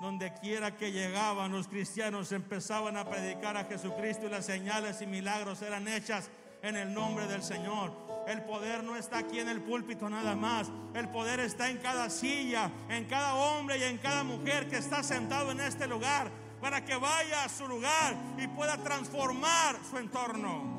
Donde 0.00 0.32
quiera 0.34 0.76
que 0.76 0.92
llegaban 0.92 1.52
los 1.52 1.66
cristianos 1.66 2.32
empezaban 2.32 2.96
a 2.96 3.08
predicar 3.08 3.56
a 3.56 3.64
Jesucristo 3.64 4.26
y 4.26 4.30
las 4.30 4.46
señales 4.46 5.02
y 5.02 5.06
milagros 5.06 5.60
eran 5.62 5.88
hechas 5.88 6.30
en 6.62 6.76
el 6.76 6.92
nombre 6.94 7.26
del 7.26 7.42
Señor. 7.42 7.92
El 8.26 8.42
poder 8.42 8.84
no 8.84 8.96
está 8.96 9.18
aquí 9.18 9.40
en 9.40 9.48
el 9.48 9.60
púlpito 9.62 10.08
nada 10.08 10.36
más. 10.36 10.70
El 10.94 11.08
poder 11.08 11.40
está 11.40 11.70
en 11.70 11.78
cada 11.78 12.10
silla, 12.10 12.70
en 12.88 13.06
cada 13.06 13.34
hombre 13.34 13.78
y 13.78 13.82
en 13.84 13.98
cada 13.98 14.22
mujer 14.22 14.68
que 14.68 14.76
está 14.76 15.02
sentado 15.02 15.50
en 15.50 15.60
este 15.60 15.86
lugar 15.86 16.30
para 16.60 16.84
que 16.84 16.96
vaya 16.96 17.44
a 17.44 17.48
su 17.48 17.66
lugar 17.66 18.16
y 18.36 18.46
pueda 18.48 18.76
transformar 18.78 19.76
su 19.88 19.98
entorno. 19.98 20.76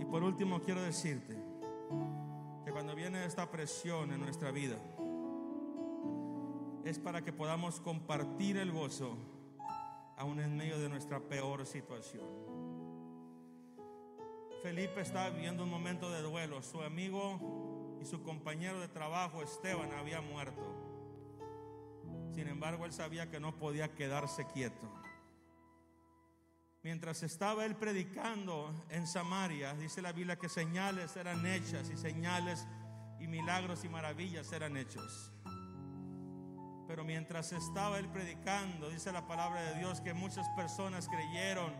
Y 0.00 0.04
por 0.04 0.22
último 0.22 0.60
quiero 0.60 0.82
decirte 0.82 1.36
que 2.64 2.70
cuando 2.70 2.94
viene 2.94 3.24
esta 3.24 3.50
presión 3.50 4.12
en 4.12 4.20
nuestra 4.20 4.50
vida, 4.50 4.76
es 6.84 6.98
para 6.98 7.22
que 7.22 7.32
podamos 7.32 7.80
compartir 7.80 8.56
el 8.56 8.72
gozo 8.72 9.16
aún 10.16 10.40
en 10.40 10.56
medio 10.56 10.78
de 10.78 10.88
nuestra 10.88 11.20
peor 11.20 11.64
situación. 11.66 12.26
Felipe 14.62 15.00
estaba 15.00 15.30
viviendo 15.30 15.62
un 15.62 15.70
momento 15.70 16.10
de 16.10 16.20
duelo. 16.20 16.62
Su 16.62 16.82
amigo 16.82 17.98
y 18.00 18.04
su 18.04 18.22
compañero 18.22 18.80
de 18.80 18.88
trabajo, 18.88 19.42
Esteban, 19.42 19.92
había 19.92 20.20
muerto. 20.20 20.74
Sin 22.34 22.48
embargo, 22.48 22.84
él 22.84 22.92
sabía 22.92 23.30
que 23.30 23.38
no 23.38 23.56
podía 23.56 23.94
quedarse 23.94 24.46
quieto. 24.46 24.92
Mientras 26.82 27.22
estaba 27.22 27.64
él 27.64 27.76
predicando 27.76 28.72
en 28.90 29.06
Samaria, 29.06 29.74
dice 29.74 30.02
la 30.02 30.12
Biblia 30.12 30.38
que 30.38 30.48
señales 30.48 31.16
eran 31.16 31.44
hechas 31.46 31.90
y 31.90 31.96
señales 31.96 32.66
y 33.20 33.26
milagros 33.26 33.84
y 33.84 33.88
maravillas 33.88 34.52
eran 34.52 34.76
hechos. 34.76 35.32
Pero 36.88 37.04
mientras 37.04 37.52
estaba 37.52 38.00
él 38.00 38.08
predicando, 38.08 38.90
dice 38.90 39.12
la 39.12 39.28
palabra 39.28 39.62
de 39.62 39.78
Dios 39.78 40.00
que 40.00 40.12
muchas 40.12 40.48
personas 40.56 41.08
creyeron, 41.08 41.72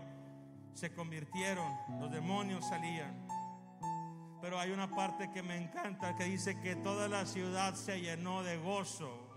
se 0.74 0.92
convirtieron, 0.92 1.72
los 1.98 2.12
demonios 2.12 2.68
salían. 2.68 3.26
Pero 4.40 4.60
hay 4.60 4.70
una 4.70 4.94
parte 4.94 5.32
que 5.32 5.42
me 5.42 5.56
encanta 5.56 6.14
que 6.14 6.24
dice 6.24 6.60
que 6.60 6.76
toda 6.76 7.08
la 7.08 7.26
ciudad 7.26 7.74
se 7.74 8.00
llenó 8.00 8.44
de 8.44 8.56
gozo 8.58 9.28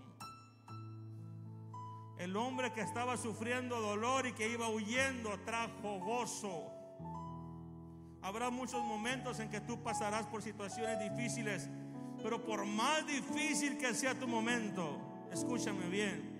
el 2.22 2.36
hombre 2.36 2.72
que 2.72 2.80
estaba 2.80 3.16
sufriendo 3.16 3.80
dolor 3.80 4.28
y 4.28 4.32
que 4.32 4.48
iba 4.48 4.68
huyendo 4.68 5.40
trajo 5.40 5.98
gozo. 5.98 6.70
Habrá 8.22 8.48
muchos 8.50 8.80
momentos 8.84 9.40
en 9.40 9.50
que 9.50 9.60
tú 9.60 9.82
pasarás 9.82 10.26
por 10.26 10.40
situaciones 10.40 11.00
difíciles, 11.00 11.68
Pero 12.22 12.44
por 12.44 12.64
más 12.64 13.04
difícil 13.04 13.76
que 13.76 13.92
sea 13.94 14.16
tu 14.16 14.28
momento, 14.28 15.11
escúchame 15.32 15.88
bien, 15.88 16.32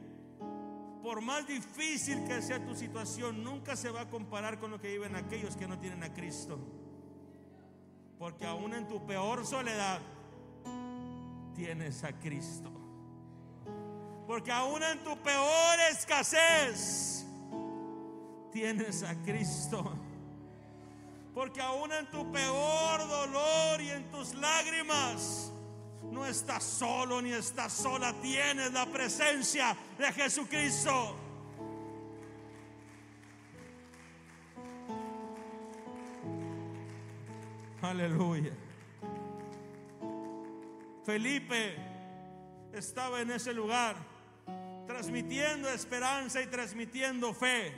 por 1.03 1.21
más 1.21 1.47
difícil 1.47 2.25
que 2.25 2.41
sea 2.41 2.65
tu 2.65 2.75
situación, 2.75 3.43
nunca 3.43 3.75
se 3.75 3.91
va 3.91 4.03
a 4.03 4.09
comparar 4.09 4.59
con 4.59 4.71
lo 4.71 4.81
que 4.81 4.89
viven 4.89 5.17
aquellos 5.17 5.57
que 5.57 5.67
no 5.67 5.79
tienen 5.79 6.03
a 6.05 6.13
Cristo. 6.13 6.59
Porque 8.19 8.47
aún 8.47 8.73
en 8.73 8.87
tu 8.87 9.05
peor 9.05 9.45
soledad, 9.45 10.01
tienes 11.55 12.05
a 12.05 12.13
Cristo. 12.13 12.71
Porque 14.27 14.53
aún 14.53 14.83
en 14.83 15.03
tu 15.03 15.17
peor 15.19 15.79
escasez, 15.91 17.27
tienes 18.53 19.03
a 19.03 19.15
Cristo. 19.23 19.99
Porque 21.35 21.61
aún 21.61 21.91
en 21.93 22.07
tu 22.11 22.31
peor 22.31 23.09
dolor 23.09 23.81
y 23.81 23.91
en 23.91 24.11
tus 24.11 24.35
lágrimas, 24.35 25.52
no 26.13 26.27
estás 26.27 26.63
solo 26.63 27.23
ni 27.23 27.33
estás 27.33 27.73
sola, 27.73 28.13
tienes 28.21 28.71
la 28.73 28.85
presencia 28.85 29.75
de 29.99 30.13
Jesucristo. 30.13 31.17
Aleluya. 37.81 38.53
Felipe 41.05 41.77
estaba 42.75 43.23
en 43.23 43.31
ese 43.31 43.55
lugar 43.55 43.97
transmitiendo 44.87 45.69
esperanza 45.71 46.43
y 46.43 46.47
transmitiendo 46.47 47.33
fe. 47.33 47.73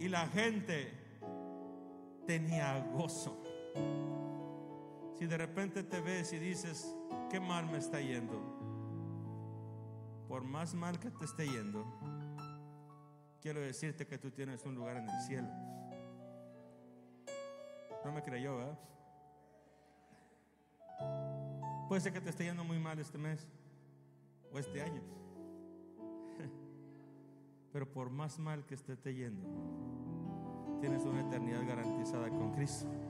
Y 0.00 0.08
la 0.08 0.26
gente 0.28 0.92
tenía 2.26 2.78
gozo. 2.94 3.42
Si 5.18 5.26
de 5.26 5.36
repente 5.36 5.82
te 5.82 6.00
ves 6.00 6.32
y 6.32 6.38
dices, 6.38 6.94
qué 7.28 7.40
mal 7.40 7.66
me 7.66 7.78
está 7.78 8.00
yendo, 8.00 8.40
por 10.28 10.44
más 10.44 10.74
mal 10.74 11.00
que 11.00 11.10
te 11.10 11.24
esté 11.24 11.48
yendo, 11.48 11.84
quiero 13.40 13.60
decirte 13.60 14.06
que 14.06 14.16
tú 14.16 14.30
tienes 14.30 14.64
un 14.64 14.76
lugar 14.76 14.98
en 14.98 15.08
el 15.08 15.20
cielo. 15.22 15.48
No 18.04 18.12
me 18.12 18.22
creyó, 18.22 18.58
¿verdad? 18.58 18.78
Puede 21.88 22.00
ser 22.00 22.12
que 22.12 22.20
te 22.20 22.30
esté 22.30 22.44
yendo 22.44 22.62
muy 22.62 22.78
mal 22.78 22.98
este 23.00 23.18
mes 23.18 23.48
o 24.52 24.58
este 24.58 24.82
año. 24.82 25.02
Pero 27.72 27.90
por 27.90 28.08
más 28.10 28.38
mal 28.38 28.64
que 28.66 28.74
esté 28.74 28.96
te 28.96 29.14
yendo, 29.14 29.48
tienes 30.80 31.02
una 31.04 31.22
eternidad 31.22 31.66
garantizada 31.66 32.28
con 32.28 32.52
Cristo. 32.52 33.07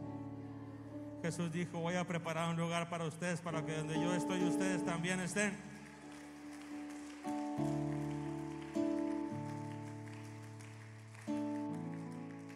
Jesús 1.23 1.53
dijo, 1.53 1.81
voy 1.81 1.95
a 1.97 2.07
preparar 2.07 2.49
un 2.49 2.57
lugar 2.57 2.89
para 2.89 3.05
ustedes, 3.05 3.41
para 3.41 3.65
que 3.65 3.77
donde 3.77 3.95
yo 4.01 4.15
estoy 4.15 4.43
ustedes 4.45 4.85
también 4.85 5.19
estén. 5.21 5.53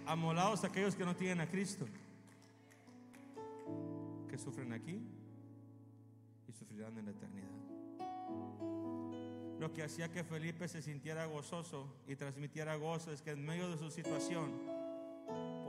Amolados 0.07 0.63
aquellos 0.63 0.95
que 0.95 1.05
no 1.05 1.17
tienen 1.17 1.41
a 1.41 1.49
Cristo, 1.49 1.87
que 4.29 4.39
sufren 4.39 4.73
aquí 4.73 5.01
y 6.49 6.53
sufrirán 6.53 6.97
en 6.99 7.07
la 7.07 7.11
eternidad. 7.11 7.49
Lo 9.59 9.73
que 9.73 9.83
hacía 9.83 10.11
que 10.11 10.23
Felipe 10.23 10.69
se 10.69 10.83
sintiera 10.83 11.25
gozoso 11.27 11.87
y 12.07 12.17
transmitiera 12.17 12.77
gozo 12.77 13.13
es 13.13 13.23
que 13.23 13.31
en 13.31 13.45
medio 13.45 13.71
de 13.71 13.79
su 13.79 13.91
situación, 13.91 14.51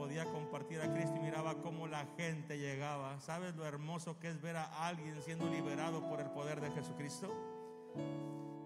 podía 0.04 0.26
compartir 0.26 0.82
a 0.82 0.92
Cristo 0.92 1.14
y 1.16 1.20
miraba 1.20 1.54
cómo 1.62 1.86
la 1.86 2.06
gente 2.18 2.58
llegaba. 2.58 3.18
¿Sabes 3.22 3.56
lo 3.56 3.64
hermoso 3.64 4.18
que 4.18 4.28
es 4.28 4.42
ver 4.42 4.54
a 4.54 4.86
alguien 4.86 5.14
siendo 5.24 5.48
liberado 5.48 6.06
por 6.10 6.20
el 6.20 6.26
poder 6.26 6.60
de 6.60 6.70
Jesucristo? 6.72 7.34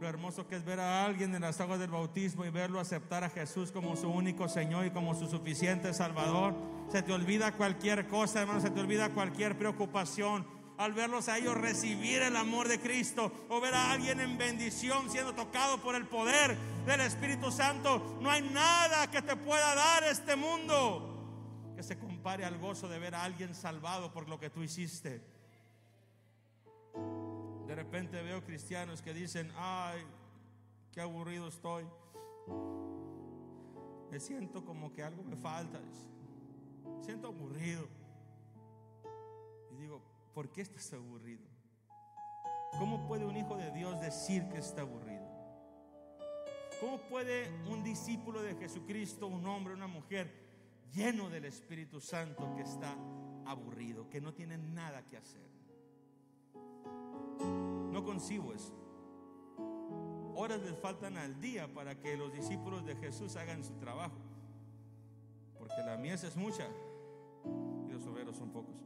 Lo 0.00 0.08
hermoso 0.08 0.48
que 0.48 0.56
es 0.56 0.64
ver 0.64 0.80
a 0.80 1.04
alguien 1.04 1.32
en 1.36 1.42
las 1.42 1.60
aguas 1.60 1.78
del 1.78 1.92
bautismo 1.92 2.44
y 2.44 2.50
verlo 2.50 2.80
aceptar 2.80 3.22
a 3.22 3.30
Jesús 3.30 3.70
como 3.70 3.94
su 3.94 4.10
único 4.10 4.48
Señor 4.48 4.86
y 4.86 4.90
como 4.90 5.14
su 5.14 5.28
suficiente 5.28 5.94
Salvador. 5.94 6.56
Se 6.90 7.02
te 7.02 7.12
olvida 7.12 7.52
cualquier 7.52 8.08
cosa, 8.08 8.40
hermano, 8.40 8.60
se 8.60 8.70
te 8.70 8.80
olvida 8.80 9.10
cualquier 9.10 9.56
preocupación. 9.56 10.44
Al 10.76 10.92
verlos 10.92 11.28
a 11.28 11.38
ellos 11.38 11.56
recibir 11.56 12.20
el 12.20 12.36
amor 12.36 12.66
de 12.66 12.80
Cristo 12.80 13.30
o 13.48 13.60
ver 13.60 13.74
a 13.74 13.92
alguien 13.92 14.18
en 14.18 14.38
bendición 14.38 15.08
siendo 15.08 15.34
tocado 15.34 15.78
por 15.78 15.94
el 15.94 16.06
poder 16.06 16.56
del 16.84 17.00
Espíritu 17.00 17.52
Santo, 17.52 18.18
no 18.20 18.28
hay 18.28 18.42
nada 18.42 19.08
que 19.08 19.22
te 19.22 19.36
pueda 19.36 19.76
dar 19.76 20.02
este 20.02 20.34
mundo 20.34 21.14
que 21.78 21.84
se 21.84 21.96
compare 21.96 22.44
al 22.44 22.58
gozo 22.58 22.88
de 22.88 22.98
ver 22.98 23.14
a 23.14 23.22
alguien 23.22 23.54
salvado 23.54 24.10
por 24.10 24.28
lo 24.28 24.40
que 24.40 24.50
tú 24.50 24.64
hiciste. 24.64 25.22
De 27.68 27.74
repente 27.76 28.20
veo 28.20 28.44
cristianos 28.44 29.00
que 29.00 29.14
dicen, 29.14 29.52
ay, 29.54 30.04
qué 30.90 31.00
aburrido 31.00 31.46
estoy. 31.46 31.86
Me 34.10 34.18
siento 34.18 34.64
como 34.64 34.92
que 34.92 35.04
algo 35.04 35.22
me 35.22 35.36
falta. 35.36 35.78
Me 35.78 37.04
siento 37.04 37.28
aburrido. 37.28 37.86
Y 39.70 39.76
digo, 39.76 40.02
¿por 40.34 40.50
qué 40.50 40.62
estás 40.62 40.92
aburrido? 40.94 41.46
¿Cómo 42.76 43.06
puede 43.06 43.24
un 43.24 43.36
hijo 43.36 43.56
de 43.56 43.70
Dios 43.70 44.00
decir 44.00 44.48
que 44.48 44.58
está 44.58 44.80
aburrido? 44.80 45.28
¿Cómo 46.80 46.98
puede 47.02 47.48
un 47.68 47.84
discípulo 47.84 48.42
de 48.42 48.56
Jesucristo, 48.56 49.28
un 49.28 49.46
hombre, 49.46 49.74
una 49.74 49.86
mujer, 49.86 50.47
lleno 50.92 51.28
del 51.28 51.44
Espíritu 51.44 52.00
Santo 52.00 52.54
que 52.56 52.62
está 52.62 52.96
aburrido, 53.46 54.08
que 54.08 54.20
no 54.20 54.32
tiene 54.34 54.58
nada 54.58 55.04
que 55.06 55.16
hacer. 55.16 55.48
No 57.92 58.04
concibo 58.04 58.52
eso. 58.52 58.74
Horas 60.34 60.60
les 60.62 60.78
faltan 60.78 61.16
al 61.16 61.40
día 61.40 61.72
para 61.72 61.98
que 61.98 62.16
los 62.16 62.32
discípulos 62.32 62.84
de 62.84 62.94
Jesús 62.96 63.36
hagan 63.36 63.64
su 63.64 63.74
trabajo. 63.74 64.18
Porque 65.58 65.82
la 65.84 65.96
mies 65.96 66.22
es 66.24 66.36
mucha 66.36 66.68
y 67.88 67.92
los 67.92 68.06
obreros 68.06 68.36
son 68.36 68.50
pocos. 68.50 68.76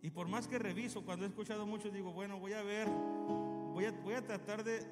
Y 0.00 0.10
por 0.10 0.28
más 0.28 0.46
que 0.48 0.58
reviso, 0.58 1.04
cuando 1.04 1.24
he 1.24 1.28
escuchado 1.28 1.66
mucho, 1.66 1.90
digo, 1.90 2.12
bueno, 2.12 2.38
voy 2.38 2.52
a 2.52 2.62
ver, 2.62 2.88
voy 2.88 3.86
a, 3.86 3.92
voy 3.92 4.14
a 4.14 4.22
tratar 4.22 4.62
de, 4.62 4.86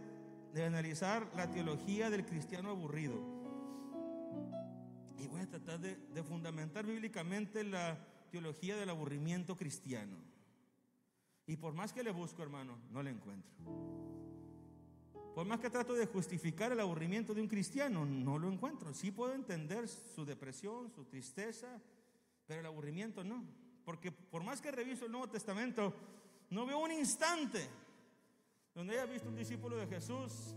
analizar 0.65 1.31
la 1.35 1.51
teología 1.51 2.11
del 2.11 2.25
cristiano 2.27 2.71
aburrido 2.71 3.42
tratar 5.49 5.81
de, 5.81 6.23
fundamentar 6.23 6.87
bíblicamente 6.87 7.65
la 7.65 7.99
teología 8.31 8.77
del 8.77 8.91
aburrimiento 8.91 9.57
cristiano. 9.57 10.17
Y 11.47 11.57
por 11.57 11.75
más 11.75 11.93
que 11.93 12.03
le 12.03 12.11
busco, 12.11 12.43
hermano, 12.43 12.79
no 12.91 13.03
le 13.03 13.11
encuentro. 13.11 13.53
Por 15.35 15.47
más 15.47 15.61
que 15.61 15.71
trato 15.71 15.95
de 15.95 16.07
justificar 16.07 16.73
el 16.73 16.81
aburrimiento 16.81 17.35
de 17.35 17.41
un 17.41 17.49
cristiano, 17.49 18.05
no 18.05 18.39
lo 18.39 18.51
encuentro. 18.51 18.93
Sí 18.95 19.11
puedo 19.11 19.35
entender 19.35 19.89
su 19.89 20.25
depresión, 20.25 20.91
su 20.91 21.05
tristeza, 21.05 21.81
pero 22.47 22.61
el 22.61 22.67
aburrimiento 22.67 23.25
no. 23.25 23.45
Porque 23.85 24.13
por 24.13 24.45
más 24.45 24.61
que 24.61 24.71
reviso 24.71 25.07
el 25.07 25.13
Nuevo 25.13 25.29
Testamento, 25.29 25.95
no 26.51 26.67
veo 26.67 26.79
un 26.79 26.93
instante 26.93 27.67
donde 28.75 28.95
haya 28.95 29.11
visto 29.11 29.29
un 29.29 29.37
discípulo 29.37 29.77
de 29.77 29.87
Jesús 29.87 30.55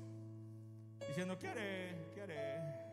diciendo, 1.08 1.38
¿qué 1.38 1.48
haré? 1.48 2.12
¿Qué 2.14 2.22
haré? 2.22 2.85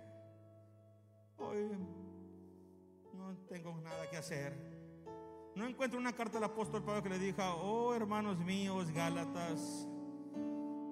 No 3.14 3.36
tengo 3.48 3.74
nada 3.80 4.08
que 4.10 4.16
hacer. 4.16 4.72
No 5.54 5.66
encuentro 5.66 5.98
una 5.98 6.12
carta 6.12 6.38
del 6.38 6.44
apóstol 6.44 6.82
Pablo 6.82 7.02
que 7.02 7.10
le 7.10 7.18
diga, 7.18 7.54
oh 7.56 7.94
hermanos 7.94 8.38
míos, 8.38 8.90
Gálatas, 8.90 9.86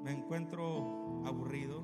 me 0.03 0.11
encuentro 0.11 1.23
aburrido. 1.25 1.83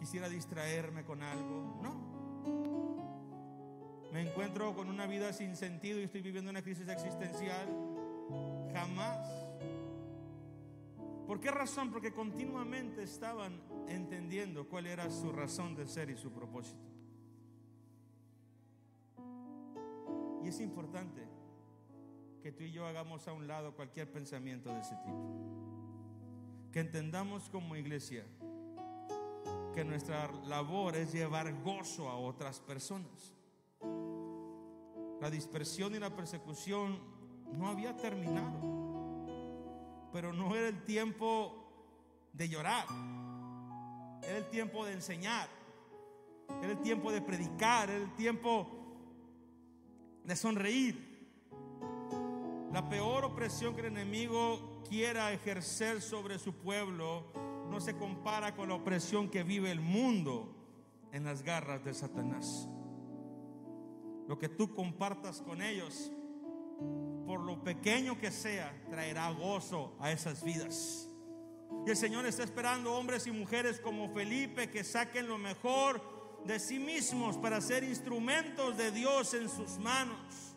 Quisiera 0.00 0.28
distraerme 0.28 1.04
con 1.04 1.22
algo. 1.22 1.80
No. 1.82 2.16
Me 4.12 4.22
encuentro 4.22 4.74
con 4.74 4.88
una 4.88 5.06
vida 5.06 5.32
sin 5.32 5.56
sentido 5.56 6.00
y 6.00 6.04
estoy 6.04 6.22
viviendo 6.22 6.50
una 6.50 6.62
crisis 6.62 6.88
existencial. 6.88 7.68
Jamás. 8.72 9.45
¿Por 11.26 11.40
qué 11.40 11.50
razón? 11.50 11.90
Porque 11.90 12.12
continuamente 12.12 13.02
estaban 13.02 13.60
entendiendo 13.88 14.68
cuál 14.68 14.86
era 14.86 15.10
su 15.10 15.32
razón 15.32 15.74
de 15.74 15.86
ser 15.86 16.08
y 16.10 16.16
su 16.16 16.30
propósito. 16.30 16.84
Y 20.44 20.48
es 20.48 20.60
importante 20.60 21.26
que 22.40 22.52
tú 22.52 22.62
y 22.62 22.70
yo 22.70 22.86
hagamos 22.86 23.26
a 23.26 23.32
un 23.32 23.48
lado 23.48 23.74
cualquier 23.74 24.12
pensamiento 24.12 24.72
de 24.72 24.80
ese 24.80 24.94
tipo. 25.04 26.70
Que 26.70 26.80
entendamos 26.80 27.50
como 27.50 27.74
iglesia 27.74 28.24
que 29.74 29.84
nuestra 29.84 30.30
labor 30.46 30.94
es 30.94 31.12
llevar 31.12 31.52
gozo 31.62 32.08
a 32.08 32.16
otras 32.16 32.60
personas. 32.60 33.34
La 35.20 35.28
dispersión 35.28 35.94
y 35.96 35.98
la 35.98 36.14
persecución 36.14 37.00
no 37.52 37.66
había 37.66 37.96
terminado 37.96 38.85
pero 40.16 40.32
no 40.32 40.56
era 40.56 40.68
el 40.68 40.82
tiempo 40.82 41.52
de 42.32 42.48
llorar, 42.48 42.86
era 44.22 44.38
el 44.38 44.48
tiempo 44.48 44.86
de 44.86 44.94
enseñar, 44.94 45.46
era 46.62 46.72
el 46.72 46.80
tiempo 46.80 47.12
de 47.12 47.20
predicar, 47.20 47.90
era 47.90 48.02
el 48.02 48.14
tiempo 48.14 48.66
de 50.24 50.34
sonreír. 50.34 51.28
La 52.72 52.88
peor 52.88 53.26
opresión 53.26 53.74
que 53.74 53.82
el 53.82 53.88
enemigo 53.88 54.80
quiera 54.88 55.34
ejercer 55.34 56.00
sobre 56.00 56.38
su 56.38 56.54
pueblo 56.54 57.26
no 57.68 57.78
se 57.78 57.94
compara 57.94 58.56
con 58.56 58.70
la 58.70 58.74
opresión 58.76 59.28
que 59.28 59.42
vive 59.42 59.70
el 59.70 59.82
mundo 59.82 60.48
en 61.12 61.24
las 61.24 61.42
garras 61.42 61.84
de 61.84 61.92
Satanás. 61.92 62.66
Lo 64.26 64.38
que 64.38 64.48
tú 64.48 64.74
compartas 64.74 65.42
con 65.42 65.60
ellos, 65.60 66.10
por 67.26 67.40
lo 67.40 67.62
pequeño 67.62 68.18
que 68.18 68.30
sea, 68.30 68.72
traerá 68.90 69.30
gozo 69.30 69.96
a 70.00 70.12
esas 70.12 70.44
vidas. 70.44 71.08
Y 71.86 71.90
el 71.90 71.96
Señor 71.96 72.26
está 72.26 72.42
esperando 72.42 72.94
hombres 72.94 73.26
y 73.26 73.32
mujeres 73.32 73.80
como 73.80 74.12
Felipe 74.12 74.70
que 74.70 74.84
saquen 74.84 75.26
lo 75.28 75.38
mejor 75.38 76.00
de 76.44 76.60
sí 76.60 76.78
mismos 76.78 77.36
para 77.36 77.60
ser 77.60 77.84
instrumentos 77.84 78.76
de 78.76 78.90
Dios 78.90 79.34
en 79.34 79.48
sus 79.48 79.78
manos. 79.78 80.54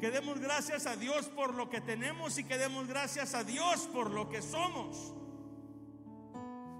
Que 0.00 0.10
demos 0.10 0.38
gracias 0.38 0.86
a 0.86 0.96
Dios 0.96 1.26
por 1.26 1.54
lo 1.54 1.68
que 1.68 1.80
tenemos 1.80 2.38
y 2.38 2.44
que 2.44 2.56
demos 2.56 2.86
gracias 2.86 3.34
a 3.34 3.44
Dios 3.44 3.88
por 3.92 4.10
lo 4.10 4.28
que 4.28 4.42
somos. 4.42 5.12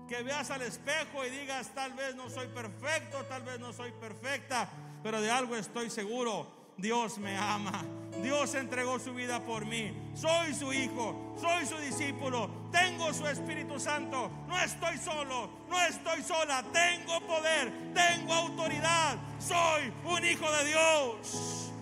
Que 0.07 0.23
veas 0.23 0.51
al 0.51 0.63
espejo 0.63 1.25
y 1.27 1.31
digas, 1.31 1.75
tal 1.75 1.93
vez 1.95 2.15
no 2.15 2.31
soy 2.31 2.49
perfecto, 2.49 3.25
tal 3.27 3.43
vez 3.43 3.59
no 3.59 3.73
soy 3.73 3.93
perfecta, 3.93 4.71
pero 5.03 5.21
de 5.21 5.31
algo 5.31 5.57
estoy 5.57 5.91
seguro. 5.91 6.58
Dios 6.79 7.19
me 7.19 7.37
ama. 7.37 7.85
Dios 8.23 8.55
entregó 8.55 8.99
su 8.99 9.15
vida 9.15 9.45
por 9.45 9.67
mí. 9.67 9.93
Soy 10.15 10.55
su 10.55 10.73
hijo, 10.73 11.35
soy 11.41 11.67
su 11.67 11.77
discípulo. 11.79 12.51
Tengo 12.73 13.13
su 13.13 13.27
Espíritu 13.27 13.79
Santo. 13.79 14.31
No 14.49 14.59
estoy 14.59 14.97
solo, 14.99 15.51
no 15.69 15.81
estoy 15.85 16.23
sola. 16.23 16.65
Tengo 16.73 17.21
poder, 17.27 17.93
tengo 17.95 18.33
autoridad. 18.33 19.17
Soy 19.39 19.93
un 20.05 20.25
hijo 20.25 20.51
de 20.51 20.65
Dios. 20.65 21.73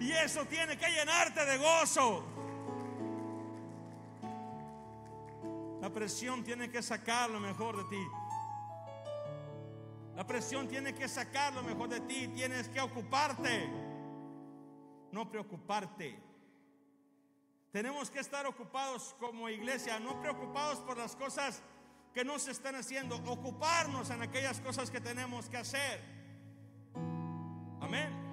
Y 0.00 0.12
eso 0.12 0.44
tiene 0.44 0.76
que 0.76 0.88
llenarte 0.88 1.44
de 1.44 1.58
gozo. 1.58 2.24
La 5.80 5.90
presión 5.90 6.44
tiene 6.44 6.70
que 6.70 6.82
sacar 6.82 7.30
lo 7.30 7.40
mejor 7.40 7.76
de 7.76 7.96
ti. 7.96 8.06
La 10.16 10.26
presión 10.26 10.66
tiene 10.66 10.94
que 10.94 11.08
sacar 11.08 11.52
lo 11.52 11.62
mejor 11.62 11.90
de 11.90 12.00
ti. 12.00 12.28
Tienes 12.28 12.70
que 12.70 12.80
ocuparte, 12.80 13.68
no 15.12 15.30
preocuparte. 15.30 16.18
Tenemos 17.70 18.10
que 18.10 18.20
estar 18.20 18.46
ocupados 18.46 19.14
como 19.20 19.50
iglesia, 19.50 20.00
no 20.00 20.18
preocupados 20.18 20.78
por 20.78 20.96
las 20.96 21.14
cosas 21.14 21.62
que 22.14 22.24
no 22.24 22.38
se 22.38 22.52
están 22.52 22.76
haciendo, 22.76 23.16
ocuparnos 23.16 24.08
en 24.08 24.22
aquellas 24.22 24.58
cosas 24.60 24.90
que 24.90 25.02
tenemos 25.02 25.50
que 25.50 25.58
hacer. 25.58 26.00
Amén. 27.82 28.24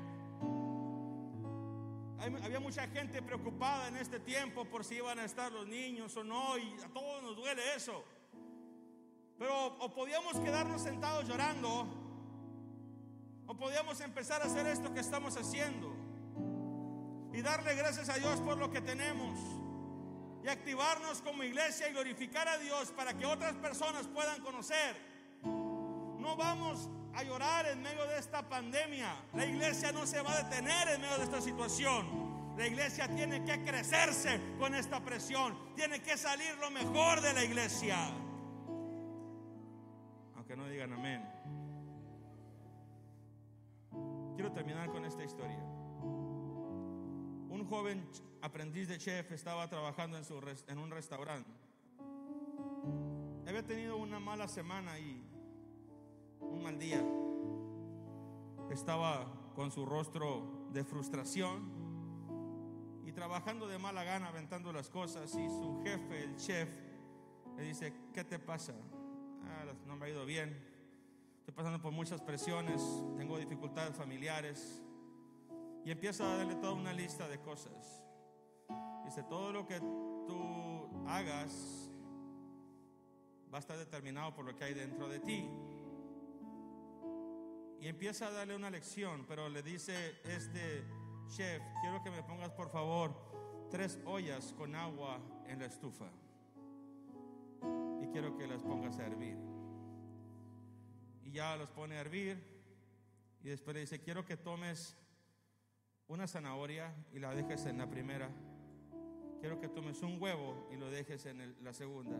había 2.18 2.62
mucha 2.62 2.88
gente 2.88 3.22
preocupada 3.22 3.90
en 3.90 3.98
este 3.98 4.22
tiempo 4.22 4.64
por 4.64 4.86
si 4.86 4.96
iban 4.96 5.20
a 5.20 5.26
estar 5.26 5.52
los 5.52 5.68
niños 5.68 6.16
o 6.16 6.24
no, 6.24 6.58
y 6.58 6.78
a 6.82 6.88
todos 6.88 7.22
nos 7.22 7.36
duele 7.36 7.62
eso. 7.76 8.06
Pero 9.38 9.76
o 9.80 9.94
podíamos 9.94 10.40
quedarnos 10.40 10.82
sentados 10.82 11.28
llorando, 11.28 11.88
o 13.48 13.56
podíamos 13.56 14.00
empezar 14.02 14.42
a 14.42 14.46
hacer 14.46 14.66
esto 14.68 14.94
que 14.94 15.00
estamos 15.00 15.36
haciendo 15.38 15.94
y 17.34 17.42
darle 17.42 17.76
gracias 17.76 18.10
a 18.10 18.14
Dios 18.16 18.40
por 18.42 18.58
lo 18.58 18.70
que 18.70 18.80
tenemos 18.80 19.38
y 20.44 20.48
activarnos 20.48 21.22
como 21.22 21.44
iglesia 21.44 21.90
y 21.90 21.94
glorificar 21.94 22.48
a 22.48 22.58
Dios 22.58 22.92
para 22.92 23.18
que 23.18 23.26
otras 23.26 23.54
personas 23.56 24.08
puedan 24.08 24.42
conocer. 24.42 24.96
No 25.44 26.36
vamos 26.38 26.90
a 27.14 27.24
llorar 27.24 27.66
en 27.68 27.82
medio 27.82 28.06
de 28.08 28.18
esta 28.18 28.48
pandemia. 28.48 29.16
La 29.34 29.46
iglesia 29.46 29.92
no 29.92 30.06
se 30.06 30.22
va 30.22 30.34
a 30.34 30.44
detener 30.44 30.90
en 30.90 31.02
medio 31.02 31.18
de 31.18 31.24
esta 31.24 31.42
situación. 31.42 32.56
La 32.58 32.68
iglesia 32.68 33.08
tiene 33.16 33.44
que 33.44 33.64
crecerse 33.64 34.40
con 34.60 34.76
esta 34.76 35.00
presión. 35.04 35.58
Tiene 35.76 36.02
que 36.02 36.18
salir 36.18 36.56
lo 36.60 36.70
mejor 36.72 37.22
de 37.22 37.34
la 37.34 37.44
iglesia 37.44 38.12
no 40.56 40.68
digan 40.68 40.93
amén. 40.93 41.24
Quiero 44.36 44.51
terminar 44.51 44.91
con 44.91 45.06
esta 45.06 45.24
historia. 45.24 45.60
Un 47.49 47.66
joven 47.70 48.08
aprendiz 48.41 48.88
de 48.88 48.97
chef 48.97 49.32
estaba 49.32 49.70
trabajando 49.70 50.18
en, 50.18 50.26
su, 50.26 50.39
en 50.68 50.78
un 50.78 50.91
restaurante. 50.91 51.49
Había 53.47 53.66
tenido 53.66 53.97
una 53.97 54.20
mala 54.20 54.47
semana 54.47 54.97
y 54.99 55.24
un 56.39 56.64
mal 56.64 56.80
día. 56.80 57.04
Estaba 58.72 59.51
con 59.56 59.72
su 59.72 59.86
rostro 59.86 60.68
de 60.72 60.84
frustración 60.84 61.72
y 63.06 63.12
trabajando 63.12 63.68
de 63.68 63.78
mala 63.78 64.04
gana, 64.04 64.30
aventando 64.30 64.74
las 64.74 64.89
cosas. 64.89 65.36
Y 65.36 65.47
su 65.49 65.82
jefe, 65.84 66.24
el 66.24 66.36
chef, 66.38 66.70
le 67.56 67.64
dice, 67.64 67.93
¿qué 68.14 68.24
te 68.24 68.39
pasa? 68.39 68.74
Ah, 69.46 69.66
no 69.86 69.96
me 69.96 70.06
ha 70.06 70.10
ido 70.10 70.26
bien. 70.26 70.50
Estoy 71.39 71.54
pasando 71.54 71.82
por 71.82 71.91
muchas 71.91 72.22
presiones, 72.22 72.82
tengo 73.18 73.38
dificultades 73.38 73.96
familiares. 73.96 74.82
Y 75.86 75.91
empieza 75.91 76.24
a 76.24 76.38
darle 76.38 76.56
toda 76.56 76.74
una 76.74 76.94
lista 76.94 77.28
de 77.28 77.39
cosas. 77.39 78.04
Dice, 79.04 79.24
todo 79.24 79.52
lo 79.52 79.66
que 79.66 79.80
tú 79.80 81.06
hagas 81.08 81.89
va 83.54 83.58
a 83.58 83.60
estar 83.60 83.78
determinado 83.78 84.34
por 84.34 84.46
lo 84.46 84.56
que 84.56 84.64
hay 84.64 84.74
dentro 84.74 85.10
de 85.10 85.20
ti. 85.20 85.50
Y 87.82 87.88
empieza 87.88 88.28
a 88.28 88.32
darle 88.32 88.56
una 88.56 88.70
lección, 88.70 89.26
pero 89.28 89.50
le 89.50 89.62
dice 89.62 90.22
este 90.24 90.86
chef, 91.28 91.62
quiero 91.82 92.02
que 92.02 92.10
me 92.10 92.24
pongas 92.24 92.52
por 92.52 92.70
favor 92.70 93.14
tres 93.70 94.00
ollas 94.06 94.54
con 94.54 94.76
agua 94.76 95.20
en 95.48 95.60
la 95.60 95.66
estufa 95.66 96.10
quiero 98.14 98.38
que 98.38 98.45
las 98.45 98.61
pongas 98.61 98.99
a 98.99 99.07
hervir. 99.07 99.36
Y 101.24 101.32
ya 101.32 101.57
los 101.57 101.70
pone 101.72 101.97
a 101.97 102.01
hervir 102.01 102.38
y 103.43 103.49
después 103.49 103.74
le 103.74 103.82
dice, 103.82 103.99
quiero 103.99 104.24
que 104.24 104.38
tomes 104.38 104.95
una 106.07 106.28
zanahoria 106.28 106.93
y 107.11 107.20
la 107.20 107.34
dejes 107.34 107.66
en 107.66 107.80
la 107.80 107.89
primera. 107.89 108.30
Quiero 109.39 109.59
que 109.59 109.68
tomes 109.68 110.01
un 110.03 110.22
huevo 110.22 110.70
y 110.72 110.78
lo 110.78 110.91
dejes 110.91 111.26
en 111.26 111.55
la 111.64 111.74
segunda. 111.74 112.16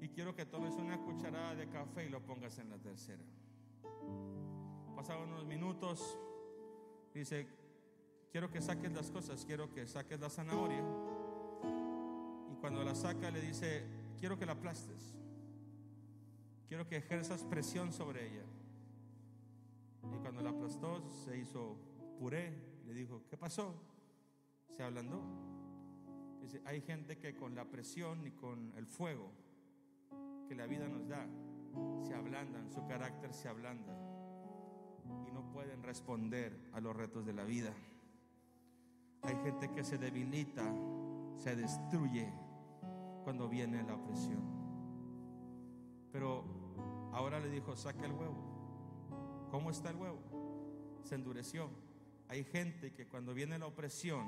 Y 0.00 0.08
quiero 0.08 0.34
que 0.34 0.44
tomes 0.44 0.74
una 0.74 0.98
cucharada 0.98 1.54
de 1.54 1.68
café 1.68 2.06
y 2.06 2.08
lo 2.08 2.20
pongas 2.20 2.58
en 2.58 2.68
la 2.68 2.78
tercera. 2.78 3.22
Pasaron 4.96 5.28
unos 5.28 5.46
minutos. 5.46 6.18
Dice, 7.14 7.46
quiero 8.32 8.50
que 8.50 8.60
saques 8.60 8.92
las 8.92 9.12
cosas, 9.12 9.44
quiero 9.46 9.72
que 9.72 9.86
saques 9.86 10.18
la 10.18 10.28
zanahoria. 10.28 10.82
Y 12.50 12.56
cuando 12.56 12.82
la 12.82 12.96
saca 12.96 13.30
le 13.30 13.40
dice, 13.40 14.01
quiero 14.22 14.38
que 14.38 14.46
la 14.46 14.52
aplastes. 14.52 15.16
Quiero 16.68 16.86
que 16.86 16.94
ejerzas 16.96 17.42
presión 17.42 17.92
sobre 17.92 18.24
ella. 18.24 18.44
Y 20.14 20.16
cuando 20.18 20.40
la 20.42 20.50
aplastó, 20.50 21.02
se 21.10 21.36
hizo 21.36 21.76
puré. 22.20 22.56
Le 22.86 22.94
dijo, 22.94 23.24
¿qué 23.28 23.36
pasó? 23.36 23.74
Se 24.68 24.84
ablandó. 24.84 25.20
Dice, 26.40 26.62
hay 26.64 26.82
gente 26.82 27.18
que 27.18 27.34
con 27.34 27.56
la 27.56 27.64
presión 27.64 28.24
y 28.24 28.30
con 28.30 28.72
el 28.76 28.86
fuego 28.86 29.28
que 30.46 30.54
la 30.54 30.66
vida 30.66 30.86
nos 30.86 31.08
da, 31.08 31.26
se 32.06 32.14
ablandan, 32.14 32.70
su 32.70 32.86
carácter 32.86 33.34
se 33.34 33.48
ablanda 33.48 33.92
y 35.26 35.32
no 35.32 35.50
pueden 35.50 35.82
responder 35.82 36.56
a 36.74 36.80
los 36.80 36.94
retos 36.94 37.26
de 37.26 37.32
la 37.32 37.42
vida. 37.42 37.74
Hay 39.22 39.34
gente 39.42 39.68
que 39.72 39.82
se 39.82 39.98
debilita, 39.98 40.72
se 41.38 41.56
destruye 41.56 42.51
cuando 43.22 43.48
viene 43.48 43.82
la 43.82 43.94
opresión. 43.94 44.42
Pero 46.12 46.44
ahora 47.12 47.40
le 47.40 47.50
dijo, 47.50 47.74
saque 47.76 48.04
el 48.04 48.12
huevo. 48.12 49.48
¿Cómo 49.50 49.70
está 49.70 49.90
el 49.90 49.96
huevo? 49.96 50.20
Se 51.04 51.14
endureció. 51.14 51.70
Hay 52.28 52.44
gente 52.44 52.92
que 52.92 53.06
cuando 53.06 53.34
viene 53.34 53.58
la 53.58 53.66
opresión 53.66 54.26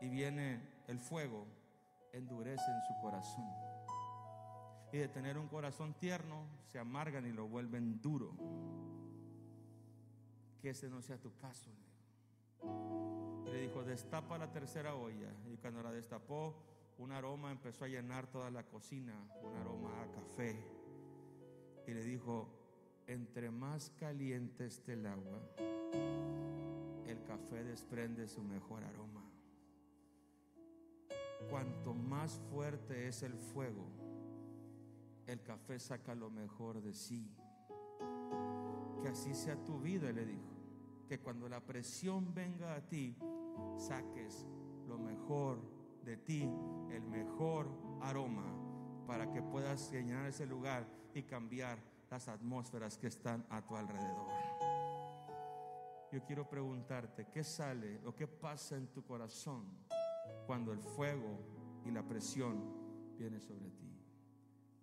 y 0.00 0.08
viene 0.08 0.60
el 0.86 0.98
fuego, 0.98 1.46
endurece 2.12 2.70
en 2.70 2.82
su 2.82 3.00
corazón. 3.00 3.46
Y 4.92 4.98
de 4.98 5.08
tener 5.08 5.38
un 5.38 5.48
corazón 5.48 5.94
tierno, 5.94 6.46
se 6.64 6.78
amargan 6.78 7.26
y 7.26 7.32
lo 7.32 7.46
vuelven 7.46 8.00
duro. 8.00 8.32
Que 10.60 10.70
ese 10.70 10.88
no 10.88 11.02
sea 11.02 11.18
tu 11.18 11.36
caso. 11.36 11.70
Le 13.44 13.60
dijo, 13.60 13.84
destapa 13.84 14.38
la 14.38 14.50
tercera 14.50 14.94
olla. 14.94 15.30
Y 15.46 15.56
cuando 15.58 15.82
la 15.82 15.92
destapó, 15.92 16.56
un 16.98 17.12
aroma 17.12 17.52
empezó 17.52 17.84
a 17.84 17.88
llenar 17.88 18.26
toda 18.26 18.50
la 18.50 18.64
cocina, 18.64 19.14
un 19.42 19.54
aroma 19.56 20.02
a 20.02 20.10
café. 20.10 20.56
Y 21.86 21.94
le 21.94 22.02
dijo, 22.02 22.48
entre 23.06 23.50
más 23.50 23.90
caliente 23.98 24.66
esté 24.66 24.94
el 24.94 25.06
agua, 25.06 25.40
el 27.06 27.22
café 27.24 27.64
desprende 27.64 28.26
su 28.26 28.42
mejor 28.42 28.84
aroma. 28.84 29.24
Cuanto 31.48 31.94
más 31.94 32.40
fuerte 32.50 33.06
es 33.06 33.22
el 33.22 33.34
fuego, 33.38 33.86
el 35.26 35.40
café 35.42 35.78
saca 35.78 36.14
lo 36.14 36.30
mejor 36.30 36.82
de 36.82 36.92
sí. 36.92 37.30
Que 39.02 39.08
así 39.08 39.34
sea 39.34 39.56
tu 39.64 39.80
vida, 39.80 40.12
le 40.12 40.26
dijo. 40.26 40.56
que 41.08 41.20
cuando 41.20 41.48
la 41.48 41.60
presión 41.60 42.34
venga 42.34 42.74
a 42.74 42.86
ti, 42.86 43.16
saques 43.78 44.46
lo 44.86 44.98
mejor 44.98 45.77
de 46.08 46.16
ti, 46.16 46.50
el 46.90 47.02
mejor 47.02 47.68
aroma, 48.00 48.50
para 49.06 49.30
que 49.30 49.42
puedas 49.42 49.92
llenar 49.92 50.24
ese 50.24 50.46
lugar 50.46 50.88
y 51.12 51.22
cambiar 51.22 51.78
las 52.10 52.28
atmósferas 52.28 52.96
que 52.96 53.08
están 53.08 53.44
a 53.50 53.60
tu 53.60 53.76
alrededor. 53.76 54.32
Yo 56.10 56.24
quiero 56.24 56.48
preguntarte, 56.48 57.26
¿qué 57.30 57.44
sale 57.44 58.00
o 58.06 58.14
qué 58.16 58.26
pasa 58.26 58.76
en 58.76 58.86
tu 58.86 59.04
corazón 59.04 59.66
cuando 60.46 60.72
el 60.72 60.80
fuego 60.80 61.40
y 61.84 61.90
la 61.90 62.02
presión 62.02 62.56
viene 63.18 63.38
sobre 63.38 63.70
ti? 63.72 63.94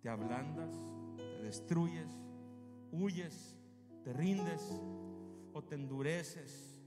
¿Te 0.00 0.08
ablandas? 0.08 0.72
¿Te 1.16 1.42
destruyes? 1.42 2.12
¿Huyes? 2.92 3.56
¿Te 4.04 4.12
rindes? 4.12 4.80
¿O 5.52 5.64
te 5.64 5.74
endureces? 5.74 6.78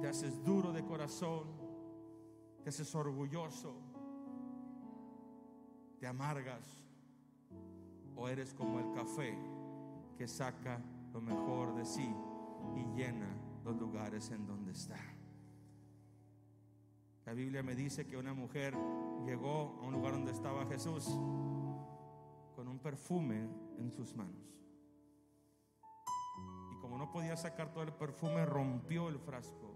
¿Te 0.00 0.06
haces 0.06 0.44
duro 0.44 0.72
de 0.72 0.84
corazón? 0.84 1.63
¿Te 2.64 2.70
haces 2.70 2.94
orgulloso? 2.94 3.74
¿Te 6.00 6.06
amargas? 6.06 6.82
¿O 8.16 8.26
eres 8.26 8.54
como 8.54 8.80
el 8.80 8.90
café 8.92 9.36
que 10.16 10.26
saca 10.26 10.80
lo 11.12 11.20
mejor 11.20 11.74
de 11.74 11.84
sí 11.84 12.10
y 12.74 12.96
llena 12.96 13.28
los 13.64 13.76
lugares 13.76 14.30
en 14.30 14.46
donde 14.46 14.72
está? 14.72 14.96
La 17.26 17.34
Biblia 17.34 17.62
me 17.62 17.74
dice 17.74 18.06
que 18.06 18.16
una 18.16 18.32
mujer 18.32 18.74
llegó 19.26 19.78
a 19.82 19.86
un 19.86 19.92
lugar 19.92 20.12
donde 20.12 20.32
estaba 20.32 20.64
Jesús 20.64 21.04
con 22.56 22.66
un 22.66 22.78
perfume 22.78 23.46
en 23.76 23.92
sus 23.92 24.16
manos. 24.16 24.58
Y 26.72 26.80
como 26.80 26.96
no 26.96 27.10
podía 27.10 27.36
sacar 27.36 27.74
todo 27.74 27.84
el 27.84 27.92
perfume, 27.92 28.46
rompió 28.46 29.10
el 29.10 29.18
frasco 29.18 29.74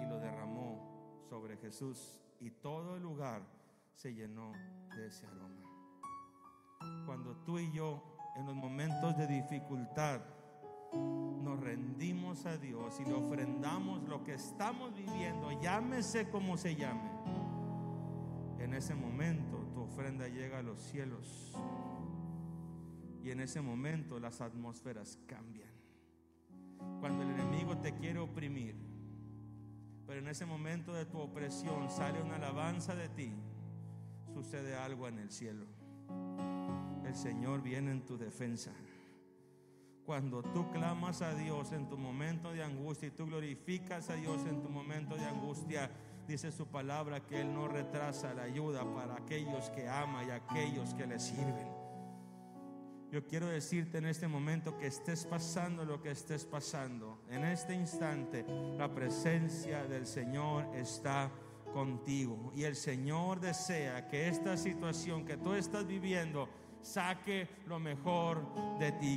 y 0.00 0.06
lo 0.06 0.20
derramó 0.20 0.35
sobre 1.28 1.56
Jesús. 1.56 2.20
Y 2.40 2.50
todo 2.50 2.96
el 2.96 3.02
lugar 3.02 3.42
se 3.94 4.14
llenó 4.14 4.52
de 4.94 5.06
ese 5.06 5.26
aroma. 5.26 7.06
Cuando 7.06 7.36
tú 7.44 7.58
y 7.58 7.70
yo 7.72 8.02
en 8.36 8.46
los 8.46 8.54
momentos 8.54 9.16
de 9.16 9.26
dificultad 9.26 10.20
nos 10.92 11.58
rendimos 11.60 12.44
a 12.46 12.58
Dios 12.58 13.00
y 13.00 13.04
le 13.04 13.14
ofrendamos 13.14 14.02
lo 14.08 14.22
que 14.22 14.34
estamos 14.34 14.94
viviendo, 14.94 15.50
llámese 15.60 16.28
como 16.28 16.56
se 16.56 16.76
llame, 16.76 17.10
en 18.58 18.74
ese 18.74 18.94
momento 18.94 19.58
tu 19.72 19.82
ofrenda 19.82 20.28
llega 20.28 20.58
a 20.58 20.62
los 20.62 20.80
cielos 20.80 21.54
y 23.22 23.30
en 23.30 23.40
ese 23.40 23.60
momento 23.60 24.20
las 24.20 24.40
atmósferas 24.40 25.18
cambian. 25.26 25.70
Cuando 27.00 27.22
el 27.22 27.30
enemigo 27.30 27.76
te 27.78 27.94
quiere 27.94 28.18
oprimir, 28.18 28.76
pero 30.06 30.20
en 30.20 30.28
ese 30.28 30.46
momento 30.46 30.92
de 30.92 31.04
tu 31.06 31.18
opresión 31.18 31.90
sale 31.90 32.22
una 32.22 32.36
alabanza 32.36 32.94
de 32.94 33.08
ti, 33.08 33.32
sucede 34.32 34.76
algo 34.76 35.08
en 35.08 35.18
el 35.18 35.30
cielo. 35.30 35.66
El 37.04 37.14
Señor 37.14 37.62
viene 37.62 37.90
en 37.90 38.04
tu 38.04 38.16
defensa. 38.16 38.72
Cuando 40.04 40.42
tú 40.42 40.70
clamas 40.70 41.20
a 41.22 41.34
Dios 41.34 41.72
en 41.72 41.88
tu 41.88 41.98
momento 41.98 42.52
de 42.52 42.62
angustia 42.62 43.08
y 43.08 43.10
tú 43.10 43.26
glorificas 43.26 44.08
a 44.08 44.14
Dios 44.14 44.46
en 44.46 44.62
tu 44.62 44.68
momento 44.68 45.16
de 45.16 45.24
angustia, 45.24 45.90
dice 46.28 46.52
su 46.52 46.68
palabra 46.68 47.26
que 47.26 47.40
Él 47.40 47.52
no 47.52 47.66
retrasa 47.66 48.32
la 48.32 48.44
ayuda 48.44 48.84
para 48.94 49.16
aquellos 49.16 49.70
que 49.70 49.88
ama 49.88 50.22
y 50.24 50.30
aquellos 50.30 50.94
que 50.94 51.06
le 51.06 51.18
sirven. 51.18 51.75
Yo 53.10 53.24
quiero 53.26 53.46
decirte 53.46 53.98
en 53.98 54.06
este 54.06 54.26
momento 54.26 54.76
que 54.76 54.88
estés 54.88 55.26
pasando 55.26 55.84
lo 55.84 56.02
que 56.02 56.10
estés 56.10 56.44
pasando. 56.44 57.22
En 57.30 57.44
este 57.44 57.74
instante 57.74 58.44
la 58.76 58.92
presencia 58.92 59.84
del 59.84 60.06
Señor 60.06 60.66
está 60.74 61.30
contigo. 61.72 62.52
Y 62.54 62.64
el 62.64 62.74
Señor 62.74 63.40
desea 63.40 64.08
que 64.08 64.28
esta 64.28 64.56
situación 64.56 65.24
que 65.24 65.36
tú 65.36 65.54
estás 65.54 65.86
viviendo 65.86 66.48
saque 66.82 67.48
lo 67.66 67.78
mejor 67.78 68.78
de 68.78 68.92
ti. 68.92 69.14